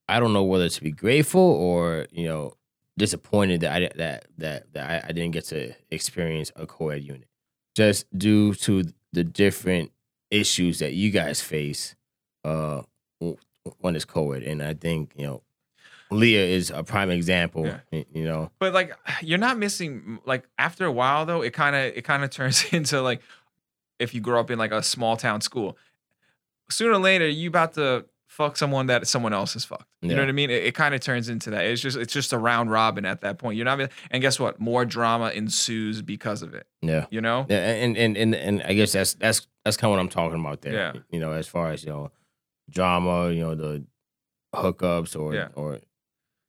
I 0.08 0.20
don't 0.20 0.34
know 0.34 0.44
whether 0.44 0.68
to 0.70 0.82
be 0.84 0.92
grateful 0.92 1.40
or, 1.42 2.08
you 2.12 2.28
know, 2.28 2.54
disappointed 2.98 3.62
that 3.62 3.72
I 3.72 3.90
that 3.96 4.26
that 4.40 4.74
that 4.74 4.90
I, 5.06 5.08
I 5.10 5.12
didn't 5.14 5.32
get 5.32 5.46
to 5.46 5.74
experience 5.90 6.52
a 6.58 6.66
co-ed 6.68 7.02
unit, 7.04 7.28
just 7.76 8.06
due 8.18 8.54
to 8.56 8.84
the 9.14 9.24
different 9.24 9.92
issues 10.32 10.80
that 10.80 10.94
you 10.94 11.12
guys 11.12 11.42
face 11.42 11.96
uh, 12.44 12.82
when 13.80 13.96
it's 13.96 14.06
co-ed, 14.06 14.44
and 14.44 14.62
I 14.62 14.74
think 14.74 15.14
you 15.16 15.26
know, 15.28 15.42
Leah 16.12 16.46
is 16.46 16.70
a 16.72 16.84
prime 16.84 17.12
example. 17.12 17.66
Yeah. 17.66 18.04
You 18.14 18.24
know, 18.24 18.52
But 18.60 18.74
like 18.74 18.96
you're 19.22 19.38
not 19.38 19.58
missing 19.58 20.20
like 20.26 20.48
after 20.58 20.86
a 20.86 20.92
while 20.92 21.26
though, 21.26 21.42
it 21.42 21.54
kind 21.54 21.76
of 21.76 21.98
it 21.98 22.04
kind 22.04 22.24
of 22.24 22.30
turns 22.32 22.66
into 22.72 23.02
like 23.02 23.22
if 24.00 24.14
you 24.14 24.22
grow 24.22 24.40
up 24.40 24.50
in 24.50 24.58
like 24.58 24.72
a 24.72 24.82
small 24.82 25.18
town 25.18 25.42
school, 25.42 25.78
sooner 26.70 26.94
or 26.94 26.98
later 26.98 27.28
you 27.28 27.50
about 27.50 27.74
to 27.74 28.06
fuck 28.30 28.56
someone 28.56 28.86
that 28.86 29.06
someone 29.08 29.34
else 29.34 29.54
has 29.54 29.66
fucked. 29.66 29.88
You 30.02 30.16
know 30.16 30.22
what 30.22 30.30
I 30.30 30.32
mean? 30.34 30.50
It, 30.50 30.64
it 30.64 30.76
kind 30.76 30.96
of 30.96 31.02
turns 31.02 31.28
into 31.28 31.50
that. 31.50 31.66
It's 31.66 31.82
just 31.82 31.98
it's 31.98 32.14
just 32.14 32.32
a 32.32 32.38
round 32.38 32.72
robin 32.72 33.04
at 33.06 33.20
that 33.22 33.38
point. 33.40 33.58
You're 33.58 33.66
not 33.66 33.92
and 34.12 34.22
guess 34.22 34.40
what? 34.40 34.60
More 34.60 34.86
drama 34.86 35.30
ensues 35.32 36.02
because 36.02 36.42
of 36.42 36.54
it. 36.54 36.68
yeah. 36.82 37.06
You 37.10 37.20
know? 37.22 37.46
Yeah, 37.50 37.58
and 37.58 37.98
and 37.98 38.16
and 38.16 38.34
and 38.36 38.62
I 38.64 38.74
guess 38.74 38.94
that's 38.94 39.16
that's 39.16 39.48
that's 39.66 39.76
kind 39.76 39.92
of 39.92 39.98
what 39.98 40.00
I'm 40.02 40.10
talking 40.10 40.40
about 40.40 40.62
there. 40.62 40.74
Yeah. 40.74 40.94
You 41.12 41.20
know, 41.20 41.34
as 41.34 41.48
far 41.48 41.72
as 41.72 41.84
you 41.84 41.90
know, 41.90 42.12
drama, 42.70 43.32
you 43.32 43.42
know, 43.42 43.56
the 43.56 43.84
hookups 44.56 45.20
or 45.20 45.34
Yeah. 45.34 45.50
or 45.56 45.80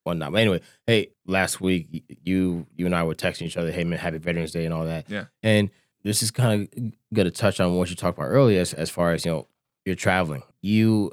whatnot. 0.04 0.32
But 0.32 0.38
anyway, 0.42 0.60
hey, 0.86 1.08
last 1.26 1.60
week 1.60 2.04
you 2.24 2.66
you 2.76 2.86
and 2.86 2.94
I 2.94 3.02
were 3.04 3.14
texting 3.14 3.42
each 3.42 3.56
other, 3.56 3.70
hey 3.72 3.84
man, 3.84 3.98
happy 3.98 4.18
Veterans 4.18 4.52
Day 4.52 4.64
and 4.64 4.74
all 4.74 4.84
that. 4.84 5.08
Yeah. 5.10 5.24
And 5.42 5.70
this 6.02 6.22
is 6.22 6.30
kind 6.30 6.62
of 6.72 6.92
gonna 7.12 7.30
touch 7.30 7.60
on 7.60 7.74
what 7.76 7.90
you 7.90 7.96
talked 7.96 8.18
about 8.18 8.28
earlier, 8.28 8.60
as, 8.60 8.72
as 8.74 8.90
far 8.90 9.12
as 9.12 9.24
you 9.24 9.32
know, 9.32 9.48
you're 9.84 9.94
traveling. 9.96 10.42
You 10.62 11.12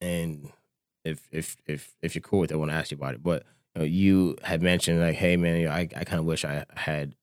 and 0.00 0.50
if 1.04 1.28
if 1.32 1.56
if 1.66 1.94
if 2.02 2.14
you're 2.14 2.22
cool 2.22 2.40
with 2.40 2.50
it, 2.50 2.54
I 2.54 2.56
want 2.56 2.70
to 2.70 2.76
ask 2.76 2.90
you 2.90 2.96
about 2.96 3.14
it. 3.14 3.22
But 3.22 3.44
you, 3.74 3.80
know, 3.80 3.84
you 3.86 4.36
had 4.42 4.62
mentioned 4.62 5.00
like, 5.00 5.14
hey 5.16 5.36
man, 5.36 5.58
you 5.60 5.66
know, 5.66 5.72
I 5.72 5.88
I 5.96 6.04
kind 6.04 6.18
of 6.20 6.24
wish 6.24 6.44
I 6.44 6.64
had 6.74 7.14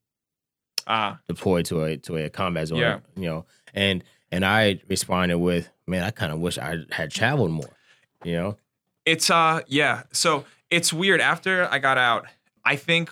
Ah, 0.86 1.20
deployed 1.28 1.66
to 1.68 1.84
a 1.84 1.98
to 1.98 2.18
a 2.18 2.30
combat 2.30 2.68
zone. 2.68 2.80
Yeah. 2.80 3.00
You 3.16 3.24
know, 3.30 3.46
and 3.74 4.04
and 4.32 4.44
I 4.46 4.82
responded 4.90 5.38
with, 5.38 5.70
man, 5.88 6.04
I 6.04 6.12
kind 6.12 6.34
of 6.34 6.40
wish 6.40 6.58
I 6.58 6.80
had 6.92 7.10
traveled 7.12 7.52
more. 7.52 7.70
You 8.24 8.34
know, 8.34 8.58
It's 9.06 9.30
uh 9.30 9.62
yeah. 9.68 10.04
So 10.12 10.46
it's 10.70 10.92
weird. 10.92 11.22
After 11.22 11.68
I 11.72 11.80
got 11.80 11.98
out, 11.98 12.26
I 12.66 12.76
think 12.76 13.10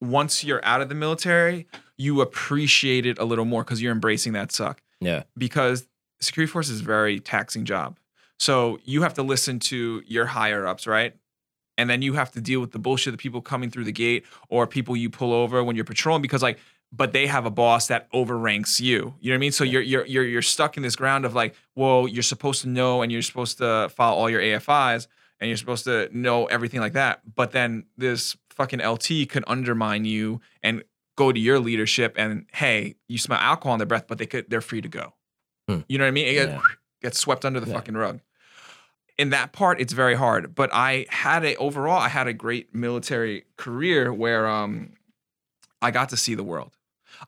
once 0.00 0.44
you're 0.44 0.64
out 0.64 0.80
of 0.80 0.88
the 0.88 0.94
military, 0.94 1.66
you 1.96 2.20
appreciate 2.20 3.06
it 3.06 3.18
a 3.18 3.24
little 3.24 3.44
more 3.44 3.64
because 3.64 3.82
you're 3.82 3.92
embracing 3.92 4.32
that 4.34 4.50
suck. 4.52 4.80
yeah, 5.00 5.24
Because 5.36 5.86
security 6.20 6.50
force 6.50 6.68
is 6.68 6.80
a 6.80 6.84
very 6.84 7.20
taxing 7.20 7.64
job. 7.64 7.98
So 8.40 8.78
you 8.84 9.02
have 9.02 9.14
to 9.14 9.22
listen 9.22 9.58
to 9.60 10.02
your 10.06 10.24
higher 10.26 10.66
ups, 10.66 10.86
right? 10.86 11.14
And 11.76 11.88
then 11.88 12.00
you 12.02 12.14
have 12.14 12.32
to 12.32 12.40
deal 12.40 12.60
with 12.60 12.72
the 12.72 12.78
bullshit 12.78 13.12
of 13.14 13.20
people 13.20 13.40
coming 13.42 13.70
through 13.70 13.84
the 13.84 13.92
gate 13.92 14.24
or 14.48 14.66
people 14.66 14.96
you 14.96 15.10
pull 15.10 15.32
over 15.32 15.62
when 15.62 15.76
you're 15.76 15.84
patrolling 15.84 16.22
because 16.22 16.42
like 16.42 16.58
but 16.92 17.12
they 17.12 17.28
have 17.28 17.46
a 17.46 17.50
boss 17.50 17.86
that 17.86 18.10
overranks 18.12 18.80
you. 18.80 19.14
You 19.20 19.30
know 19.30 19.34
what 19.34 19.36
I 19.36 19.38
mean? 19.38 19.52
So 19.52 19.62
you're 19.62 19.82
you're 19.82 20.04
you're 20.06 20.24
you're 20.24 20.42
stuck 20.42 20.76
in 20.76 20.82
this 20.82 20.96
ground 20.96 21.24
of 21.24 21.34
like, 21.34 21.54
well, 21.76 22.08
you're 22.08 22.24
supposed 22.24 22.62
to 22.62 22.68
know 22.68 23.02
and 23.02 23.12
you're 23.12 23.22
supposed 23.22 23.58
to 23.58 23.88
follow 23.94 24.16
all 24.18 24.28
your 24.28 24.40
AFIs 24.40 25.06
and 25.38 25.48
you're 25.48 25.56
supposed 25.56 25.84
to 25.84 26.08
know 26.12 26.46
everything 26.46 26.80
like 26.80 26.94
that. 26.94 27.20
But 27.36 27.52
then 27.52 27.84
this 27.96 28.36
fucking 28.50 28.80
LT 28.84 29.28
could 29.28 29.44
undermine 29.46 30.04
you 30.04 30.40
and 30.64 30.82
go 31.16 31.30
to 31.30 31.38
your 31.38 31.60
leadership 31.60 32.14
and 32.18 32.46
hey, 32.54 32.96
you 33.06 33.18
smell 33.18 33.38
alcohol 33.38 33.74
on 33.74 33.78
their 33.78 33.86
breath, 33.86 34.06
but 34.08 34.18
they 34.18 34.26
could 34.26 34.50
they're 34.50 34.60
free 34.60 34.80
to 34.80 34.88
go. 34.88 35.12
Hmm. 35.68 35.80
You 35.88 35.98
know 35.98 36.04
what 36.04 36.08
I 36.08 36.12
mean? 36.12 36.26
It 36.26 36.32
gets, 36.32 36.52
Yeah. 36.52 36.60
gets 37.02 37.18
swept 37.20 37.44
under 37.44 37.60
the 37.60 37.68
Yeah. 37.68 37.74
fucking 37.74 37.94
rug. 37.96 38.20
In 39.20 39.30
that 39.30 39.52
part, 39.52 39.80
it's 39.80 39.92
very 39.92 40.14
hard. 40.14 40.54
But 40.54 40.70
I 40.72 41.06
had 41.10 41.44
a 41.44 41.54
overall, 41.56 42.00
I 42.00 42.08
had 42.08 42.26
a 42.26 42.32
great 42.32 42.74
military 42.74 43.44
career 43.56 44.12
where 44.12 44.48
um 44.48 44.94
I 45.82 45.90
got 45.90 46.08
to 46.10 46.16
see 46.16 46.34
the 46.34 46.44
world. 46.52 46.72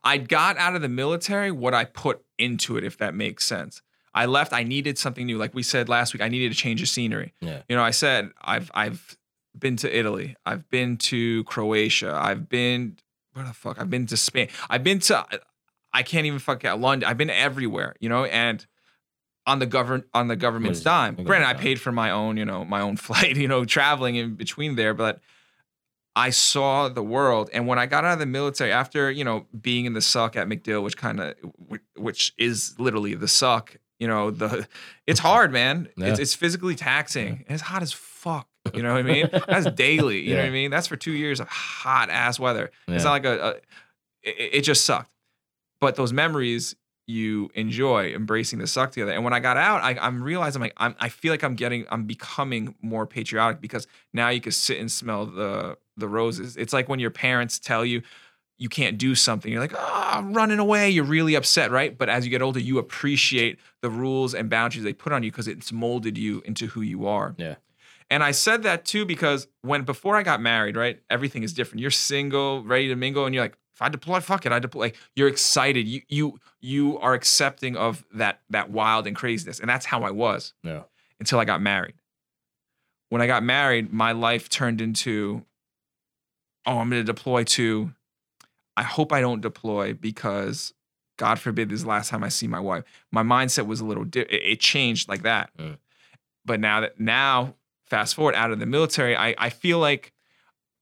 I 0.03 0.17
got 0.19 0.57
out 0.57 0.75
of 0.75 0.83
the 0.83 0.89
military 0.89 1.51
what 1.51 1.75
I 1.75 1.85
put 1.85 2.17
into 2.39 2.77
it, 2.79 2.85
if 2.85 2.97
that 2.99 3.15
makes 3.15 3.45
sense. 3.45 3.83
I 4.15 4.27
left, 4.27 4.53
I 4.53 4.63
needed 4.63 4.99
something 4.99 5.27
new. 5.27 5.39
Like 5.39 5.55
we 5.55 5.63
said 5.63 5.89
last 5.89 6.13
week, 6.13 6.23
I 6.23 6.29
needed 6.29 6.53
a 6.53 6.55
change 6.55 6.83
of 6.83 6.89
scenery. 6.89 7.33
yeah, 7.41 7.63
You 7.69 7.77
know, 7.77 7.83
I 7.83 7.93
said 7.93 8.31
I've 8.43 8.71
I've 8.75 9.17
been 9.59 9.77
to 9.77 9.89
Italy. 9.99 10.37
I've 10.47 10.69
been 10.71 10.97
to 11.13 11.45
Croatia. 11.45 12.13
I've 12.31 12.49
been 12.49 12.97
where 13.35 13.45
the 13.45 13.53
fuck? 13.53 13.79
I've 13.81 13.91
been 13.91 14.07
to 14.07 14.17
Spain. 14.17 14.49
I've 14.71 14.85
been 14.85 15.01
to 15.01 15.27
I 15.93 16.03
can't 16.03 16.27
even 16.27 16.39
fuck 16.39 16.65
out 16.65 16.81
London. 16.81 17.09
I've 17.09 17.19
been 17.19 17.31
everywhere, 17.49 17.95
you 18.01 18.09
know, 18.09 18.25
and 18.25 18.65
on 19.47 19.59
the 19.59 19.67
govern 19.67 20.05
on 20.15 20.29
the 20.29 20.37
government's 20.37 20.79
Was- 20.79 20.85
dime. 20.85 21.15
Granted, 21.17 21.47
I 21.49 21.55
paid 21.55 21.81
for 21.81 21.93
my 21.93 22.11
own, 22.11 22.37
you 22.37 22.45
know, 22.45 22.65
my 22.65 22.81
own 22.81 22.97
flight, 23.07 23.37
you 23.37 23.49
know, 23.49 23.65
traveling 23.65 24.17
in 24.17 24.35
between 24.35 24.77
there, 24.77 24.95
but 24.95 25.21
I 26.15 26.31
saw 26.31 26.89
the 26.89 27.03
world. 27.03 27.49
And 27.53 27.67
when 27.67 27.79
I 27.79 27.87
got 27.87 28.05
out 28.05 28.13
of 28.15 28.19
the 28.19 28.27
military, 28.27 28.71
after 28.71 29.11
you 29.11 29.25
know 29.25 29.47
being 29.59 29.85
in 29.87 29.95
the 29.95 30.03
suck 30.03 30.37
at 30.37 30.47
MacDill, 30.47 30.83
which 30.83 30.97
kind 30.97 31.21
of, 31.21 31.35
which 31.97 32.35
is 32.39 32.79
literally 32.79 33.15
the 33.15 33.29
suck, 33.29 33.77
you 33.99 34.07
know, 34.07 34.31
the 34.31 34.67
it's 35.07 35.21
hard, 35.21 35.53
man. 35.53 35.89
It's 35.97 36.19
Yeah. 36.19 36.23
it's 36.23 36.35
physically 36.35 36.75
taxing. 36.75 37.45
It's 37.49 37.63
hot 37.63 37.83
as 37.83 37.93
fuck. 37.93 38.47
You 38.75 38.83
know 38.83 38.93
what 38.93 39.01
I 39.01 39.03
mean? 39.03 39.29
That's 39.49 39.69
daily. 39.73 40.21
You 40.21 40.35
know 40.35 40.43
what 40.43 40.47
I 40.47 40.51
mean? 40.51 40.71
That's 40.71 40.87
for 40.87 40.97
two 40.97 41.13
years 41.13 41.41
of 41.41 41.49
hot 41.49 42.11
ass 42.11 42.39
weather. 42.39 42.71
It's 42.87 43.03
not 43.05 43.11
like 43.11 43.25
a, 43.25 43.41
a 43.41 43.51
it, 44.23 44.55
it 44.57 44.61
just 44.61 44.85
sucked. 44.85 45.11
But 45.81 45.97
those 45.97 46.13
memories 46.13 46.77
you 47.12 47.51
enjoy 47.55 48.12
embracing 48.12 48.59
the 48.59 48.66
suck 48.66 48.92
together. 48.92 49.12
And 49.12 49.22
when 49.22 49.33
I 49.33 49.40
got 49.40 49.57
out, 49.57 49.83
I, 49.83 49.96
I'm 50.01 50.22
realizing 50.22 50.61
like 50.61 50.72
I'm, 50.77 50.94
I 50.98 51.09
feel 51.09 51.33
like 51.33 51.42
I'm 51.42 51.55
getting, 51.55 51.87
I'm 51.90 52.05
becoming 52.05 52.75
more 52.83 53.07
patriotic 53.07 53.61
because 53.61 53.87
now 54.12 54.31
you 54.31 54.40
can 54.40 54.53
sit 54.53 54.81
and 54.81 54.90
smell 54.90 55.27
the 55.27 55.77
the 55.96 56.09
roses. 56.09 56.57
It's 56.57 56.72
like 56.72 56.88
when 56.88 57.01
your 57.01 57.11
parents 57.11 57.59
tell 57.59 57.85
you 57.85 58.03
you 58.59 58.68
can't 58.68 58.96
do 58.96 59.14
something, 59.14 59.51
you're 59.51 59.61
like, 59.61 59.75
oh, 59.75 60.11
I'm 60.14 60.35
running 60.35 60.61
away. 60.61 60.88
You're 60.88 61.05
really 61.05 61.35
upset, 61.35 61.72
right? 61.72 61.96
But 61.96 62.09
as 62.09 62.25
you 62.25 62.31
get 62.31 62.42
older, 62.42 62.61
you 62.61 62.79
appreciate 62.79 63.59
the 63.81 63.90
rules 63.90 64.35
and 64.35 64.48
boundaries 64.48 64.85
they 64.85 64.92
put 64.92 65.12
on 65.12 65.25
you 65.25 65.33
because 65.33 65.48
it's 65.48 65.72
molded 65.72 66.16
you 66.16 66.42
into 66.44 66.68
who 66.68 66.81
you 66.81 67.07
are. 67.07 67.35
Yeah. 67.38 67.57
And 68.09 68.22
I 68.22 68.31
said 68.31 68.62
that 68.62 68.85
too 68.85 69.05
because 69.05 69.48
when 69.62 69.83
before 69.83 70.16
I 70.16 70.22
got 70.22 70.40
married, 70.40 70.77
right, 70.77 71.01
everything 71.11 71.42
is 71.42 71.53
different. 71.53 71.81
You're 71.81 71.90
single, 71.90 72.62
ready 72.62 72.88
to 72.88 72.94
mingle, 72.94 73.25
and 73.25 73.35
you're 73.35 73.42
like, 73.42 73.57
if 73.75 73.81
I 73.83 73.89
deploy, 73.89 74.21
fuck 74.21 74.45
it, 74.47 74.53
I 74.53 74.59
deploy. 74.59 74.81
Like, 74.83 74.97
you're 75.17 75.29
excited. 75.29 75.87
You 75.89 76.03
you 76.09 76.39
you 76.61 76.99
are 76.99 77.15
accepting 77.15 77.77
of 77.77 78.05
that 78.15 78.41
that 78.51 78.71
wild 78.71 79.07
and 79.07 79.17
craziness, 79.17 79.61
and 79.61 79.69
that's 79.69 79.87
how 79.87 80.03
I 80.03 80.11
was 80.11 80.53
Yeah. 80.63 80.83
until 81.21 81.39
I 81.41 81.45
got 81.45 81.61
married. 81.63 81.95
When 83.09 83.21
I 83.23 83.27
got 83.27 83.43
married, 83.43 83.93
my 83.93 84.13
life 84.13 84.49
turned 84.49 84.81
into, 84.81 85.45
oh, 86.67 86.79
I'm 86.79 86.89
going 86.91 87.01
to 87.01 87.05
deploy 87.05 87.45
to. 87.45 87.93
I 88.77 88.83
hope 88.83 89.13
I 89.13 89.21
don't 89.21 89.43
deploy 89.43 89.93
because, 89.93 90.73
God 91.19 91.39
forbid, 91.39 91.69
this 91.69 91.77
is 91.81 91.83
the 91.83 91.91
last 91.91 92.09
time 92.09 92.25
I 92.25 92.31
see 92.31 92.47
my 92.49 92.61
wife. 92.61 92.85
My 93.11 93.23
mindset 93.23 93.67
was 93.67 93.81
a 93.81 93.85
little. 93.85 94.05
Di- 94.05 94.21
it, 94.21 94.61
changed 94.61 95.09
like 95.11 95.23
that. 95.25 95.51
Mm. 95.59 95.77
But 96.47 96.59
now 96.61 96.81
that 96.81 96.99
now, 96.99 97.55
fast 97.87 98.15
forward 98.15 98.35
out 98.35 98.51
of 98.51 98.59
the 98.61 98.67
military, 98.67 99.15
I 99.17 99.35
I 99.39 99.51
feel 99.51 99.79
like 99.79 100.13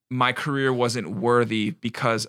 my 0.08 0.32
career 0.32 0.72
wasn't 0.72 1.08
worthy 1.10 1.70
because 1.70 2.26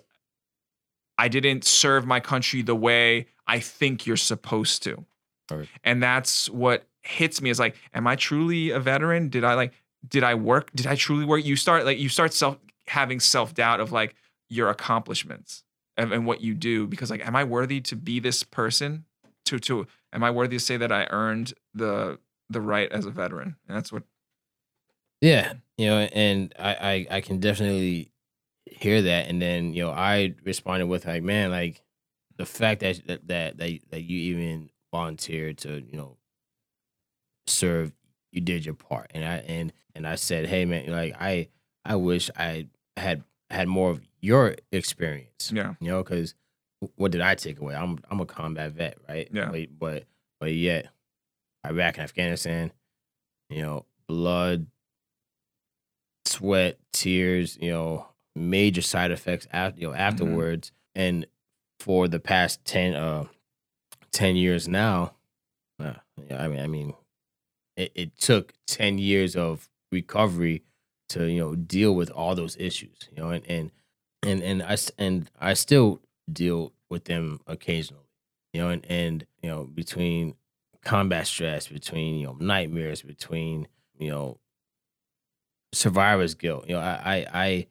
I 1.18 1.28
didn't 1.28 1.64
serve 1.64 2.06
my 2.06 2.20
country 2.20 2.62
the 2.62 2.74
way 2.74 3.26
I 3.46 3.60
think 3.60 4.06
you're 4.06 4.16
supposed 4.16 4.82
to. 4.84 5.04
Right. 5.50 5.68
And 5.84 6.02
that's 6.02 6.48
what 6.50 6.84
hits 7.02 7.42
me 7.42 7.50
is 7.50 7.58
like, 7.58 7.76
am 7.94 8.06
I 8.06 8.16
truly 8.16 8.70
a 8.70 8.80
veteran? 8.80 9.28
Did 9.28 9.44
I 9.44 9.54
like, 9.54 9.72
did 10.08 10.24
I 10.24 10.34
work? 10.34 10.70
Did 10.74 10.86
I 10.86 10.94
truly 10.94 11.24
work? 11.24 11.44
You 11.44 11.56
start 11.56 11.84
like, 11.84 11.98
you 11.98 12.08
start 12.08 12.32
self 12.32 12.58
having 12.86 13.20
self 13.20 13.54
doubt 13.54 13.80
of 13.80 13.92
like 13.92 14.14
your 14.48 14.68
accomplishments 14.68 15.64
and, 15.96 16.12
and 16.12 16.26
what 16.26 16.40
you 16.40 16.54
do 16.54 16.86
because 16.86 17.10
like, 17.10 17.26
am 17.26 17.36
I 17.36 17.44
worthy 17.44 17.80
to 17.82 17.96
be 17.96 18.20
this 18.20 18.42
person? 18.42 19.04
To, 19.46 19.58
to, 19.58 19.86
am 20.12 20.22
I 20.22 20.30
worthy 20.30 20.56
to 20.56 20.64
say 20.64 20.76
that 20.76 20.92
I 20.92 21.06
earned 21.10 21.52
the, 21.74 22.18
the 22.48 22.60
right 22.60 22.90
as 22.92 23.06
a 23.06 23.10
veteran? 23.10 23.56
And 23.68 23.76
that's 23.76 23.92
what, 23.92 24.04
Yeah, 25.20 25.54
you 25.76 25.86
know, 25.86 25.98
and 25.98 26.54
I, 26.58 27.06
I 27.10 27.16
I 27.16 27.20
can 27.20 27.40
definitely 27.40 28.11
hear 28.66 29.02
that, 29.02 29.28
and 29.28 29.40
then 29.40 29.74
you 29.74 29.84
know 29.84 29.90
I 29.90 30.34
responded 30.44 30.86
with 30.86 31.06
like, 31.06 31.22
man, 31.22 31.50
like 31.50 31.82
the 32.36 32.46
fact 32.46 32.80
that 32.80 33.06
that 33.06 33.28
that 33.28 33.58
that, 33.58 34.02
you 34.02 34.18
even 34.34 34.70
volunteered 34.92 35.58
to 35.58 35.82
you 35.82 35.96
know 35.96 36.16
serve, 37.46 37.92
you 38.30 38.40
did 38.40 38.64
your 38.64 38.74
part, 38.74 39.10
and 39.14 39.24
I 39.24 39.36
and 39.38 39.72
and 39.94 40.06
I 40.06 40.16
said, 40.16 40.46
hey 40.46 40.64
man, 40.64 40.90
like 40.90 41.14
I 41.18 41.48
I 41.84 41.96
wish 41.96 42.30
I 42.36 42.68
had 42.96 43.22
had 43.50 43.68
more 43.68 43.90
of 43.90 44.00
your 44.20 44.56
experience, 44.70 45.52
yeah. 45.52 45.74
you 45.80 45.90
know, 45.90 46.02
because 46.02 46.34
what 46.96 47.12
did 47.12 47.20
I 47.20 47.34
take 47.34 47.60
away? 47.60 47.74
I'm 47.74 47.98
I'm 48.10 48.20
a 48.20 48.26
combat 48.26 48.72
vet, 48.72 48.98
right? 49.08 49.28
Yeah. 49.32 49.50
But 49.50 49.78
but, 49.78 50.04
but 50.40 50.52
yet, 50.52 50.88
Iraq 51.66 51.96
and 51.96 52.04
Afghanistan, 52.04 52.72
you 53.50 53.62
know, 53.62 53.86
blood, 54.06 54.66
sweat, 56.24 56.78
tears, 56.92 57.58
you 57.60 57.70
know, 57.70 58.06
major 58.34 58.82
side 58.82 59.10
effects 59.10 59.46
after 59.52 59.80
you 59.80 59.88
know 59.88 59.94
afterwards. 59.94 60.72
And 60.94 61.26
for 61.80 62.08
the 62.08 62.20
past 62.20 62.64
10 62.64 62.94
uh 62.94 63.24
10 64.12 64.36
years 64.36 64.68
now, 64.68 65.14
uh, 65.80 65.94
yeah, 66.28 66.42
I 66.42 66.48
mean 66.48 66.60
I 66.60 66.66
mean 66.66 66.94
it, 67.76 67.92
it 67.94 68.18
took 68.18 68.52
10 68.66 68.98
years 68.98 69.34
of 69.36 69.68
recovery 69.90 70.62
to, 71.10 71.24
you 71.24 71.40
know, 71.40 71.54
deal 71.54 71.94
with 71.94 72.10
all 72.10 72.34
those 72.34 72.56
issues, 72.58 73.08
you 73.10 73.22
know, 73.22 73.30
and 73.30 73.44
and 73.46 73.70
and 74.22 74.42
and 74.42 74.62
I 74.62 74.76
and 74.98 75.30
I 75.40 75.54
still 75.54 76.00
deal 76.32 76.72
with 76.88 77.04
them 77.04 77.40
occasionally, 77.46 78.08
you 78.52 78.60
know, 78.60 78.68
and 78.68 78.84
and 78.88 79.26
you 79.42 79.50
know 79.50 79.64
between 79.64 80.34
combat 80.84 81.26
stress, 81.26 81.68
between 81.68 82.16
you 82.16 82.26
know 82.26 82.36
nightmares, 82.38 83.02
between 83.02 83.68
you 83.98 84.10
know 84.10 84.38
survivor's 85.72 86.34
guilt. 86.34 86.66
You 86.68 86.74
know, 86.74 86.80
I 86.80 86.94
I 87.04 87.26
I, 87.42 87.66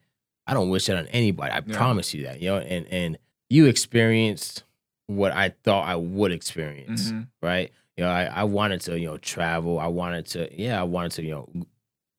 I 0.47 0.53
don't 0.53 0.69
wish 0.69 0.85
that 0.87 0.97
on 0.97 1.07
anybody. 1.07 1.51
I 1.51 1.61
Yeah. 1.65 1.75
promise 1.77 2.13
you 2.13 2.23
that. 2.23 2.41
You 2.41 2.49
know, 2.49 2.57
and 2.57 2.85
and 2.87 3.17
you 3.49 3.65
experienced 3.65 4.63
what 5.07 5.31
I 5.33 5.49
thought 5.49 5.87
I 5.87 5.95
would 5.95 6.31
experience, 6.31 7.11
Mhm. 7.11 7.27
right? 7.41 7.71
You 7.97 8.05
know, 8.05 8.09
I, 8.09 8.23
I 8.25 8.43
wanted 8.45 8.81
to, 8.81 8.97
you 8.99 9.07
know, 9.07 9.17
travel. 9.17 9.77
I 9.79 9.87
wanted 9.87 10.25
to, 10.27 10.49
yeah, 10.59 10.79
I 10.79 10.83
wanted 10.83 11.11
to, 11.13 11.23
you 11.23 11.31
know, 11.31 11.49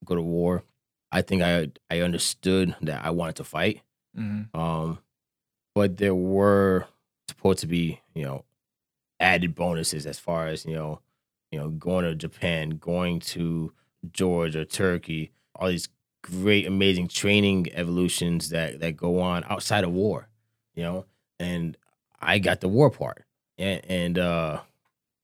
go 0.04 0.14
to 0.14 0.20
war. 0.22 0.62
I 1.10 1.22
think 1.22 1.42
I 1.42 1.68
I 1.90 2.00
understood 2.00 2.76
that 2.82 3.04
I 3.04 3.10
wanted 3.10 3.36
to 3.36 3.44
fight. 3.44 3.80
Mhm. 4.16 4.54
Um, 4.54 4.98
but 5.74 5.96
there 5.96 6.14
were 6.14 6.86
supposed 7.28 7.60
to 7.60 7.66
be, 7.66 8.00
you 8.14 8.24
know, 8.24 8.44
added 9.20 9.54
bonuses 9.54 10.06
as 10.06 10.18
far 10.18 10.46
as 10.48 10.64
you 10.66 10.74
know, 10.74 11.00
you 11.50 11.58
know, 11.58 11.70
going 11.70 12.04
to 12.04 12.14
Japan, 12.14 12.70
going 12.70 13.20
to 13.20 13.72
Georgia, 14.10 14.64
Turkey, 14.66 15.32
all 15.54 15.68
these 15.68 15.88
great, 16.22 16.66
amazing 16.66 17.08
training 17.08 17.68
evolutions 17.72 18.50
that 18.50 18.80
that 18.80 18.96
go 18.96 19.20
on 19.20 19.44
outside 19.48 19.84
of 19.84 19.92
war, 19.92 20.28
you 20.74 20.82
know. 20.82 21.06
And 21.38 21.76
I 22.20 22.38
got 22.38 22.60
the 22.60 22.68
war 22.68 22.90
part, 22.90 23.24
and 23.58 23.80
and 23.88 24.18
uh, 24.18 24.60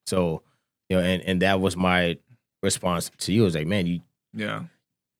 so 0.07 0.43
you 0.89 0.97
know, 0.97 1.03
and 1.03 1.23
and 1.23 1.43
that 1.43 1.61
was 1.61 1.77
my 1.77 2.19
response 2.63 3.11
to 3.19 3.33
you. 3.33 3.43
It 3.43 3.45
was 3.45 3.55
like, 3.55 3.67
man, 3.67 3.87
you 3.87 4.01
Yeah. 4.35 4.65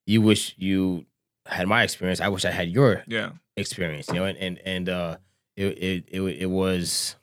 you 0.07 0.21
wish 0.21 0.55
you 0.59 1.07
had 1.47 1.67
my 1.69 1.83
experience. 1.83 2.21
I 2.21 2.29
wish 2.29 2.45
I 2.45 2.51
had 2.51 2.69
your 2.69 3.05
Yeah. 3.07 3.31
experience, 3.57 4.09
you 4.09 4.15
know, 4.15 4.25
and 4.25 4.37
and 4.39 4.59
and 4.65 4.89
uh, 4.89 5.17
it 5.57 5.67
it 5.79 6.05
it, 6.09 6.21
it 6.23 6.47
was, 6.51 7.17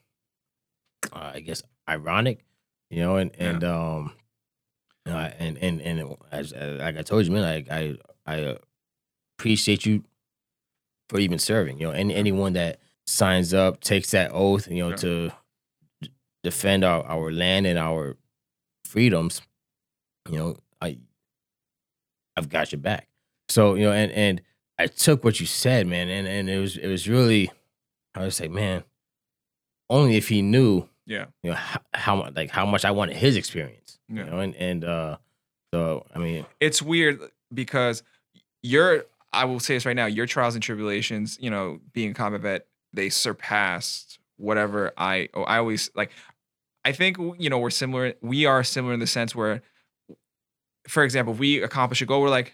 uh, 1.12 1.32
I 1.36 1.40
guess, 1.42 1.62
ironic, 1.90 2.46
you 2.90 3.00
know, 3.00 3.18
and 3.18 3.32
and 3.38 3.64
um, 3.64 4.14
uh, 5.06 5.30
and 5.40 5.58
and 5.58 5.82
and 5.82 6.16
as, 6.32 6.52
as 6.54 6.80
like 6.80 6.98
I 6.98 7.02
told 7.02 7.26
you, 7.26 7.32
man, 7.32 7.42
like 7.44 7.70
I 7.70 7.96
I 8.26 8.42
uh, 8.44 8.58
appreciate 9.38 9.86
you 9.86 10.04
for 11.10 11.20
even 11.20 11.38
serving, 11.40 11.80
you 11.80 11.86
know, 11.88 11.92
and 11.94 12.12
anyone 12.12 12.54
that 12.54 12.80
signs 13.06 13.54
up, 13.54 13.82
takes 13.82 14.12
that 14.12 14.32
oath, 14.34 14.68
you 14.68 14.82
know, 14.84 14.90
Yeah. 14.90 14.96
to 14.98 15.32
defend 16.44 16.84
our 16.84 17.04
our 17.06 17.32
land 17.32 17.66
and 17.68 17.78
our 17.78 18.18
freedoms, 18.86 19.42
you 20.30 20.38
know, 20.38 20.58
I 20.82 20.98
I've 22.38 22.50
got 22.50 22.72
your 22.72 22.80
back. 22.82 23.08
So 23.50 23.76
you 23.76 23.84
know, 23.86 23.92
and 23.92 24.12
and 24.12 24.42
I 24.78 24.88
took 24.88 25.24
what 25.24 25.40
you 25.40 25.46
said, 25.46 25.88
man, 25.88 26.10
and 26.10 26.28
and 26.28 26.50
it 26.50 26.60
was 26.60 26.78
it 26.78 26.88
was 26.88 27.08
really 27.08 27.52
I 28.16 28.22
was 28.26 28.40
like, 28.40 28.52
man, 28.52 28.84
only 29.90 30.16
if 30.16 30.30
he 30.30 30.42
knew, 30.42 30.88
Yeah. 31.06 31.26
you 31.44 31.52
know, 31.52 31.56
how, 31.56 31.82
how 31.94 32.30
like 32.36 32.50
how 32.50 32.66
much 32.66 32.86
I 32.86 32.92
wanted 32.92 33.18
his 33.18 33.36
experience, 33.36 34.00
Yeah. 34.10 34.24
you 34.26 34.30
know, 34.32 34.40
and 34.40 34.56
and 34.56 34.84
uh, 34.84 35.18
so 35.74 36.06
I 36.16 36.20
mean, 36.20 36.46
it's 36.60 36.82
weird 36.82 37.20
because 37.54 38.04
your 38.66 39.06
I 39.34 39.46
will 39.46 39.60
say 39.60 39.74
this 39.76 39.86
right 39.86 39.96
now, 39.96 40.06
your 40.06 40.26
trials 40.26 40.56
and 40.56 40.64
tribulations, 40.64 41.38
you 41.42 41.50
know, 41.50 41.80
being 41.94 42.12
a 42.12 42.14
combat 42.14 42.42
vet, 42.42 42.68
they 42.94 43.10
surpassed 43.10 44.20
whatever 44.38 44.92
I 44.98 45.30
oh, 45.34 45.44
I 45.44 45.58
always 45.58 45.90
like 45.96 46.12
I 46.84 46.92
think 46.92 47.18
you 47.40 47.50
know 47.50 47.60
we're 47.60 47.70
similar 47.70 48.14
we 48.22 48.46
are 48.46 48.64
similar 48.64 48.94
in 48.94 49.00
the 49.00 49.08
sense 49.08 49.36
where 49.36 49.62
for 50.88 51.04
example, 51.04 51.34
if 51.34 51.40
we 51.40 51.64
accomplish 51.64 52.02
a 52.02 52.06
goal, 52.06 52.22
we're 52.22 52.30
like, 52.30 52.54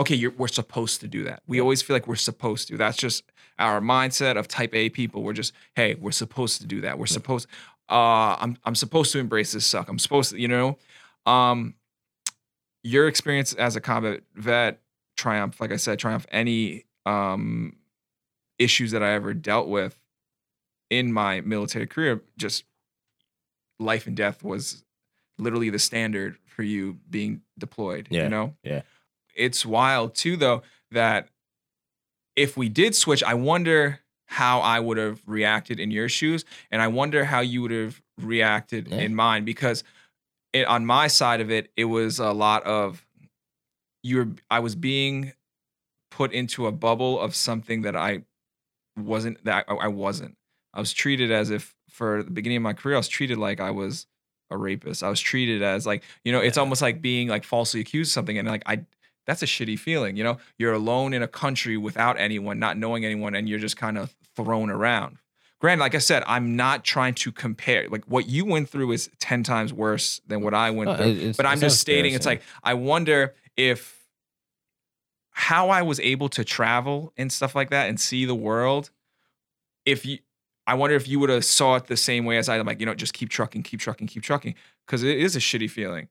okay, 0.00 0.14
you're, 0.16 0.32
we're 0.32 0.48
supposed 0.48 1.00
to 1.00 1.06
do 1.08 1.22
that. 1.24 1.42
We 1.46 1.60
always 1.60 1.80
feel 1.80 1.94
like 1.94 2.08
we're 2.08 2.16
supposed 2.16 2.66
to. 2.68 2.76
That's 2.76 2.96
just 2.96 3.22
our 3.58 3.80
mindset 3.80 4.36
of 4.36 4.48
type 4.48 4.74
A 4.74 4.88
people. 4.88 5.22
We're 5.22 5.32
just, 5.32 5.52
hey, 5.76 5.94
we're 5.94 6.10
supposed 6.10 6.60
to 6.60 6.66
do 6.66 6.80
that. 6.80 6.98
We're 6.98 7.04
Yeah. 7.04 7.12
supposed, 7.12 7.46
uh, 7.88 8.34
I'm 8.40 8.58
I'm 8.64 8.74
supposed 8.74 9.12
to 9.12 9.20
embrace 9.20 9.52
this 9.52 9.64
suck. 9.64 9.88
I'm 9.88 9.98
supposed 9.98 10.30
to, 10.32 10.40
you 10.40 10.48
know. 10.48 10.76
Um, 11.24 11.74
your 12.82 13.06
experience 13.06 13.52
as 13.54 13.76
a 13.76 13.80
combat 13.80 14.22
vet 14.34 14.80
triumph, 15.18 15.60
like 15.60 15.72
I 15.72 15.76
said, 15.76 15.98
triumph 15.98 16.24
any 16.30 16.84
um 17.04 17.76
issues 18.58 18.92
that 18.92 19.02
I 19.02 19.12
ever 19.12 19.34
dealt 19.34 19.68
with 19.68 19.98
in 20.90 21.12
my 21.12 21.42
military 21.42 21.86
career. 21.86 22.22
Just 22.38 22.64
life 23.78 24.06
and 24.06 24.16
death 24.16 24.42
was 24.42 24.84
literally 25.38 25.70
the 25.70 25.78
standard 25.78 26.38
for 26.46 26.62
you 26.62 26.98
being 27.10 27.42
deployed. 27.58 28.08
Yeah, 28.10 28.24
You 28.24 28.28
know? 28.30 28.54
yeah. 28.64 28.82
It's 29.36 29.64
wild 29.64 30.14
too, 30.16 30.36
though, 30.36 30.62
that 30.90 31.28
if 32.34 32.56
we 32.56 32.68
did 32.68 32.94
switch, 32.96 33.22
I 33.22 33.34
wonder 33.34 34.00
how 34.26 34.58
I 34.60 34.80
would 34.80 34.96
have 34.98 35.22
reacted 35.26 35.78
in 35.78 35.90
your 35.92 36.08
shoes. 36.08 36.44
And 36.72 36.82
I 36.82 36.88
wonder 36.88 37.24
how 37.24 37.40
you 37.40 37.62
would 37.62 37.70
have 37.70 38.02
reacted 38.20 38.88
Yeah. 38.88 38.98
in 38.98 39.14
mine 39.14 39.44
because 39.44 39.84
it, 40.52 40.66
on 40.66 40.84
my 40.84 41.06
side 41.06 41.40
of 41.40 41.50
it, 41.52 41.70
it 41.76 41.84
was 41.84 42.18
a 42.18 42.32
lot 42.32 42.64
of 42.64 43.06
you're 44.02 44.28
I 44.50 44.60
was 44.60 44.74
being 44.74 45.32
put 46.10 46.32
into 46.32 46.66
a 46.66 46.72
bubble 46.72 47.20
of 47.20 47.34
something 47.34 47.82
that 47.82 47.96
I 47.96 48.22
wasn't 48.96 49.42
that 49.44 49.64
I, 49.68 49.74
I 49.74 49.88
wasn't. 49.88 50.36
I 50.74 50.80
was 50.80 50.92
treated 50.92 51.30
as 51.30 51.50
if 51.50 51.74
for 51.90 52.22
the 52.22 52.30
beginning 52.30 52.56
of 52.58 52.62
my 52.62 52.72
career, 52.72 52.94
I 52.96 52.98
was 52.98 53.08
treated 53.08 53.38
like 53.38 53.60
I 53.60 53.70
was 53.70 54.06
a 54.50 54.56
rapist. 54.56 55.02
I 55.02 55.08
was 55.10 55.20
treated 55.20 55.62
as 55.62 55.86
like, 55.86 56.02
you 56.24 56.32
know, 56.32 56.40
it's 56.40 56.56
Yeah. 56.56 56.62
almost 56.62 56.82
like 56.82 57.02
being 57.02 57.28
like 57.28 57.44
falsely 57.44 57.80
accused 57.80 58.10
of 58.10 58.12
something. 58.12 58.38
And 58.38 58.48
like 58.48 58.62
I 58.66 58.84
that's 59.26 59.42
a 59.42 59.46
shitty 59.46 59.78
feeling, 59.78 60.16
you 60.16 60.24
know? 60.24 60.38
You're 60.58 60.72
alone 60.72 61.12
in 61.12 61.22
a 61.22 61.28
country 61.28 61.76
without 61.76 62.18
anyone, 62.18 62.58
not 62.58 62.78
knowing 62.78 63.04
anyone, 63.04 63.34
and 63.34 63.46
you're 63.46 63.58
just 63.58 63.76
kind 63.76 63.98
of 63.98 64.16
thrown 64.34 64.70
around. 64.70 65.18
Granted, 65.60 65.82
like 65.82 65.94
I 65.94 65.98
said, 65.98 66.22
I'm 66.26 66.56
not 66.56 66.82
trying 66.84 67.12
to 67.14 67.32
compare. 67.32 67.88
Like 67.90 68.04
what 68.06 68.26
you 68.28 68.46
went 68.46 68.70
through 68.70 68.92
is 68.92 69.10
10 69.20 69.42
times 69.42 69.70
worse 69.72 70.20
than 70.26 70.40
what 70.40 70.54
I 70.54 70.70
went 70.70 70.90
No, 70.90 70.96
through 70.96 71.32
but 71.34 71.44
I'm 71.44 71.60
just 71.60 71.78
stating 71.80 72.14
it's 72.14 72.24
like 72.26 72.42
I 72.62 72.74
wonder 72.74 73.34
if 73.58 73.98
how 75.38 75.70
I 75.70 75.82
was 75.82 76.00
able 76.00 76.28
to 76.30 76.44
travel 76.44 77.12
and 77.16 77.32
stuff 77.32 77.54
like 77.54 77.70
that 77.70 77.88
and 77.88 78.00
see 78.00 78.24
the 78.24 78.34
world. 78.34 78.90
If 79.86 80.04
you, 80.04 80.18
I 80.66 80.74
wonder 80.74 80.96
if 80.96 81.06
you 81.06 81.20
would 81.20 81.30
have 81.30 81.44
saw 81.44 81.76
it 81.76 81.86
the 81.86 81.96
same 81.96 82.24
way 82.24 82.38
as 82.38 82.48
I. 82.48 82.58
I'm 82.58 82.66
like, 82.66 82.80
you 82.80 82.86
know, 82.86 82.94
just 82.94 83.12
keep 83.12 83.28
trucking, 83.28 83.62
keep 83.62 83.78
trucking, 83.78 84.08
keep 84.08 84.24
trucking, 84.24 84.56
because 84.84 85.04
it 85.04 85.16
is 85.16 85.36
a 85.36 85.38
shitty 85.38 85.70
feeling. 85.70 86.08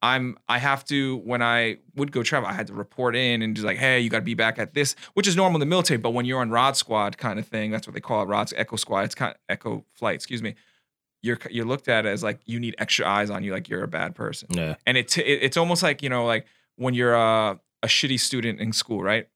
I'm. 0.00 0.38
I 0.48 0.58
have 0.58 0.86
to 0.86 1.18
when 1.18 1.42
I 1.42 1.78
would 1.96 2.12
go 2.12 2.22
travel, 2.22 2.48
I 2.48 2.54
had 2.54 2.66
to 2.68 2.72
report 2.72 3.14
in 3.14 3.42
and 3.42 3.54
just 3.54 3.66
like, 3.66 3.76
hey, 3.76 4.00
you 4.00 4.08
got 4.08 4.18
to 4.18 4.24
be 4.24 4.34
back 4.34 4.58
at 4.58 4.72
this, 4.72 4.96
which 5.12 5.28
is 5.28 5.36
normal 5.36 5.56
in 5.56 5.60
the 5.60 5.66
military. 5.66 5.98
But 5.98 6.10
when 6.10 6.24
you're 6.24 6.40
on 6.40 6.50
Rod 6.50 6.74
Squad 6.74 7.18
kind 7.18 7.38
of 7.38 7.46
thing, 7.46 7.70
that's 7.70 7.86
what 7.86 7.92
they 7.92 8.00
call 8.00 8.22
it, 8.22 8.26
Rod 8.26 8.50
Echo 8.56 8.76
Squad. 8.76 9.02
It's 9.02 9.14
kind 9.14 9.32
of 9.32 9.36
Echo 9.50 9.84
Flight. 9.92 10.14
Excuse 10.14 10.42
me. 10.42 10.54
You're 11.20 11.38
you're 11.50 11.66
looked 11.66 11.88
at 11.88 12.06
as 12.06 12.22
like 12.22 12.40
you 12.46 12.58
need 12.58 12.74
extra 12.78 13.06
eyes 13.06 13.28
on 13.28 13.44
you, 13.44 13.52
like 13.52 13.68
you're 13.68 13.84
a 13.84 13.88
bad 13.88 14.16
person 14.16 14.48
yeah, 14.50 14.74
and 14.86 14.96
it, 14.96 15.16
it 15.18 15.40
it's 15.42 15.56
almost 15.56 15.82
like 15.82 16.02
you 16.02 16.08
know 16.08 16.24
like 16.24 16.46
when 16.76 16.94
you're 16.94 17.14
a, 17.14 17.58
a 17.82 17.86
shitty 17.86 18.18
student 18.18 18.60
in 18.60 18.72
school 18.72 19.02
right? 19.02 19.28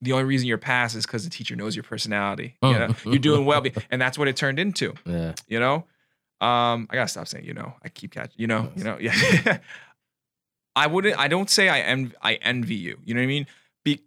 The 0.00 0.12
only 0.12 0.24
reason 0.24 0.46
you're 0.46 0.58
passed 0.58 0.96
is 0.96 1.06
because 1.06 1.24
the 1.24 1.30
teacher 1.30 1.56
knows 1.56 1.74
your 1.74 1.82
personality 1.82 2.56
you 2.62 2.72
know? 2.72 2.94
You're 3.04 3.18
doing 3.18 3.44
well 3.44 3.62
and 3.90 4.00
that's 4.00 4.18
what 4.18 4.28
it 4.28 4.36
turned 4.36 4.58
into 4.58 4.94
yeah. 5.06 5.34
you 5.48 5.60
know? 5.60 5.86
Um 6.40 6.88
i 6.90 6.94
gotta 6.94 7.08
stop 7.08 7.28
saying 7.28 7.44
you 7.44 7.54
know 7.54 7.74
i 7.82 7.88
keep 7.88 8.12
catching 8.12 8.34
you 8.36 8.46
know 8.46 8.70
you 8.76 8.84
know 8.84 8.98
yeah. 9.00 9.58
I 10.76 10.88
wouldn't 10.88 11.18
i 11.18 11.28
don't 11.28 11.48
say 11.48 11.68
i 11.68 11.80
envy 11.80 12.14
i 12.20 12.34
envy 12.34 12.74
you 12.74 12.98
you 13.04 13.14
know 13.14 13.20
what 13.20 13.24
i 13.24 13.28
mean? 13.28 13.46
Be- 13.84 14.02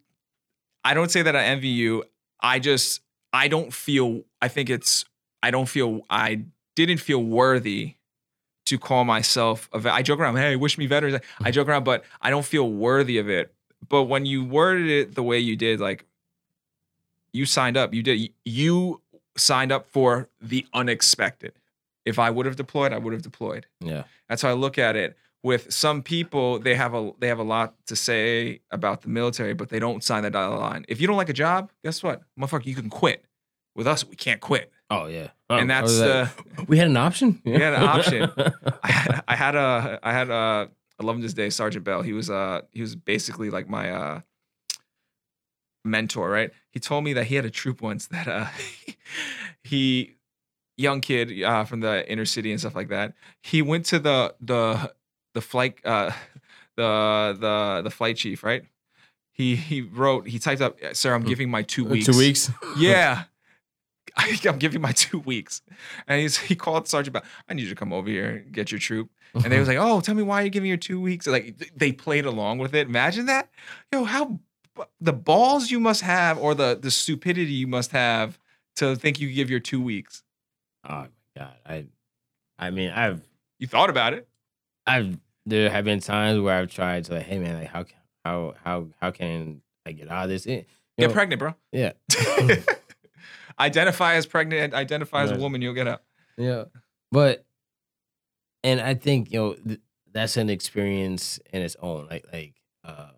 i 0.84 0.94
don't 0.94 1.10
say 1.10 1.22
that 1.22 1.36
i 1.36 1.44
envy 1.46 1.70
you. 1.70 2.04
I 2.42 2.60
just 2.60 3.02
i 3.34 3.48
don't 3.48 3.74
feel 3.74 4.24
i 4.42 4.48
think 4.48 4.70
it's 4.70 5.06
i 5.42 5.52
don't 5.52 5.68
feel 5.68 6.02
i 6.10 6.44
didn't 6.76 7.00
feel 7.00 7.24
worthy 7.24 7.96
to 8.68 8.78
call 8.78 9.04
myself 9.04 9.70
a 9.74 9.80
vet. 9.80 9.94
I 9.94 10.02
joke 10.02 10.20
around, 10.20 10.38
hey, 10.38 10.56
wish 10.56 10.78
me 10.78 10.86
veterans. 10.86 11.20
I 11.42 11.52
joke 11.52 11.68
around, 11.68 11.84
but 11.84 12.04
I 12.22 12.30
don't 12.30 12.46
feel 12.46 12.70
worthy 12.70 13.18
of 13.18 13.30
it. 13.30 13.54
But 13.88 14.04
when 14.04 14.26
you 14.26 14.44
worded 14.44 14.88
it 14.88 15.16
the 15.16 15.24
way 15.24 15.40
you 15.40 15.56
did, 15.56 15.80
like 15.80 16.06
you 17.32 17.46
signed 17.46 17.78
up, 17.78 17.94
you 17.94 18.04
did, 18.04 18.30
you 18.46 19.02
signed 19.36 19.72
up 19.72 19.90
for 19.90 20.28
the 20.42 20.66
unexpected. 20.74 21.54
If 22.06 22.20
I 22.20 22.30
would 22.30 22.46
have 22.46 22.56
deployed, 22.56 22.94
I 22.94 22.98
would 22.98 23.14
have 23.14 23.22
deployed. 23.22 23.66
Yeah. 23.80 24.04
That's 24.30 24.42
how 24.42 24.50
I 24.50 24.54
look 24.54 24.78
at 24.78 24.96
it. 24.96 25.18
With 25.44 25.72
some 25.72 26.02
people, 26.02 26.60
they 26.60 26.76
have 26.76 26.94
a 26.94 27.12
they 27.20 27.28
have 27.28 27.40
a 27.40 27.44
lot 27.44 27.76
to 27.86 27.96
say 27.96 28.60
about 28.72 29.04
the 29.04 29.10
military, 29.10 29.54
but 29.54 29.70
they 29.70 29.80
don't 29.80 30.04
sign 30.04 30.24
the 30.24 30.30
dotted 30.32 30.60
line. 30.60 30.86
If 30.90 31.00
you 31.00 31.08
don't 31.08 31.16
like 31.16 31.30
a 31.30 31.34
job, 31.34 31.72
guess 31.84 32.02
what, 32.02 32.24
motherfucker, 32.38 32.66
you 32.66 32.76
can 32.76 32.90
quit. 32.90 33.24
With 33.76 33.88
us, 33.88 34.04
we 34.04 34.16
can't 34.16 34.42
quit. 34.42 34.72
Oh 34.90 35.08
yeah. 35.08 35.30
And 35.50 35.72
Oh, 35.72 35.76
I 35.76 35.82
that's 35.82 35.84
was 35.84 36.02
uh, 36.02 36.30
we 36.68 36.78
had 36.78 36.88
an 36.88 36.98
option. 36.98 37.42
We 37.46 37.54
had 37.54 37.74
an 37.74 37.84
option. 37.84 38.32
I 38.84 38.92
had, 38.92 39.24
I 39.28 39.36
had 39.36 39.56
a 39.56 40.00
I 40.04 40.12
had 40.14 40.30
a 40.30 40.70
I 41.00 41.04
love 41.04 41.16
him 41.16 41.22
this 41.22 41.34
day, 41.34 41.50
Sergeant 41.50 41.84
Bell. 41.86 42.02
He 42.02 42.14
was 42.14 42.30
uh 42.30 42.62
he 42.72 42.82
was 42.82 42.96
basically 42.96 43.50
like 43.50 43.70
my 43.70 43.92
uh 43.92 44.22
mentor, 45.86 46.30
right? 46.30 46.52
He 46.72 46.80
told 46.80 47.04
me 47.04 47.14
that 47.14 47.26
he 47.26 47.36
had 47.36 47.46
a 47.46 47.50
troop 47.50 47.82
once 47.82 48.08
that 48.08 48.28
uh 48.28 48.48
he 49.64 50.16
young 50.78 51.02
kid 51.02 51.42
uh 51.44 51.66
from 51.66 51.80
the 51.82 52.10
inner 52.10 52.26
city 52.26 52.52
and 52.52 52.60
stuff 52.60 52.76
like 52.76 52.90
that. 52.90 53.14
He 53.42 53.62
went 53.62 53.86
to 53.88 54.00
the 54.00 54.36
the 54.40 54.94
the 55.34 55.42
flight 55.42 55.80
uh 55.86 56.12
the 56.76 57.38
the 57.40 57.82
the 57.84 57.90
flight 57.92 58.18
chief, 58.18 58.44
right? 58.44 58.64
He 59.32 59.56
he 59.56 59.82
wrote 59.82 60.28
he 60.28 60.40
typed 60.40 60.62
up, 60.62 60.78
sir, 60.94 61.14
I'm 61.14 61.24
giving 61.24 61.50
my 61.50 61.62
two 61.62 61.86
weeks. 61.86 62.06
Two 62.08 62.18
weeks. 62.18 62.52
Yeah. 62.78 63.26
I, 64.20 64.38
I'm 64.46 64.58
giving 64.58 64.82
my 64.82 64.92
two 64.92 65.20
weeks. 65.20 65.62
And 66.08 66.20
he's 66.20 66.38
he 66.38 66.56
called 66.56 66.88
Sergeant 66.88 67.14
Bell. 67.14 67.24
I 67.48 67.54
need 67.54 67.64
you 67.64 67.70
to 67.70 67.76
come 67.76 67.94
over 67.94 68.10
here 68.10 68.30
and 68.30 68.52
get 68.52 68.72
your 68.72 68.80
troop. 68.80 69.10
And 69.34 69.46
they 69.46 69.60
was 69.60 69.70
uh-huh. 69.70 69.80
like, 69.80 69.92
oh, 69.92 70.02
tell 70.02 70.16
me 70.16 70.24
why 70.24 70.42
you're 70.42 70.50
giving 70.50 70.70
your 70.70 70.78
two 70.78 71.00
weeks. 71.00 71.28
Like 71.28 71.56
they 71.76 71.92
played 71.92 72.26
along 72.26 72.58
with 72.58 72.74
it. 72.74 72.88
Imagine 72.88 73.28
that. 73.28 73.50
Yo, 73.94 74.04
how 74.06 74.40
the 75.00 75.14
balls 75.14 75.70
you 75.70 75.80
must 75.80 76.02
have 76.02 76.38
or 76.40 76.56
the 76.56 76.78
the 76.80 76.92
stupidity 76.92 77.52
you 77.52 77.68
must 77.68 77.92
have 77.92 78.40
to 78.78 78.96
think 78.96 79.20
you 79.20 79.32
give 79.32 79.50
your 79.50 79.60
two 79.60 79.82
weeks. 79.82 80.24
Oh 80.88 80.94
my 80.94 81.08
god. 81.38 81.56
I 81.66 81.86
I 82.58 82.72
mean 82.72 82.90
I've 82.90 83.22
You 83.60 83.68
thought 83.68 83.90
about 83.90 84.14
it. 84.14 84.28
I've 84.88 85.20
there 85.46 85.70
have 85.70 85.86
been 85.86 86.00
times 86.00 86.40
where 86.40 86.58
I've 86.58 86.72
tried 86.72 87.06
to 87.06 87.14
like, 87.14 87.24
hey 87.24 87.38
man, 87.38 87.60
like 87.60 87.68
how 87.70 87.84
can 87.84 87.98
how 88.26 88.56
how 88.64 88.88
how 89.00 89.12
can 89.12 89.62
I 89.86 89.92
get 89.92 90.10
out 90.10 90.24
of 90.24 90.30
this? 90.30 90.46
It, 90.46 90.68
you 90.98 91.08
Get 91.08 91.14
pregnant, 91.14 91.40
bro. 91.40 91.54
Yeah. 91.72 91.92
identify 93.60 94.16
as 94.16 94.26
pregnant, 94.26 94.74
identify 94.74 95.24
as 95.24 95.32
a 95.32 95.34
Right. 95.34 95.42
woman, 95.42 95.62
you'll 95.62 95.74
get 95.74 95.88
out. 95.88 96.04
Yeah. 96.38 96.66
But 97.12 97.46
and 98.64 98.82
I 98.82 98.94
think, 98.96 99.32
you 99.32 99.40
know, 99.40 99.54
th- 99.54 99.80
that's 100.12 100.38
an 100.38 100.50
experience 100.50 101.40
in 101.54 101.62
its 101.62 101.76
own. 101.82 102.08
Like 102.10 102.26
like 102.34 102.54
uh 102.84 103.10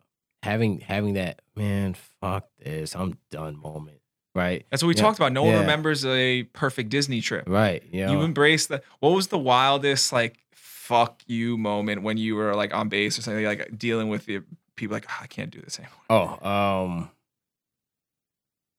having 0.44 0.80
having 0.82 1.14
that, 1.16 1.42
man, 1.56 1.96
fuck 2.22 2.48
this, 2.64 2.96
I'm 2.96 3.18
done 3.32 3.60
moment. 3.60 3.98
Right? 4.36 4.66
That's 4.70 4.84
what 4.84 4.90
we 4.90 4.96
Yeah. 4.96 5.02
talked 5.02 5.18
about. 5.18 5.34
No 5.34 5.44
one 5.44 5.54
Yeah. 5.54 5.62
remembers 5.62 6.06
a 6.06 6.44
perfect 6.54 6.90
Disney 6.90 7.20
trip. 7.20 7.48
Right. 7.50 7.84
You 7.92 8.06
know, 8.06 8.12
you 8.14 8.22
embrace 8.22 8.68
the 8.68 8.82
what 9.00 9.10
was 9.10 9.28
the 9.28 9.40
wildest 9.40 10.14
like 10.14 10.38
fuck 10.54 11.22
you 11.28 11.58
moment 11.58 12.02
when 12.04 12.18
you 12.18 12.36
were 12.36 12.56
like 12.56 12.74
on 12.74 12.90
base 12.90 13.18
or 13.20 13.22
something 13.22 13.46
like 13.46 13.78
dealing 13.78 14.08
with 14.10 14.26
the 14.26 14.42
people 14.76 14.94
like 14.96 15.06
"Ah, 15.10 15.20
I 15.24 15.28
can't 15.28 15.52
do 15.52 15.60
this 15.62 15.78
anymore. 15.80 16.00
oh, 16.10 16.48
um 16.48 17.12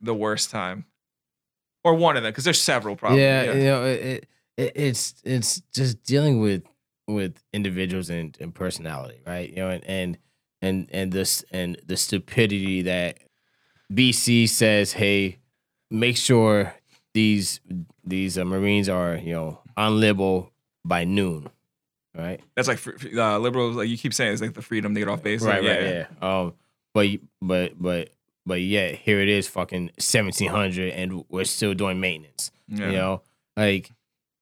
The 0.01 0.15
worst 0.15 0.51
time, 0.51 0.87
or 1.85 1.95
one 1.95 2.17
of 2.17 2.23
them 2.23 2.33
because 2.33 2.45
there's 2.45 2.61
several 2.61 2.97
probably. 2.97 3.23
yeah, 3.23 3.53
you 3.53 3.65
know, 3.65 3.85
it, 3.85 4.29
it 4.57 4.73
it's 4.75 5.15
it's 5.25 5.63
just 5.73 6.03
dealing 6.03 6.41
with 6.41 6.63
with 7.07 7.43
individuals 7.53 8.11
and, 8.11 8.37
and 8.41 8.55
personality, 8.55 9.21
right? 9.27 9.51
You 9.51 9.57
know, 9.57 9.71
and 9.71 9.85
and 9.85 10.19
and 10.63 10.89
and 10.93 11.13
this 11.13 11.45
and 11.51 11.81
the 11.87 11.97
stupidity 11.97 12.83
that 12.83 13.19
BC 13.93 14.49
says, 14.49 14.93
hey, 14.93 15.39
make 15.91 16.17
sure 16.17 16.75
these 17.15 17.61
these 18.05 18.39
uh, 18.39 18.45
Marines 18.45 18.89
are 18.89 19.17
you 19.17 19.33
know 19.33 19.61
on 19.77 20.01
Libel 20.01 20.53
by 20.85 21.05
noon, 21.05 21.49
right? 22.17 22.41
That's 22.55 22.69
like 22.69 22.81
uh, 23.15 23.39
liberals 23.39 23.77
like 23.77 23.89
you 23.89 23.99
keep 23.99 24.15
saying 24.15 24.33
it's 24.33 24.43
like 24.43 24.55
the 24.55 24.63
freedom 24.63 24.95
to 24.95 25.01
get 25.01 25.09
off 25.09 25.23
base. 25.23 25.43
right, 25.43 25.63
Like, 25.63 25.79
right, 25.79 25.83
yeah. 25.83 26.07
Um, 26.21 26.55
but 26.95 27.09
but 27.41 27.81
but 27.81 28.11
but 28.51 28.63
yeah, 28.63 28.89
here 28.89 29.21
it 29.21 29.29
is, 29.29 29.47
fucking 29.47 29.93
seventeen 29.97 30.51
hundred, 30.51 30.93
and 30.93 31.25
we're 31.29 31.45
still 31.45 31.73
doing 31.73 32.01
maintenance. 32.01 32.51
yeah. 32.67 32.87
You 32.87 32.93
know, 32.93 33.23
like 33.57 33.93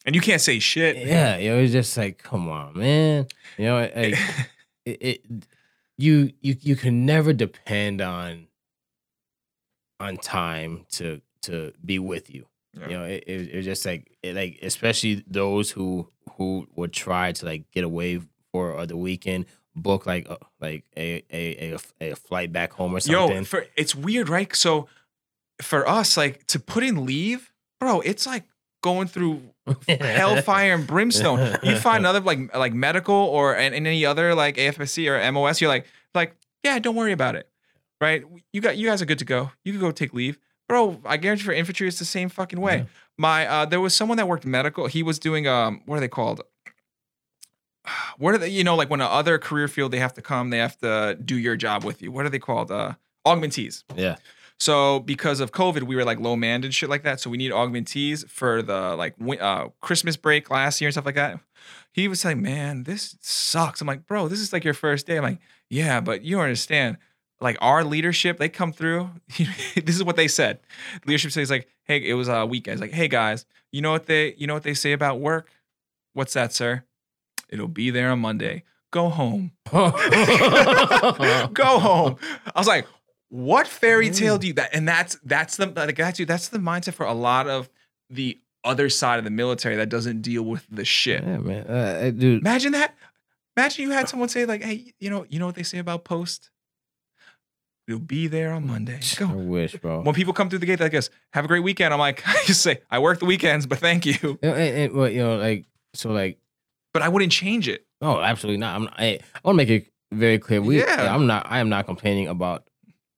and 0.07 0.15
you 0.15 0.23
can't 0.23 0.41
say 0.41 0.61
shit. 0.61 0.97
yeah, 0.97 1.37
you 1.37 1.51
know, 1.51 1.59
it's 1.59 1.73
just 1.73 1.95
like, 1.95 2.23
come 2.23 2.49
on, 2.49 2.79
man. 2.79 3.27
You 3.59 3.65
know, 3.67 3.81
like 3.81 3.93
it, 4.87 4.99
it 5.03 5.25
you 5.99 6.33
you 6.41 6.57
you 6.63 6.75
can 6.75 7.05
never 7.05 7.35
depend 7.35 8.01
on 8.01 8.47
on 10.01 10.17
time 10.17 10.87
to 10.93 11.21
to 11.43 11.75
be 11.85 11.99
with 11.99 12.35
you. 12.35 12.47
Yeah. 12.73 12.89
You 12.89 12.97
know, 12.97 13.05
it, 13.05 13.25
it, 13.27 13.51
it's 13.53 13.67
just 13.67 13.85
like 13.85 14.17
it, 14.23 14.35
like 14.35 14.59
especially 14.63 15.23
those 15.27 15.71
who 15.71 16.09
who 16.39 16.67
would 16.77 16.95
try 16.95 17.33
to 17.33 17.45
like 17.45 17.71
get 17.73 17.85
away 17.85 18.23
for 18.53 18.87
the 18.87 18.97
weekend, 18.97 19.45
book 19.79 20.07
like 20.07 20.29
uh, 20.29 20.37
like 20.61 20.85
a, 20.97 21.23
a 21.33 21.75
a 22.01 22.11
a 22.13 22.17
flight 22.17 22.53
back 22.53 22.73
home 22.73 22.95
or 22.95 23.01
something. 23.01 23.37
Yo, 23.37 23.45
for 23.45 23.67
it's 23.77 23.95
weird, 23.95 24.29
right? 24.29 24.55
So 24.55 24.89
for 25.63 25.89
us, 25.89 26.17
like 26.17 26.47
to 26.49 26.61
put 26.61 26.83
in 26.85 27.05
leave, 27.07 27.53
bro, 27.81 28.01
it's 28.01 28.27
like 28.27 28.45
going 28.83 29.09
through 29.09 29.43
hellfire 29.89 30.75
and 30.75 30.87
brimstone. 30.87 31.57
You 31.63 31.77
find 31.77 31.99
another 32.01 32.21
like 32.21 32.55
like 32.57 32.73
medical 32.75 33.15
or 33.15 33.57
and, 33.57 33.75
and 33.75 33.87
any 33.87 34.05
other 34.05 34.35
like 34.35 34.57
AFSC 34.57 35.09
or 35.09 35.33
MOS, 35.33 35.61
you're 35.61 35.69
like 35.71 35.87
like 36.15 36.37
yeah, 36.65 36.79
don't 36.79 36.95
worry 36.97 37.13
about 37.13 37.35
it. 37.37 37.49
right? 38.01 38.25
You 38.53 38.61
got 38.61 38.77
you 38.77 38.87
guys 38.87 39.03
are 39.03 39.07
good 39.07 39.19
to 39.21 39.25
go. 39.25 39.51
You 39.65 39.73
can 39.73 39.81
go 39.81 39.91
take 39.91 40.13
leave, 40.15 40.39
bro. 40.69 41.01
I 41.05 41.17
guarantee 41.17 41.45
for 41.45 41.53
infantry, 41.53 41.89
it's 41.89 41.99
the 41.99 42.05
same 42.05 42.29
fucking 42.29 42.61
way. 42.61 42.77
Yeah. 42.79 42.85
My 43.17 43.47
uh, 43.47 43.65
there 43.65 43.81
was 43.81 43.95
someone 43.95 44.17
that 44.19 44.29
worked 44.29 44.47
medical. 44.47 44.87
He 44.87 45.03
was 45.03 45.19
doing 45.19 45.49
um, 45.49 45.83
what 45.87 45.97
are 45.97 46.01
they 46.01 46.09
called? 46.09 46.43
What 48.19 48.35
are 48.35 48.39
they? 48.39 48.49
You 48.49 48.65
know, 48.65 48.77
like 48.77 48.91
when 48.91 49.01
other 49.01 49.39
career 49.39 49.69
field 49.69 49.93
they 49.93 49.99
have 49.99 50.15
to 50.15 50.23
come, 50.23 50.51
they 50.51 50.59
have 50.59 50.77
to 50.79 51.17
do 51.23 51.37
your 51.37 51.57
job 51.57 51.85
with 51.85 52.03
you. 52.03 52.13
What 52.13 52.27
are 52.27 52.29
they 52.29 52.39
called? 52.39 52.71
Uh, 52.71 52.95
augmentees. 53.27 53.85
Yeah. 53.97 54.17
So 54.61 54.99
because 55.01 55.39
of 55.39 55.53
COVID, 55.53 55.85
we 55.85 55.95
were 55.95 56.05
like 56.05 56.19
low 56.19 56.35
manned 56.35 56.65
and 56.65 56.75
shit 56.75 56.91
like 56.91 57.05
that. 57.05 57.21
So 57.21 57.31
we 57.31 57.37
need 57.37 57.53
augmentees 57.53 58.29
for 58.29 58.61
the 58.61 58.97
like 58.97 59.15
uh, 59.41 59.69
Christmas 59.81 60.17
break 60.17 60.51
last 60.51 60.81
year 60.81 60.89
and 60.89 60.95
stuff 60.95 61.07
like 61.07 61.15
that. 61.15 61.39
He 61.93 62.09
was 62.09 62.25
like, 62.25 62.37
"Man, 62.37 62.83
this 62.85 63.17
sucks." 63.21 63.81
I'm 63.81 63.87
like, 63.87 64.07
"Bro, 64.07 64.29
this 64.29 64.41
is 64.41 64.53
like 64.53 64.65
your 64.65 64.75
first 64.75 65.07
day." 65.07 65.17
I'm 65.17 65.23
like, 65.23 65.39
"Yeah, 65.71 66.01
but 66.01 66.23
you 66.23 66.37
don't 66.37 66.45
understand. 66.45 66.99
Like 67.41 67.57
our 67.61 67.85
leadership, 67.85 68.39
they 68.39 68.49
come 68.49 68.73
through. 68.73 69.11
this 69.39 69.95
is 69.95 70.03
what 70.03 70.17
they 70.17 70.27
said. 70.27 70.59
Leadership 71.07 71.31
says 71.31 71.51
like, 71.51 71.69
"Hey, 71.85 71.99
it 71.99 72.15
was 72.15 72.29
a 72.29 72.45
weekend. 72.45 72.75
It's 72.75 72.81
like, 72.81 72.93
hey 72.93 73.07
guys, 73.07 73.47
you 73.71 73.81
know 73.81 73.93
what 73.93 74.07
they 74.07 74.35
you 74.35 74.47
know 74.49 74.55
what 74.55 74.65
they 74.65 74.75
say 74.75 74.93
about 74.93 75.21
work? 75.21 75.51
What's 76.15 76.33
that, 76.33 76.53
sir? 76.53 76.83
It'll 77.49 77.69
be 77.69 77.91
there 77.91 78.11
on 78.11 78.21
Monday. 78.21 78.65
Go 78.91 79.09
home." 79.09 79.53
go 79.71 79.89
home. 81.79 82.17
I 82.55 82.59
was 82.59 82.67
like, 82.67 82.87
what 83.31 83.67
fairy 83.67 84.11
tale 84.11 84.39
do 84.39 84.47
you 84.47 84.53
that? 84.55 84.75
And 84.75 84.89
that's 84.89 85.19
that's 85.25 85.57
the 85.57 85.67
like 85.67 85.97
that's 85.97 86.25
that's 86.25 86.49
the 86.49 86.59
mindset 86.59 86.95
for 86.95 87.07
a 87.07 87.13
lot 87.13 87.49
of 87.49 87.69
the 88.09 88.39
other 88.65 88.89
side 88.89 89.19
of 89.19 89.25
the 89.25 89.31
military 89.31 89.77
that 89.77 89.89
doesn't 89.89 90.23
deal 90.23 90.43
with 90.43 90.67
the 90.71 90.85
shit. 90.85 91.23
Yeah, 91.23 91.39
man. 91.39 91.67
Uh, 91.67 92.11
dude. 92.15 92.41
Imagine 92.41 92.73
that. 92.73 92.95
Imagine 93.57 93.83
you 93.83 93.91
had 93.91 94.09
someone 94.09 94.29
say 94.29 94.47
like, 94.47 94.63
"Hey, 94.63 94.95
you 94.99 95.11
know, 95.11 95.27
you 95.29 95.39
know 95.39 95.47
what 95.47 95.57
they 95.57 95.63
say 95.63 95.79
about 95.79 96.05
post? 96.05 96.51
You'll 97.87 97.99
be 97.99 98.29
there 98.29 98.53
on 98.53 98.67
Monday." 98.67 99.01
I 99.21 99.25
wish, 99.25 99.77
bro. 99.77 100.03
When 100.03 100.15
people 100.15 100.33
come 100.33 100.49
through 100.49 100.61
the 100.61 100.67
gate, 100.67 100.81
like 100.81 100.95
us, 100.95 101.11
have 101.33 101.45
a 101.45 101.49
great 101.49 101.63
weekend. 101.63 101.93
I'm 101.93 102.01
like, 102.01 102.23
I 102.27 102.43
just 102.45 102.63
say, 102.63 102.81
I 102.91 102.99
work 102.99 103.19
the 103.19 103.27
weekends, 103.27 103.67
but 103.67 103.79
thank 103.79 104.07
you. 104.07 104.15
You 104.23 104.39
know, 104.43 104.55
and, 104.55 104.77
and, 104.77 104.93
well, 104.95 105.09
you 105.09 105.23
know, 105.23 105.37
like 105.37 105.67
so, 105.95 106.11
like 106.11 106.39
But 106.99 107.05
I 107.05 107.09
wouldn't 107.09 107.33
change 107.33 107.69
it. 107.69 107.87
oh, 108.03 108.21
absolutely 108.21 108.59
not. 108.59 108.75
I'm. 108.77 108.89
I, 108.97 109.07
I 109.35 109.41
want 109.45 109.55
to 109.55 109.65
make 109.65 109.71
it 109.71 109.87
very 110.13 110.39
clear. 110.39 110.61
We, 110.61 110.81
Yeah. 110.81 111.15
I'm 111.15 111.27
not. 111.27 111.47
I 111.49 111.61
am 111.61 111.69
not 111.69 111.87
complaining 111.87 112.29
about 112.29 112.65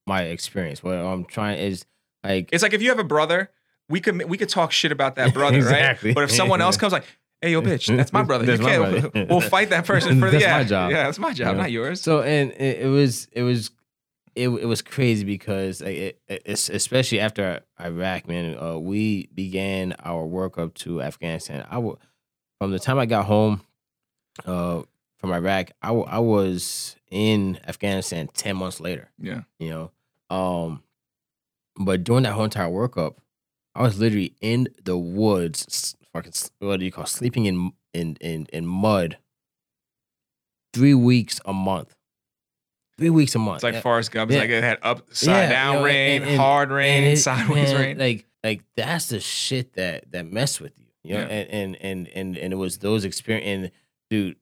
my 0.07 0.23
experience. 0.23 0.83
What 0.83 0.95
I'm 0.95 1.25
trying 1.25 1.59
is 1.59 1.85
like 2.23 2.49
It's 2.51 2.61
like 2.63 2.73
if 2.73 2.81
you 2.81 2.89
have 2.89 2.99
a 2.99 3.03
brother, 3.03 3.49
we 3.89 3.99
could 4.01 4.23
we 4.29 4.37
could 4.37 4.49
talk 4.49 4.71
shit 4.71 4.91
about 4.91 5.15
that 5.15 5.33
brother, 5.33 5.57
Exactly. 5.63 6.09
right? 6.09 6.15
But 6.15 6.23
if 6.25 6.31
someone 6.31 6.61
else 6.61 6.77
comes 6.77 6.93
like, 6.93 7.05
"Hey, 7.41 7.51
yo, 7.53 7.61
bitch, 7.69 7.95
that's 7.95 8.13
my 8.13 8.23
brother," 8.23 8.45
That's 8.45 8.59
you 8.59 8.65
my 8.67 8.71
can't. 8.99 9.11
brother. 9.13 9.25
We'll 9.29 9.41
fight 9.41 9.69
that 9.71 9.85
person 9.85 10.19
for 10.19 10.25
the 10.27 10.31
That's 10.33 10.43
yeah, 10.43 10.57
my 10.57 10.63
job. 10.63 10.91
Yeah, 10.91 11.03
that's 11.03 11.19
my 11.19 11.33
job, 11.33 11.55
Yeah. 11.55 11.61
not 11.61 11.71
yours. 11.71 12.01
So 12.01 12.21
and 12.21 12.51
it, 12.51 12.81
it 12.81 12.87
was 12.87 13.27
it 13.31 13.41
was 13.43 13.71
it, 14.35 14.47
it 14.49 14.65
was 14.65 14.81
crazy 14.81 15.25
because 15.25 15.81
like, 15.81 15.95
it, 15.97 16.21
it, 16.29 16.41
it's- 16.45 16.69
especially 16.69 17.19
after 17.19 17.61
Iraq, 17.79 18.27
man, 18.27 18.57
uh, 18.57 18.77
we 18.77 19.27
began 19.33 19.93
our 20.03 20.25
work 20.25 20.57
up 20.57 20.73
to 20.75 21.01
Afghanistan. 21.01 21.65
I 21.69 21.77
wa- 21.79 21.95
from 22.59 22.71
the 22.71 22.79
time 22.79 22.97
I 22.99 23.05
got 23.07 23.25
home 23.25 23.61
uh, 24.45 24.81
from 25.19 25.31
Iraq, 25.31 25.71
I, 25.81 25.91
I 25.91 26.19
was 26.19 26.95
in 27.09 27.59
Afghanistan 27.67 28.29
ten 28.33 28.55
months 28.57 28.79
later. 28.79 29.11
yeah, 29.19 29.41
You 29.59 29.69
know, 29.69 30.35
um, 30.35 30.83
but 31.79 32.03
during 32.03 32.23
that 32.23 32.33
whole 32.33 32.43
entire 32.45 32.69
workup, 32.69 33.15
I 33.75 33.83
was 33.83 33.99
literally 33.99 34.35
in 34.41 34.67
the 34.83 34.97
woods, 34.97 35.95
fucking 36.13 36.33
what 36.59 36.79
do 36.79 36.85
you 36.85 36.91
call 36.91 37.05
sleeping 37.05 37.45
in 37.45 37.71
in 37.93 38.17
in 38.21 38.47
in 38.51 38.65
mud. 38.65 39.17
Three 40.73 40.93
weeks 40.93 41.39
a 41.45 41.53
month. 41.53 41.95
Three 42.97 43.09
weeks 43.09 43.35
a 43.35 43.39
month. 43.39 43.57
it's 43.57 43.63
like 43.63 43.73
Yeah. 43.75 43.81
Forrest 43.81 44.11
Gump. 44.11 44.31
It's 44.31 44.35
Yeah. 44.35 44.41
like 44.41 44.49
it 44.51 44.63
had 44.63 44.79
upside 44.81 45.27
Yeah, 45.29 45.49
down 45.49 45.73
you 45.73 45.79
know, 45.79 45.85
rain, 45.85 46.21
and- 46.21 46.31
and- 46.31 46.39
hard 46.39 46.69
rain, 46.71 47.03
it- 47.05 47.17
sideways 47.17 47.73
man, 47.73 47.81
rain. 47.81 47.97
Like 47.97 48.25
like 48.43 48.63
that's 48.75 49.07
the 49.09 49.19
shit 49.19 49.73
that 49.73 50.11
that 50.11 50.25
mess 50.25 50.59
with 50.59 50.77
you. 50.79 50.85
You 51.03 51.13
know, 51.15 51.21
Yeah. 51.21 51.27
and, 51.27 51.49
and 51.49 51.75
and 51.81 52.07
and 52.09 52.37
and 52.37 52.53
it 52.53 52.57
was 52.57 52.77
those 52.77 53.05
experience 53.05 53.45
and 53.47 53.71
dude, 54.11 54.35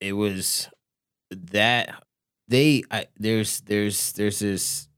it 0.00 0.12
was 0.12 0.68
that 1.30 2.02
they 2.48 2.82
I 2.90 3.06
there's 3.18 3.60
there's 3.62 4.12
there's 4.12 4.40
this 4.40 4.88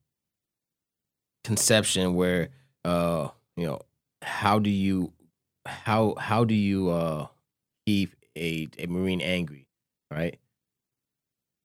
conception 1.44 2.14
where 2.14 2.48
uh 2.84 3.28
you 3.56 3.66
know 3.66 3.80
how 4.22 4.58
do 4.58 4.70
you 4.70 5.12
how 5.66 6.14
how 6.18 6.44
do 6.44 6.54
you 6.54 6.88
uh 6.90 7.26
keep 7.86 8.14
a 8.36 8.66
a 8.78 8.86
marine 8.86 9.20
angry 9.20 9.66
right 10.10 10.38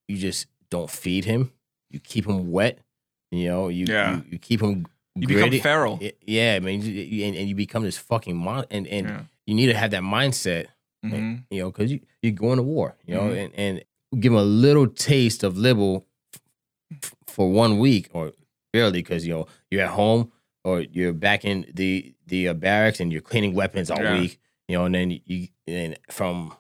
you 0.08 0.18
just 0.18 0.48
don't 0.70 0.90
feed 0.90 1.24
him 1.26 1.52
you 1.90 2.00
keep 2.00 2.28
him 2.28 2.52
wet 2.52 2.80
you 3.32 3.48
know 3.48 3.70
you 3.70 3.86
Yeah. 3.88 4.18
you, 4.18 4.24
you 4.32 4.38
keep 4.40 4.62
him 4.62 4.86
you 5.16 5.28
become 5.28 5.52
feral. 5.60 6.00
Yeah 6.26 6.60
man 6.60 6.82
you, 6.82 6.92
you- 6.92 7.26
and, 7.26 7.36
and 7.36 7.48
you 7.50 7.56
become 7.56 7.84
this 7.84 7.98
fucking 7.98 8.36
mon 8.38 8.66
and 8.70 8.86
and 8.88 9.08
Yeah. 9.08 9.22
you 9.48 9.56
need 9.56 9.68
to 9.68 9.74
have 9.74 9.92
that 9.92 10.04
mindset 10.04 10.68
Mhm. 11.06 11.46
you 11.50 11.62
know, 11.62 11.72
because 11.72 11.92
you 11.92 12.00
you're 12.22 12.34
going 12.34 12.58
to 12.58 12.64
war, 12.64 12.96
you 13.06 13.16
know, 13.16 13.30
Mhm. 13.30 13.46
and 13.46 13.54
and 13.56 13.84
give 14.22 14.32
them 14.34 14.40
a 14.42 14.44
little 14.44 14.88
taste 14.88 15.44
of 15.44 15.58
Libel 15.58 16.06
f- 16.92 17.14
for 17.28 17.50
one 17.52 17.80
week 17.80 18.10
or 18.14 18.34
barely, 18.74 19.00
because 19.02 19.26
you 19.26 19.34
know 19.34 19.48
you're 19.72 19.84
at 19.84 19.92
home 19.92 20.32
or 20.64 20.82
you're 20.82 21.14
back 21.14 21.46
in 21.46 21.66
the 21.74 22.14
the 22.28 22.48
uh, 22.50 22.54
barracks 22.54 23.00
and 23.00 23.12
you're 23.12 23.22
cleaning 23.22 23.54
weapons 23.54 23.90
all 23.90 24.02
Yeah. 24.04 24.20
week, 24.20 24.40
you 24.68 24.76
know, 24.78 24.86
and 24.86 24.94
then 24.96 25.20
you 25.26 25.48
and 25.68 25.98
from 26.12 26.54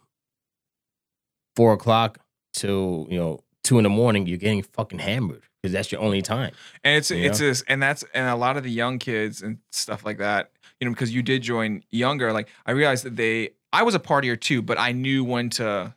four 1.55 1.73
o'clock 1.73 2.19
till 2.53 3.07
you 3.09 3.17
know 3.17 3.43
two 3.63 3.77
in 3.77 3.83
the 3.83 3.89
morning, 3.89 4.25
you're 4.25 4.37
getting 4.37 4.63
fucking 4.63 4.99
hammered 4.99 5.43
because 5.61 5.73
that's 5.73 5.91
your 5.91 6.01
only 6.01 6.21
time. 6.21 6.53
And 6.83 6.95
it's 6.97 7.11
it's 7.11 7.39
this, 7.39 7.61
and 7.67 7.81
that's 7.83 8.03
and 8.13 8.27
a 8.29 8.35
lot 8.35 8.57
of 8.57 8.63
the 8.63 8.71
young 8.71 8.99
kids 8.99 9.41
and 9.41 9.57
stuff 9.71 10.05
like 10.05 10.17
that. 10.19 10.51
You 10.79 10.85
know, 10.87 10.93
because 10.93 11.13
you 11.13 11.21
did 11.21 11.41
join 11.41 11.83
younger. 11.89 12.31
Like 12.31 12.47
I 12.65 12.71
realized 12.71 13.03
that 13.03 13.17
they, 13.17 13.49
I 13.72 13.84
was 13.84 13.95
a 13.95 13.99
partier 13.99 14.39
too, 14.39 14.61
but 14.61 14.80
I 14.80 14.91
knew 14.91 15.24
when 15.24 15.49
to 15.51 15.93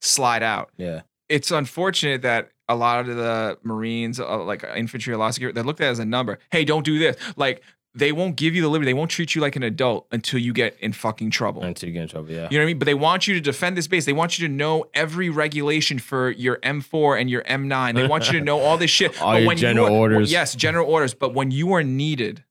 slide 0.00 0.42
out. 0.42 0.70
Yeah, 0.76 1.02
it's 1.28 1.50
unfortunate 1.50 2.22
that 2.22 2.50
a 2.68 2.76
lot 2.76 3.08
of 3.08 3.16
the 3.16 3.58
Marines, 3.62 4.20
uh, 4.20 4.44
like 4.44 4.64
infantry 4.76 5.12
or 5.14 5.16
law 5.16 5.30
security, 5.30 5.54
they're 5.54 5.64
looked 5.64 5.80
at 5.80 5.88
as 5.88 5.98
a 5.98 6.04
number. 6.04 6.38
Hey, 6.50 6.64
don't 6.64 6.84
do 6.84 6.98
this. 6.98 7.16
Like 7.36 7.62
they 7.94 8.12
won't 8.12 8.36
give 8.36 8.54
you 8.54 8.62
the 8.62 8.68
liberty. 8.68 8.90
They 8.90 8.94
won't 8.94 9.10
treat 9.10 9.34
you 9.34 9.40
like 9.40 9.56
an 9.56 9.62
adult 9.62 10.06
until 10.12 10.38
you 10.38 10.52
get 10.52 10.76
in 10.78 10.92
fucking 10.92 11.30
trouble. 11.30 11.62
until 11.62 11.88
you 11.88 11.94
get 11.94 12.02
in 12.02 12.08
trouble. 12.08 12.30
Yeah, 12.30 12.46
You 12.50 12.58
know 12.58 12.62
what 12.62 12.62
I 12.62 12.66
mean? 12.66 12.78
But 12.78 12.84
they 12.86 12.94
want 12.94 13.26
you 13.26 13.34
to 13.34 13.40
defend 13.40 13.76
this 13.76 13.88
base. 13.88 14.04
They 14.04 14.12
want 14.12 14.38
you 14.38 14.46
to 14.46 14.52
know 14.52 14.84
every 14.94 15.30
regulation 15.30 15.98
for 15.98 16.30
your 16.30 16.58
M4 16.58 17.20
and 17.20 17.28
your 17.30 17.42
M9. 17.44 17.94
They 17.94 18.06
want 18.06 18.26
you 18.30 18.38
to 18.38 18.44
know 18.44 18.60
all 18.60 18.76
this 18.76 18.90
shit. 18.90 19.20
All 19.20 19.32
but 19.32 19.38
your 19.38 19.46
when 19.48 19.56
general 19.56 19.88
you 19.88 19.94
are, 19.94 19.98
orders. 19.98 20.30
Yes, 20.30 20.54
general 20.54 20.88
orders. 20.88 21.14
But 21.14 21.34
when 21.34 21.50
you 21.50 21.72
are 21.72 21.82
needed, 21.82 22.44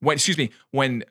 when 0.00 0.16
excuse 0.16 0.36
me, 0.36 0.50
when 0.72 1.04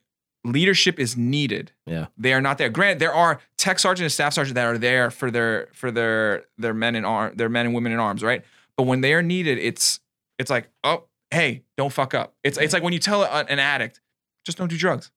leadership 0.43 0.99
is 0.99 1.15
needed, 1.15 1.71
Yeah. 1.85 2.07
they 2.17 2.33
are 2.33 2.41
not 2.41 2.57
there. 2.57 2.69
Grant, 2.69 2.99
there 2.99 3.13
are 3.13 3.39
tech 3.57 3.77
sergeant 3.79 4.05
and 4.05 4.11
staff 4.11 4.33
sergeant 4.33 4.55
that 4.55 4.65
are 4.65 4.77
there 4.77 5.11
for 5.11 5.29
their 5.29 5.67
for 5.73 5.91
their 5.91 6.45
their 6.57 6.73
men 6.73 6.95
in 6.95 7.05
arm, 7.05 7.35
their 7.35 7.49
men 7.49 7.67
and 7.67 7.75
women 7.75 7.91
in 7.91 7.99
arms, 7.99 8.23
right? 8.23 8.43
But 8.77 8.83
when 8.83 9.01
they 9.01 9.13
are 9.13 9.21
needed, 9.21 9.57
it's 9.59 9.99
it's 10.39 10.49
like, 10.49 10.69
oh, 10.83 11.03
hey, 11.29 11.63
don't 11.77 11.93
fuck 11.93 12.13
up. 12.13 12.33
It's 12.43 12.57
it's 12.57 12.73
like 12.73 12.81
when 12.83 12.93
you 12.93 12.99
tell 12.99 13.23
an 13.23 13.59
addict, 13.59 14.01
just 14.45 14.57
don't 14.57 14.69
do 14.69 14.77
drugs. 14.77 15.11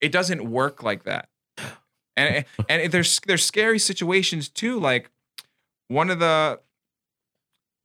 It 0.00 0.12
doesn't 0.12 0.50
work 0.50 0.82
like 0.82 1.04
that. 1.04 1.28
And 2.16 2.44
and 2.68 2.92
there's 2.92 3.20
there's 3.26 3.44
scary 3.44 3.78
situations 3.78 4.48
too. 4.50 4.78
Like 4.78 5.10
one 5.88 6.10
of 6.10 6.18
the, 6.18 6.60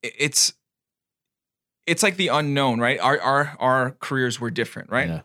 it's 0.04 0.54
it's 1.88 2.04
like 2.04 2.18
the 2.18 2.28
unknown, 2.30 2.80
right? 2.80 3.00
Our 3.00 3.20
our 3.22 3.56
our 3.60 3.92
careers 4.00 4.40
were 4.40 4.50
different, 4.52 4.90
right? 4.90 5.08
Yeah. 5.08 5.22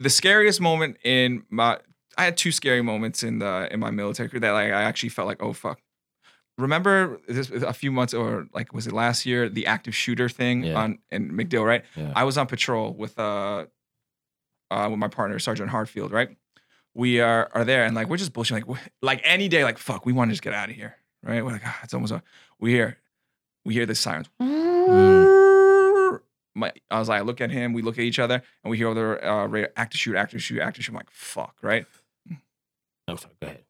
The 0.00 0.10
scariest 0.10 0.60
moment 0.60 0.96
in 1.04 1.44
my 1.50 1.78
I 2.16 2.24
had 2.24 2.36
two 2.36 2.52
scary 2.52 2.82
moments 2.82 3.22
in 3.22 3.38
the 3.38 3.68
in 3.72 3.80
my 3.80 3.90
military 3.90 4.28
career 4.28 4.40
that 4.40 4.50
like 4.52 4.72
I 4.72 4.82
actually 4.82 5.08
felt 5.10 5.26
like 5.28 5.42
oh 5.42 5.52
fuck. 5.52 5.80
Remember 6.56 7.20
this 7.26 7.50
a 7.50 7.72
few 7.72 7.90
months 7.90 8.14
or 8.14 8.46
like 8.54 8.72
was 8.72 8.86
it 8.86 8.92
last 8.92 9.26
year 9.26 9.48
the 9.48 9.66
active 9.66 9.94
shooter 9.94 10.28
thing 10.28 10.62
Yeah. 10.64 10.74
on 10.74 10.98
in 11.10 11.32
MacDill 11.32 11.64
right? 11.66 11.84
Yeah. 11.96 12.12
I 12.14 12.24
was 12.24 12.38
on 12.38 12.46
patrol 12.46 12.92
with 12.94 13.18
uh 13.18 13.66
uh 14.70 14.88
with 14.90 14.98
my 14.98 15.08
partner 15.08 15.38
Sergeant 15.38 15.70
Hartfield 15.70 16.12
right. 16.12 16.36
We 16.94 17.20
are 17.20 17.48
are 17.54 17.64
there 17.64 17.84
and 17.84 17.94
like 17.96 18.08
we're 18.08 18.18
just 18.18 18.32
bullshitting 18.32 18.52
like 18.52 18.68
we- 18.68 18.78
like 19.02 19.20
any 19.24 19.48
day 19.48 19.64
like 19.64 19.78
fuck 19.78 20.06
we 20.06 20.12
want 20.12 20.30
to 20.30 20.32
just 20.32 20.42
get 20.42 20.54
out 20.54 20.68
of 20.70 20.76
here 20.76 20.94
right 21.24 21.44
we're 21.44 21.52
like 21.52 21.62
ah, 21.64 21.80
it's 21.82 21.92
almost 21.94 22.12
over. 22.12 22.22
we 22.60 22.70
hear 22.70 22.98
we 23.64 23.74
hear 23.74 23.86
the 23.86 23.94
sirens. 23.96 24.28
My, 26.54 26.72
I 26.90 26.98
was 26.98 27.08
like, 27.08 27.18
I 27.20 27.22
look 27.24 27.40
at 27.40 27.50
him, 27.50 27.72
we 27.72 27.82
look 27.82 27.98
at 27.98 28.04
each 28.04 28.18
other, 28.18 28.42
and 28.62 28.70
we 28.70 28.76
hear 28.76 28.88
all 28.88 28.94
the 28.94 29.28
uh, 29.28 29.46
radio, 29.46 29.68
active 29.76 30.00
shoot, 30.00 30.16
active 30.16 30.42
shoot, 30.42 30.60
active 30.60 30.84
shoot. 30.84 30.92
I'm 30.92 30.96
like, 30.96 31.10
fuck, 31.10 31.56
right? 31.62 31.84
I'm 33.08 33.16
sorry. 33.16 33.34
Go 33.40 33.46
ahead. 33.48 33.64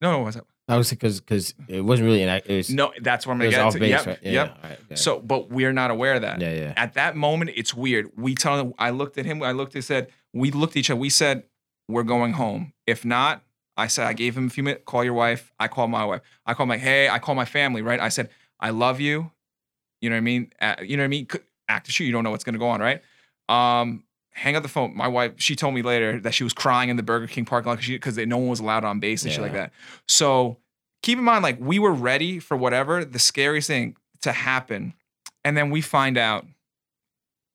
No, 0.00 0.12
no, 0.12 0.18
what's 0.20 0.36
up? 0.36 0.46
I 0.68 0.76
was 0.76 0.90
because 0.90 1.20
because 1.20 1.54
it 1.66 1.80
wasn't 1.80 2.06
really 2.06 2.22
an 2.22 2.28
act. 2.28 2.46
It 2.46 2.56
was, 2.56 2.70
No, 2.70 2.92
that's 3.00 3.26
what 3.26 3.32
I'm 3.32 3.40
it 3.42 3.50
gonna 3.50 3.50
was 3.50 3.54
get 3.56 3.66
off 3.66 3.72
to. 3.74 3.80
base, 3.80 3.90
Yep, 3.90 4.06
right? 4.06 4.18
Yeah, 4.22 4.30
yep. 4.32 4.46
yeah. 4.48 4.62
All 4.62 4.70
right, 4.70 4.78
okay. 4.84 4.94
So, 4.96 5.18
but 5.18 5.50
we're 5.50 5.72
not 5.72 5.90
aware 5.90 6.14
of 6.14 6.22
that. 6.22 6.40
yeah, 6.40 6.52
yeah. 6.52 6.74
At 6.76 6.92
that 6.94 7.16
moment, 7.16 7.52
it's 7.56 7.72
weird. 7.74 8.10
We 8.16 8.34
tell 8.34 8.58
him, 8.60 8.74
I 8.78 8.90
looked 8.90 9.16
at 9.16 9.24
him, 9.24 9.42
I 9.42 9.52
looked, 9.52 9.74
I 9.76 9.80
said, 9.80 10.08
we 10.34 10.50
looked 10.50 10.74
at 10.74 10.80
each 10.80 10.90
other, 10.90 11.00
we 11.00 11.08
said, 11.08 11.44
we're 11.88 12.02
going 12.02 12.34
home. 12.34 12.74
If 12.86 13.04
not, 13.06 13.42
I 13.78 13.86
said, 13.86 14.06
I 14.06 14.12
gave 14.12 14.36
him 14.36 14.48
a 14.48 14.50
few 14.50 14.62
minutes, 14.62 14.82
call 14.84 15.02
your 15.04 15.14
wife. 15.14 15.52
I 15.58 15.68
call 15.68 15.88
my 15.88 16.04
wife. 16.04 16.20
I 16.44 16.52
call 16.52 16.66
my, 16.66 16.76
hey, 16.76 17.08
I 17.08 17.18
call 17.18 17.34
my 17.34 17.46
family, 17.46 17.80
right? 17.80 17.98
I 17.98 18.10
said, 18.10 18.28
I 18.60 18.68
love 18.70 19.00
you. 19.00 19.30
You 20.02 20.10
know 20.10 20.16
what 20.16 20.18
I 20.18 20.20
mean? 20.20 20.52
Uh, 20.60 20.74
you 20.82 20.96
know 20.98 21.02
what 21.02 21.06
I 21.06 21.08
mean? 21.08 21.26
Active 21.68 21.94
shoot. 21.94 22.04
You 22.04 22.12
don't 22.12 22.24
know 22.24 22.30
what's 22.30 22.44
gonna 22.44 22.58
go 22.58 22.68
on, 22.68 22.80
right? 22.80 23.02
Um, 23.48 24.04
hang 24.32 24.56
up 24.56 24.62
the 24.62 24.68
phone. 24.68 24.96
My 24.96 25.08
wife, 25.08 25.32
she 25.36 25.56
told 25.56 25.74
me 25.74 25.82
later 25.82 26.20
that 26.20 26.32
she 26.34 26.44
was 26.44 26.52
crying 26.52 26.88
in 26.90 26.96
the 26.96 27.02
Burger 27.02 27.26
King 27.26 27.44
parking 27.44 27.70
lot 27.70 27.80
because 27.80 28.16
no 28.18 28.38
one 28.38 28.48
was 28.48 28.60
allowed 28.60 28.84
on 28.84 29.00
base 29.00 29.24
and 29.24 29.32
shit 29.32 29.42
like 29.42 29.52
that. 29.52 29.72
So 30.06 30.58
keep 31.02 31.18
in 31.18 31.24
mind, 31.24 31.42
like 31.42 31.58
we 31.60 31.78
were 31.78 31.92
ready 31.92 32.38
for 32.38 32.56
whatever 32.56 33.04
the 33.04 33.18
scariest 33.18 33.66
thing 33.68 33.96
to 34.22 34.32
happen, 34.32 34.94
and 35.44 35.56
then 35.56 35.70
we 35.70 35.80
find 35.80 36.16
out 36.18 36.46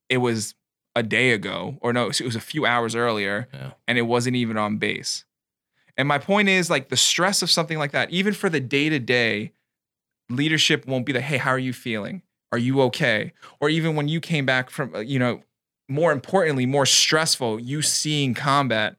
it 0.09 0.18
was 0.18 0.55
a 0.95 1.03
day 1.03 1.32
ago, 1.32 1.78
or 1.82 1.91
no, 1.93 2.07
it 2.09 2.22
was 2.22 2.36
a 2.36 2.39
few 2.41 2.66
hours 2.66 2.95
earlier, 2.95 3.47
Yeah. 3.53 3.72
and 3.88 3.97
it 3.97 4.03
wasn't 4.03 4.36
even 4.36 4.57
on 4.57 4.78
base. 4.78 5.26
And 5.97 6.07
my 6.07 6.18
point 6.20 6.49
is, 6.49 6.70
like 6.70 6.89
the 6.89 6.97
stress 6.97 7.41
of 7.41 7.49
something 7.49 7.78
like 7.78 7.91
that, 7.91 8.09
even 8.11 8.34
for 8.34 8.49
the 8.49 8.59
day 8.59 8.89
to 8.89 8.99
day, 8.99 9.53
leadership 10.30 10.86
won't 10.88 11.05
be 11.05 11.14
like, 11.14 11.24
"Hey, 11.24 11.38
how 11.38 11.51
are 11.51 11.59
you 11.59 11.74
feeling? 11.74 12.22
Are 12.54 12.58
you 12.60 12.82
okay?" 12.84 13.34
Or 13.60 13.70
even 13.70 13.95
when 13.95 14.08
you 14.08 14.20
came 14.22 14.45
back 14.45 14.70
from, 14.70 14.93
uh, 14.95 14.99
you 14.99 15.20
know, 15.20 15.41
more 15.89 16.12
importantly, 16.12 16.66
more 16.66 16.86
stressful, 16.86 17.60
you 17.60 17.82
seeing 17.82 18.34
combat, 18.34 18.95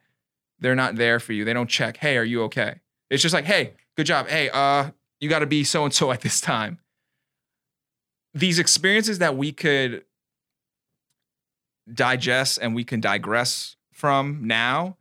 they're 0.59 0.74
not 0.74 0.96
there 0.96 1.20
for 1.20 1.32
you. 1.32 1.44
They 1.44 1.52
don't 1.52 1.70
check, 1.70 1.96
"Hey, 1.98 2.16
are 2.16 2.24
you 2.24 2.42
okay?" 2.44 2.80
It's 3.11 3.22
just 3.22 3.34
like, 3.34 3.44
"Hey, 3.44 3.74
good 3.96 4.07
job. 4.07 4.28
Hey, 4.28 4.50
uh, 4.50 4.90
you 5.20 5.28
got 5.28 5.38
to 5.38 5.46
be 5.46 5.64
so 5.64 5.84
and 5.84 5.94
so 5.94 6.11
at 6.12 6.20
this 6.20 6.40
time." 6.40 6.78
These 8.34 8.59
experiences 8.59 9.18
that 9.20 9.36
we 9.36 9.52
could 9.52 10.05
digest 11.92 12.59
and 12.61 12.74
we 12.74 12.82
can 12.84 13.00
digress 13.00 13.76
from 13.92 14.40
now, 14.46 14.96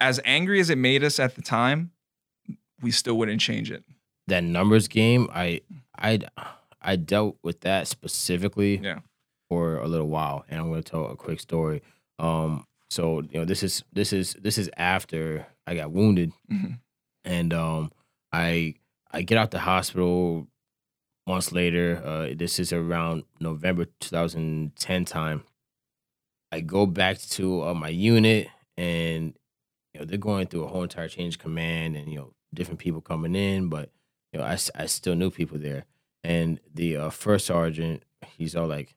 as 0.00 0.20
angry 0.24 0.60
as 0.60 0.68
it 0.68 0.76
made 0.76 1.02
us 1.02 1.18
at 1.18 1.36
the 1.36 1.42
time, 1.42 1.92
we 2.82 2.90
still 2.90 3.16
wouldn't 3.16 3.40
change 3.40 3.70
it. 3.70 3.84
that 4.26 4.44
numbers 4.44 4.88
game, 4.88 5.28
I 5.32 5.60
I 5.98 6.20
I 6.84 6.96
dealt 6.96 7.38
with 7.42 7.60
that 7.62 7.88
specifically 7.88 8.78
Yeah. 8.78 9.00
for 9.48 9.76
a 9.78 9.88
little 9.88 10.08
while, 10.08 10.44
and 10.48 10.60
I'm 10.60 10.68
going 10.68 10.82
to 10.82 10.90
tell 10.90 11.06
a 11.06 11.16
quick 11.16 11.40
story. 11.40 11.82
Um, 12.18 12.66
so 12.90 13.22
you 13.22 13.38
know, 13.40 13.44
this 13.44 13.62
is 13.62 13.82
this 13.92 14.12
is 14.12 14.34
this 14.34 14.58
is 14.58 14.70
after 14.76 15.46
I 15.66 15.74
got 15.74 15.90
wounded, 15.92 16.32
Mhm. 16.52 16.78
and 17.24 17.52
um, 17.54 17.90
I 18.32 18.74
I 19.10 19.22
get 19.22 19.38
out 19.38 19.50
the 19.50 19.60
hospital 19.60 20.46
months 21.26 21.52
later. 21.52 22.02
Uh, 22.04 22.34
this 22.36 22.58
is 22.58 22.72
around 22.72 23.24
November 23.40 23.86
2010 24.00 25.04
time. 25.06 25.44
I 26.52 26.60
go 26.60 26.86
back 26.86 27.18
to 27.18 27.64
uh, 27.64 27.74
my 27.74 27.88
unit, 27.88 28.48
and 28.76 29.34
you 29.92 30.00
know 30.00 30.06
they're 30.06 30.18
going 30.18 30.46
through 30.46 30.64
a 30.64 30.68
whole 30.68 30.82
entire 30.82 31.08
change 31.08 31.38
command, 31.38 31.96
and 31.96 32.12
you 32.12 32.18
know 32.18 32.34
different 32.52 32.78
people 32.80 33.00
coming 33.00 33.34
in, 33.34 33.68
but 33.68 33.90
you 34.32 34.38
know 34.38 34.44
I 34.44 34.56
I 34.74 34.86
still 34.86 35.14
knew 35.16 35.30
people 35.30 35.58
there, 35.58 35.84
and 36.24 36.58
the 36.74 36.96
uh, 36.96 37.10
first 37.10 37.46
sergeant 37.46 38.02
he's 38.36 38.56
all 38.56 38.66
like, 38.66 38.96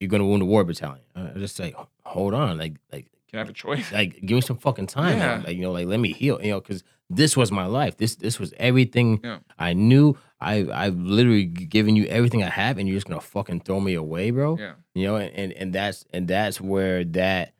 "You're 0.00 0.08
gonna 0.10 0.26
Wounded 0.26 0.48
Warrior 0.48 0.64
battalion." 0.64 1.04
I 1.14 1.38
just 1.38 1.58
like, 1.60 1.74
hold 2.04 2.34
on, 2.34 2.58
like 2.58 2.74
like 2.92 3.06
Can 3.30 3.38
I 3.38 3.40
have 3.40 3.48
a 3.48 3.52
choice? 3.54 3.90
like 3.92 4.20
give 4.20 4.34
me 4.36 4.40
some 4.40 4.58
fucking 4.58 4.88
time 4.88 5.18
Yeah. 5.18 5.42
like 5.46 5.56
you 5.56 5.62
know 5.62 5.72
like 5.72 5.86
let 5.86 6.00
me 6.00 6.12
heal 6.12 6.38
you 6.42 6.50
know 6.50 6.60
because 6.60 6.82
this 7.08 7.36
was 7.36 7.50
my 7.52 7.66
life 7.66 7.96
this 7.96 8.16
this 8.16 8.38
was 8.40 8.52
everything 8.58 9.20
Yeah. 9.22 9.38
i 9.60 9.72
knew 9.74 10.16
i 10.40 10.66
i've 10.74 10.96
literally 10.98 11.44
given 11.44 11.94
you 11.94 12.04
everything 12.06 12.42
i 12.42 12.48
have 12.48 12.78
and 12.78 12.88
you're 12.88 12.96
just 12.96 13.06
gonna 13.06 13.20
fucking 13.20 13.60
throw 13.60 13.78
me 13.78 13.94
away 13.94 14.30
bro 14.32 14.56
Yeah. 14.58 14.72
you 14.94 15.06
know 15.06 15.14
and, 15.16 15.32
and 15.34 15.52
and 15.52 15.72
that's 15.72 16.04
and 16.12 16.26
that's 16.26 16.60
where 16.60 17.04
that 17.04 17.54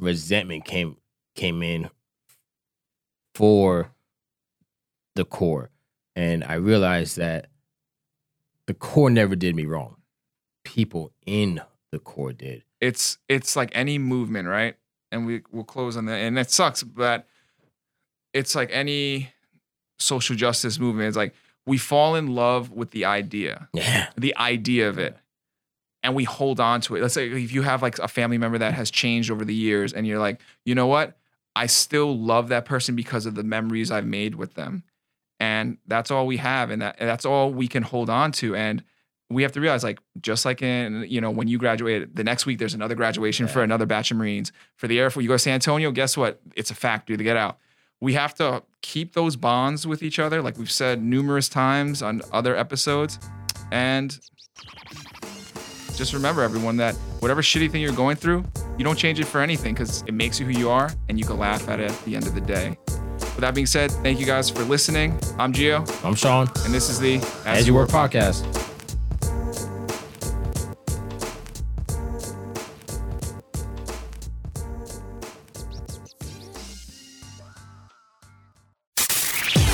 resentment 0.00 0.64
came 0.64 0.96
came 1.36 1.62
in 1.62 1.90
for 3.34 3.92
the 5.14 5.24
Corps 5.24 5.70
and 6.16 6.42
i 6.44 6.54
realized 6.54 7.16
that 7.18 7.46
the 8.68 8.74
Corps 8.74 9.10
never 9.10 9.34
did 9.34 9.56
me 9.56 9.64
wrong 9.66 9.96
people 10.64 11.12
in 11.26 11.60
the 11.90 11.98
Corps 11.98 12.32
did 12.32 12.62
It's 12.80 13.18
it's 13.28 13.56
like 13.56 13.70
any 13.72 13.98
movement, 13.98 14.46
right? 14.46 14.76
And 15.10 15.26
we 15.26 15.42
will 15.50 15.64
close 15.64 15.96
on 15.96 16.04
that. 16.06 16.16
And 16.16 16.38
it 16.38 16.50
sucks, 16.50 16.82
but 16.82 17.26
it's 18.34 18.54
like 18.54 18.68
any 18.70 19.30
social 19.98 20.36
justice 20.36 20.78
movement. 20.78 21.08
It's 21.08 21.16
like 21.16 21.34
we 21.66 21.78
fall 21.78 22.14
in 22.14 22.34
love 22.34 22.70
with 22.70 22.90
the 22.92 23.04
idea. 23.06 23.68
yeah 23.72 24.08
the 24.16 24.36
idea 24.36 24.88
of 24.88 24.98
it 24.98 25.16
and 26.02 26.14
we 26.14 26.24
hold 26.24 26.60
on 26.60 26.80
to 26.82 26.96
it 26.96 27.02
let's 27.02 27.14
say 27.14 27.28
if 27.30 27.52
you 27.52 27.62
have 27.62 27.82
like 27.82 27.98
a 27.98 28.08
family 28.08 28.38
member 28.38 28.58
that 28.58 28.74
has 28.74 28.90
changed 28.90 29.30
over 29.30 29.44
the 29.44 29.54
years 29.54 29.92
and 29.92 30.06
you're 30.06 30.18
like 30.18 30.40
you 30.64 30.74
know 30.74 30.86
what 30.86 31.18
i 31.56 31.66
still 31.66 32.16
love 32.16 32.48
that 32.48 32.64
person 32.64 32.94
because 32.94 33.26
of 33.26 33.34
the 33.34 33.42
memories 33.42 33.90
i've 33.90 34.06
made 34.06 34.34
with 34.36 34.54
them 34.54 34.82
and 35.40 35.78
that's 35.86 36.10
all 36.10 36.26
we 36.26 36.36
have 36.38 36.70
and, 36.70 36.82
that, 36.82 36.96
and 36.98 37.08
that's 37.08 37.24
all 37.24 37.52
we 37.52 37.68
can 37.68 37.82
hold 37.82 38.10
on 38.10 38.32
to. 38.32 38.56
And 38.56 38.82
we 39.30 39.42
have 39.42 39.52
to 39.52 39.60
realize 39.60 39.84
like 39.84 40.00
just 40.20 40.44
like 40.44 40.62
in 40.62 41.04
you 41.08 41.20
know 41.20 41.30
when 41.30 41.48
you 41.48 41.58
graduate 41.58 42.16
the 42.16 42.24
next 42.24 42.46
week 42.46 42.58
there's 42.58 42.74
another 42.74 42.94
graduation 42.94 43.46
for 43.46 43.62
another 43.62 43.84
batch 43.84 44.10
of 44.10 44.16
marines 44.16 44.52
for 44.76 44.88
the 44.88 44.98
air 44.98 45.10
force. 45.10 45.22
You 45.22 45.28
go 45.28 45.34
to 45.34 45.38
san 45.38 45.54
antonio 45.54 45.90
guess 45.90 46.16
what? 46.16 46.40
It's 46.56 46.70
a 46.70 46.74
factory 46.74 47.16
to 47.16 47.24
get 47.24 47.36
out. 47.36 47.58
We 48.00 48.14
have 48.14 48.34
to 48.36 48.62
keep 48.80 49.12
those 49.14 49.36
bonds 49.36 49.86
with 49.86 50.02
each 50.02 50.18
other 50.18 50.40
like 50.40 50.56
we've 50.56 50.70
said 50.70 51.02
numerous 51.02 51.48
times 51.48 52.02
on 52.02 52.22
other 52.32 52.56
episodes. 52.56 53.18
And 53.70 54.18
just 55.94 56.14
remember 56.14 56.42
everyone 56.42 56.76
that 56.78 56.94
whatever 57.20 57.42
shitty 57.42 57.70
thing 57.70 57.82
you're 57.82 57.92
going 57.92 58.16
through 58.16 58.44
you 58.78 58.84
don't 58.84 58.96
change 58.96 59.18
it 59.18 59.24
for 59.24 59.40
anything 59.40 59.74
because 59.74 60.02
it 60.06 60.14
makes 60.14 60.38
you 60.38 60.46
who 60.46 60.52
you 60.52 60.70
are 60.70 60.90
and 61.08 61.18
you 61.18 61.24
can 61.24 61.36
laugh 61.36 61.68
at 61.68 61.80
it 61.80 61.90
at 61.90 62.04
the 62.04 62.14
end 62.14 62.26
of 62.26 62.34
the 62.36 62.40
day 62.40 62.78
with 63.38 63.42
that 63.44 63.54
being 63.54 63.66
said 63.66 63.92
thank 64.02 64.18
you 64.18 64.26
guys 64.26 64.50
for 64.50 64.64
listening 64.64 65.16
i'm 65.38 65.52
gio 65.52 65.86
i'm 66.04 66.12
sean 66.12 66.48
and 66.64 66.74
this 66.74 66.90
is 66.90 66.98
the 66.98 67.18
as, 67.46 67.68
you 67.68 67.72
work 67.72 67.88
podcast 67.88 68.44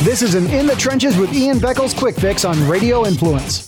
This 0.03 0.21
is 0.21 0.35
an 0.35 0.47
In 0.49 0.67
the 0.67 0.75
Trenches 0.75 1.17
with 1.17 1.33
Ian 1.33 1.57
Beckles 1.57 1.97
quick 1.97 2.15
fix 2.17 2.45
on 2.45 2.69
Radio 2.69 3.07
Influence. 3.07 3.65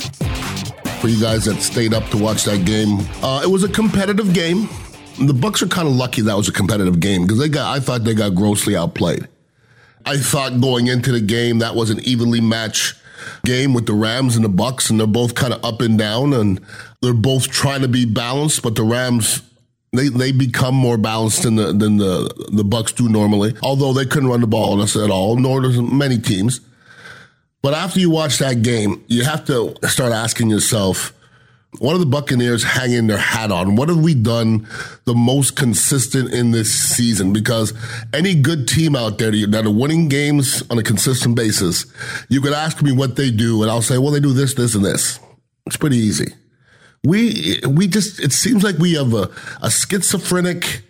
for 1.01 1.09
you 1.09 1.18
guys 1.18 1.47
that 1.47 1.62
stayed 1.62 1.94
up 1.94 2.05
to 2.11 2.18
watch 2.18 2.44
that 2.44 2.66
game. 2.66 2.99
Uh, 3.22 3.40
it 3.42 3.47
was 3.47 3.64
a 3.64 3.68
competitive 3.68 4.34
game. 4.34 4.68
The 5.18 5.32
Bucks 5.32 5.62
are 5.62 5.66
kind 5.66 5.88
of 5.88 5.94
lucky 5.94 6.20
that 6.20 6.36
was 6.36 6.49
a 6.51 6.53
competitive 6.53 7.01
game 7.01 7.22
because 7.22 7.38
they 7.38 7.49
got. 7.49 7.74
I 7.74 7.80
thought 7.80 8.05
they 8.05 8.12
got 8.12 8.34
grossly 8.34 8.76
outplayed. 8.76 9.26
I 10.07 10.16
thought 10.18 10.61
going 10.61 10.86
into 10.86 11.12
the 11.12 11.20
game 11.20 11.59
that 11.59 11.74
was 11.74 11.90
an 11.90 12.00
evenly 12.00 12.40
matched 12.40 12.94
game 13.44 13.74
with 13.74 13.86
the 13.86 13.92
Rams 13.92 14.36
and 14.36 14.44
the 14.44 14.48
Bucks, 14.48 14.88
and 14.88 15.00
they're 15.00 15.07
both 15.07 15.34
kind 15.34 15.52
of 15.52 15.64
up 15.64 15.80
and 15.80 15.98
down, 15.98 16.32
and 16.32 16.61
they're 17.02 17.12
both 17.12 17.48
trying 17.48 17.82
to 17.82 17.88
be 17.88 18.04
balanced. 18.04 18.62
But 18.62 18.76
the 18.76 18.84
Rams, 18.84 19.42
they 19.92 20.09
they 20.09 20.32
become 20.32 20.74
more 20.74 20.96
balanced 20.96 21.42
than 21.42 21.57
the 21.57 21.72
than 21.72 21.96
the 21.96 22.32
the 22.52 22.64
Bucks 22.64 22.92
do 22.92 23.09
normally. 23.09 23.54
Although 23.62 23.92
they 23.92 24.07
couldn't 24.07 24.28
run 24.28 24.40
the 24.40 24.46
ball 24.46 24.74
on 24.74 24.80
us 24.80 24.96
at 24.96 25.11
all, 25.11 25.36
nor 25.36 25.61
does 25.61 25.80
many 25.80 26.18
teams. 26.18 26.61
But 27.62 27.74
after 27.74 27.98
you 27.98 28.11
watch 28.11 28.38
that 28.38 28.62
game, 28.62 29.04
you 29.09 29.24
have 29.24 29.44
to 29.46 29.74
start 29.88 30.12
asking 30.12 30.50
yourself, 30.50 31.12
what 31.79 31.95
are 31.95 31.99
the 31.99 32.07
Buccaneers 32.07 32.64
hanging 32.64 33.07
their 33.07 33.18
hat 33.18 33.51
on? 33.51 33.77
What 33.77 33.89
have 33.89 33.99
we 33.99 34.14
done 34.14 34.66
the 35.05 35.14
most 35.14 35.57
consistent 35.57 36.33
in 36.33 36.51
this 36.51 36.72
season? 36.72 37.33
Because 37.33 37.74
any 38.12 38.35
good 38.35 38.68
team 38.68 38.97
out 38.97 39.18
there 39.18 39.31
that 39.31 39.66
are 39.66 39.70
winning 39.70 40.09
games 40.09 40.62
on 40.70 40.79
a 40.79 40.83
consistent 40.83 41.37
basis, 41.37 41.87
you 42.29 42.41
could 42.41 42.53
ask 42.53 42.83
me 42.83 42.93
what 42.93 43.16
they 43.16 43.31
do, 43.31 43.62
and 43.62 43.70
I'll 43.70 43.83
say, 43.83 43.99
well, 43.99 44.11
they 44.11 44.20
do 44.20 44.33
this, 44.33 44.55
this, 44.55 44.74
and 44.74 44.85
this. 44.85 45.18
It's 45.66 45.77
pretty 45.77 45.97
easy. 45.97 46.33
We 47.05 47.61
we 47.68 47.87
just 47.87 48.20
it 48.20 48.33
seems 48.33 48.64
like 48.64 48.79
we 48.79 48.95
have 48.95 49.14
a, 49.14 49.31
a 49.62 49.70
schizophrenic 49.70 50.83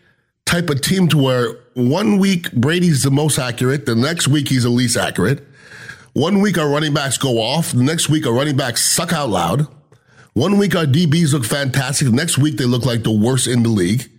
type 0.47 0.71
of 0.71 0.81
team 0.81 1.09
to 1.09 1.19
where 1.19 1.59
one 1.75 2.19
week 2.19 2.51
Brady's 2.53 3.03
the 3.03 3.11
most 3.11 3.39
accurate, 3.39 3.85
the 3.85 3.95
next 3.95 4.29
week 4.29 4.49
he's 4.49 4.63
the 4.63 4.71
least 4.71 4.97
accurate. 4.97 5.47
One 6.15 6.41
week 6.41 6.57
our 6.57 6.69
running 6.69 6.95
backs 6.95 7.19
go 7.19 7.39
off. 7.39 7.73
The 7.73 7.83
next 7.83 8.09
week 8.09 8.27
our 8.27 8.33
running 8.33 8.57
backs 8.57 8.83
suck 8.83 9.13
out 9.13 9.29
loud. 9.29 9.67
One 10.37 10.59
week 10.59 10.77
our 10.77 10.85
DBs 10.85 11.33
look 11.33 11.47
fantastic. 11.47 12.09
The 12.09 12.15
next 12.15 12.37
week 12.37 12.59
they 12.59 12.67
look 12.67 12.85
like 12.85 13.03
the 13.03 13.11
worst 13.11 13.47
in 13.47 13.63
the 13.63 13.71
league. 13.71 14.11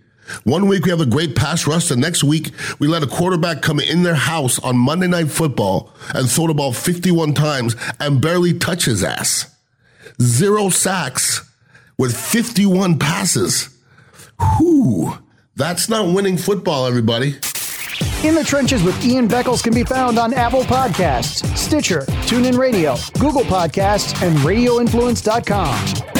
One 0.42 0.66
week 0.66 0.84
we 0.84 0.90
have 0.90 1.00
a 1.00 1.06
great 1.06 1.36
pass 1.36 1.64
rush. 1.64 1.86
The 1.86 1.94
next 1.94 2.24
week 2.24 2.50
we 2.80 2.88
let 2.88 3.04
a 3.04 3.06
quarterback 3.06 3.62
come 3.62 3.78
in 3.78 4.02
their 4.02 4.16
house 4.16 4.58
on 4.58 4.76
Monday 4.76 5.06
Night 5.06 5.30
Football 5.30 5.92
and 6.12 6.28
throw 6.28 6.48
the 6.48 6.54
ball 6.54 6.72
51 6.72 7.34
times 7.34 7.76
and 8.00 8.20
barely 8.20 8.52
touch 8.58 8.86
his 8.86 9.04
ass. 9.04 9.46
Zero 10.20 10.70
sacks 10.70 11.48
with 11.98 12.16
51 12.16 12.98
passes. 12.98 13.68
Whew. 14.40 15.16
That's 15.54 15.88
not 15.88 16.12
winning 16.12 16.36
football, 16.36 16.88
everybody. 16.88 17.36
In 18.24 18.34
the 18.34 18.44
Trenches 18.44 18.82
with 18.82 19.04
Ian 19.04 19.28
Beckles 19.28 19.62
can 19.62 19.72
be 19.72 19.84
found 19.84 20.18
on 20.18 20.34
Apple 20.34 20.62
Podcasts, 20.62 21.44
Stitcher, 21.56 22.02
TuneIn 22.26 22.58
Radio, 22.58 22.96
Google 23.18 23.42
Podcasts, 23.42 24.20
and 24.26 24.36
RadioInfluence.com. 24.38 26.17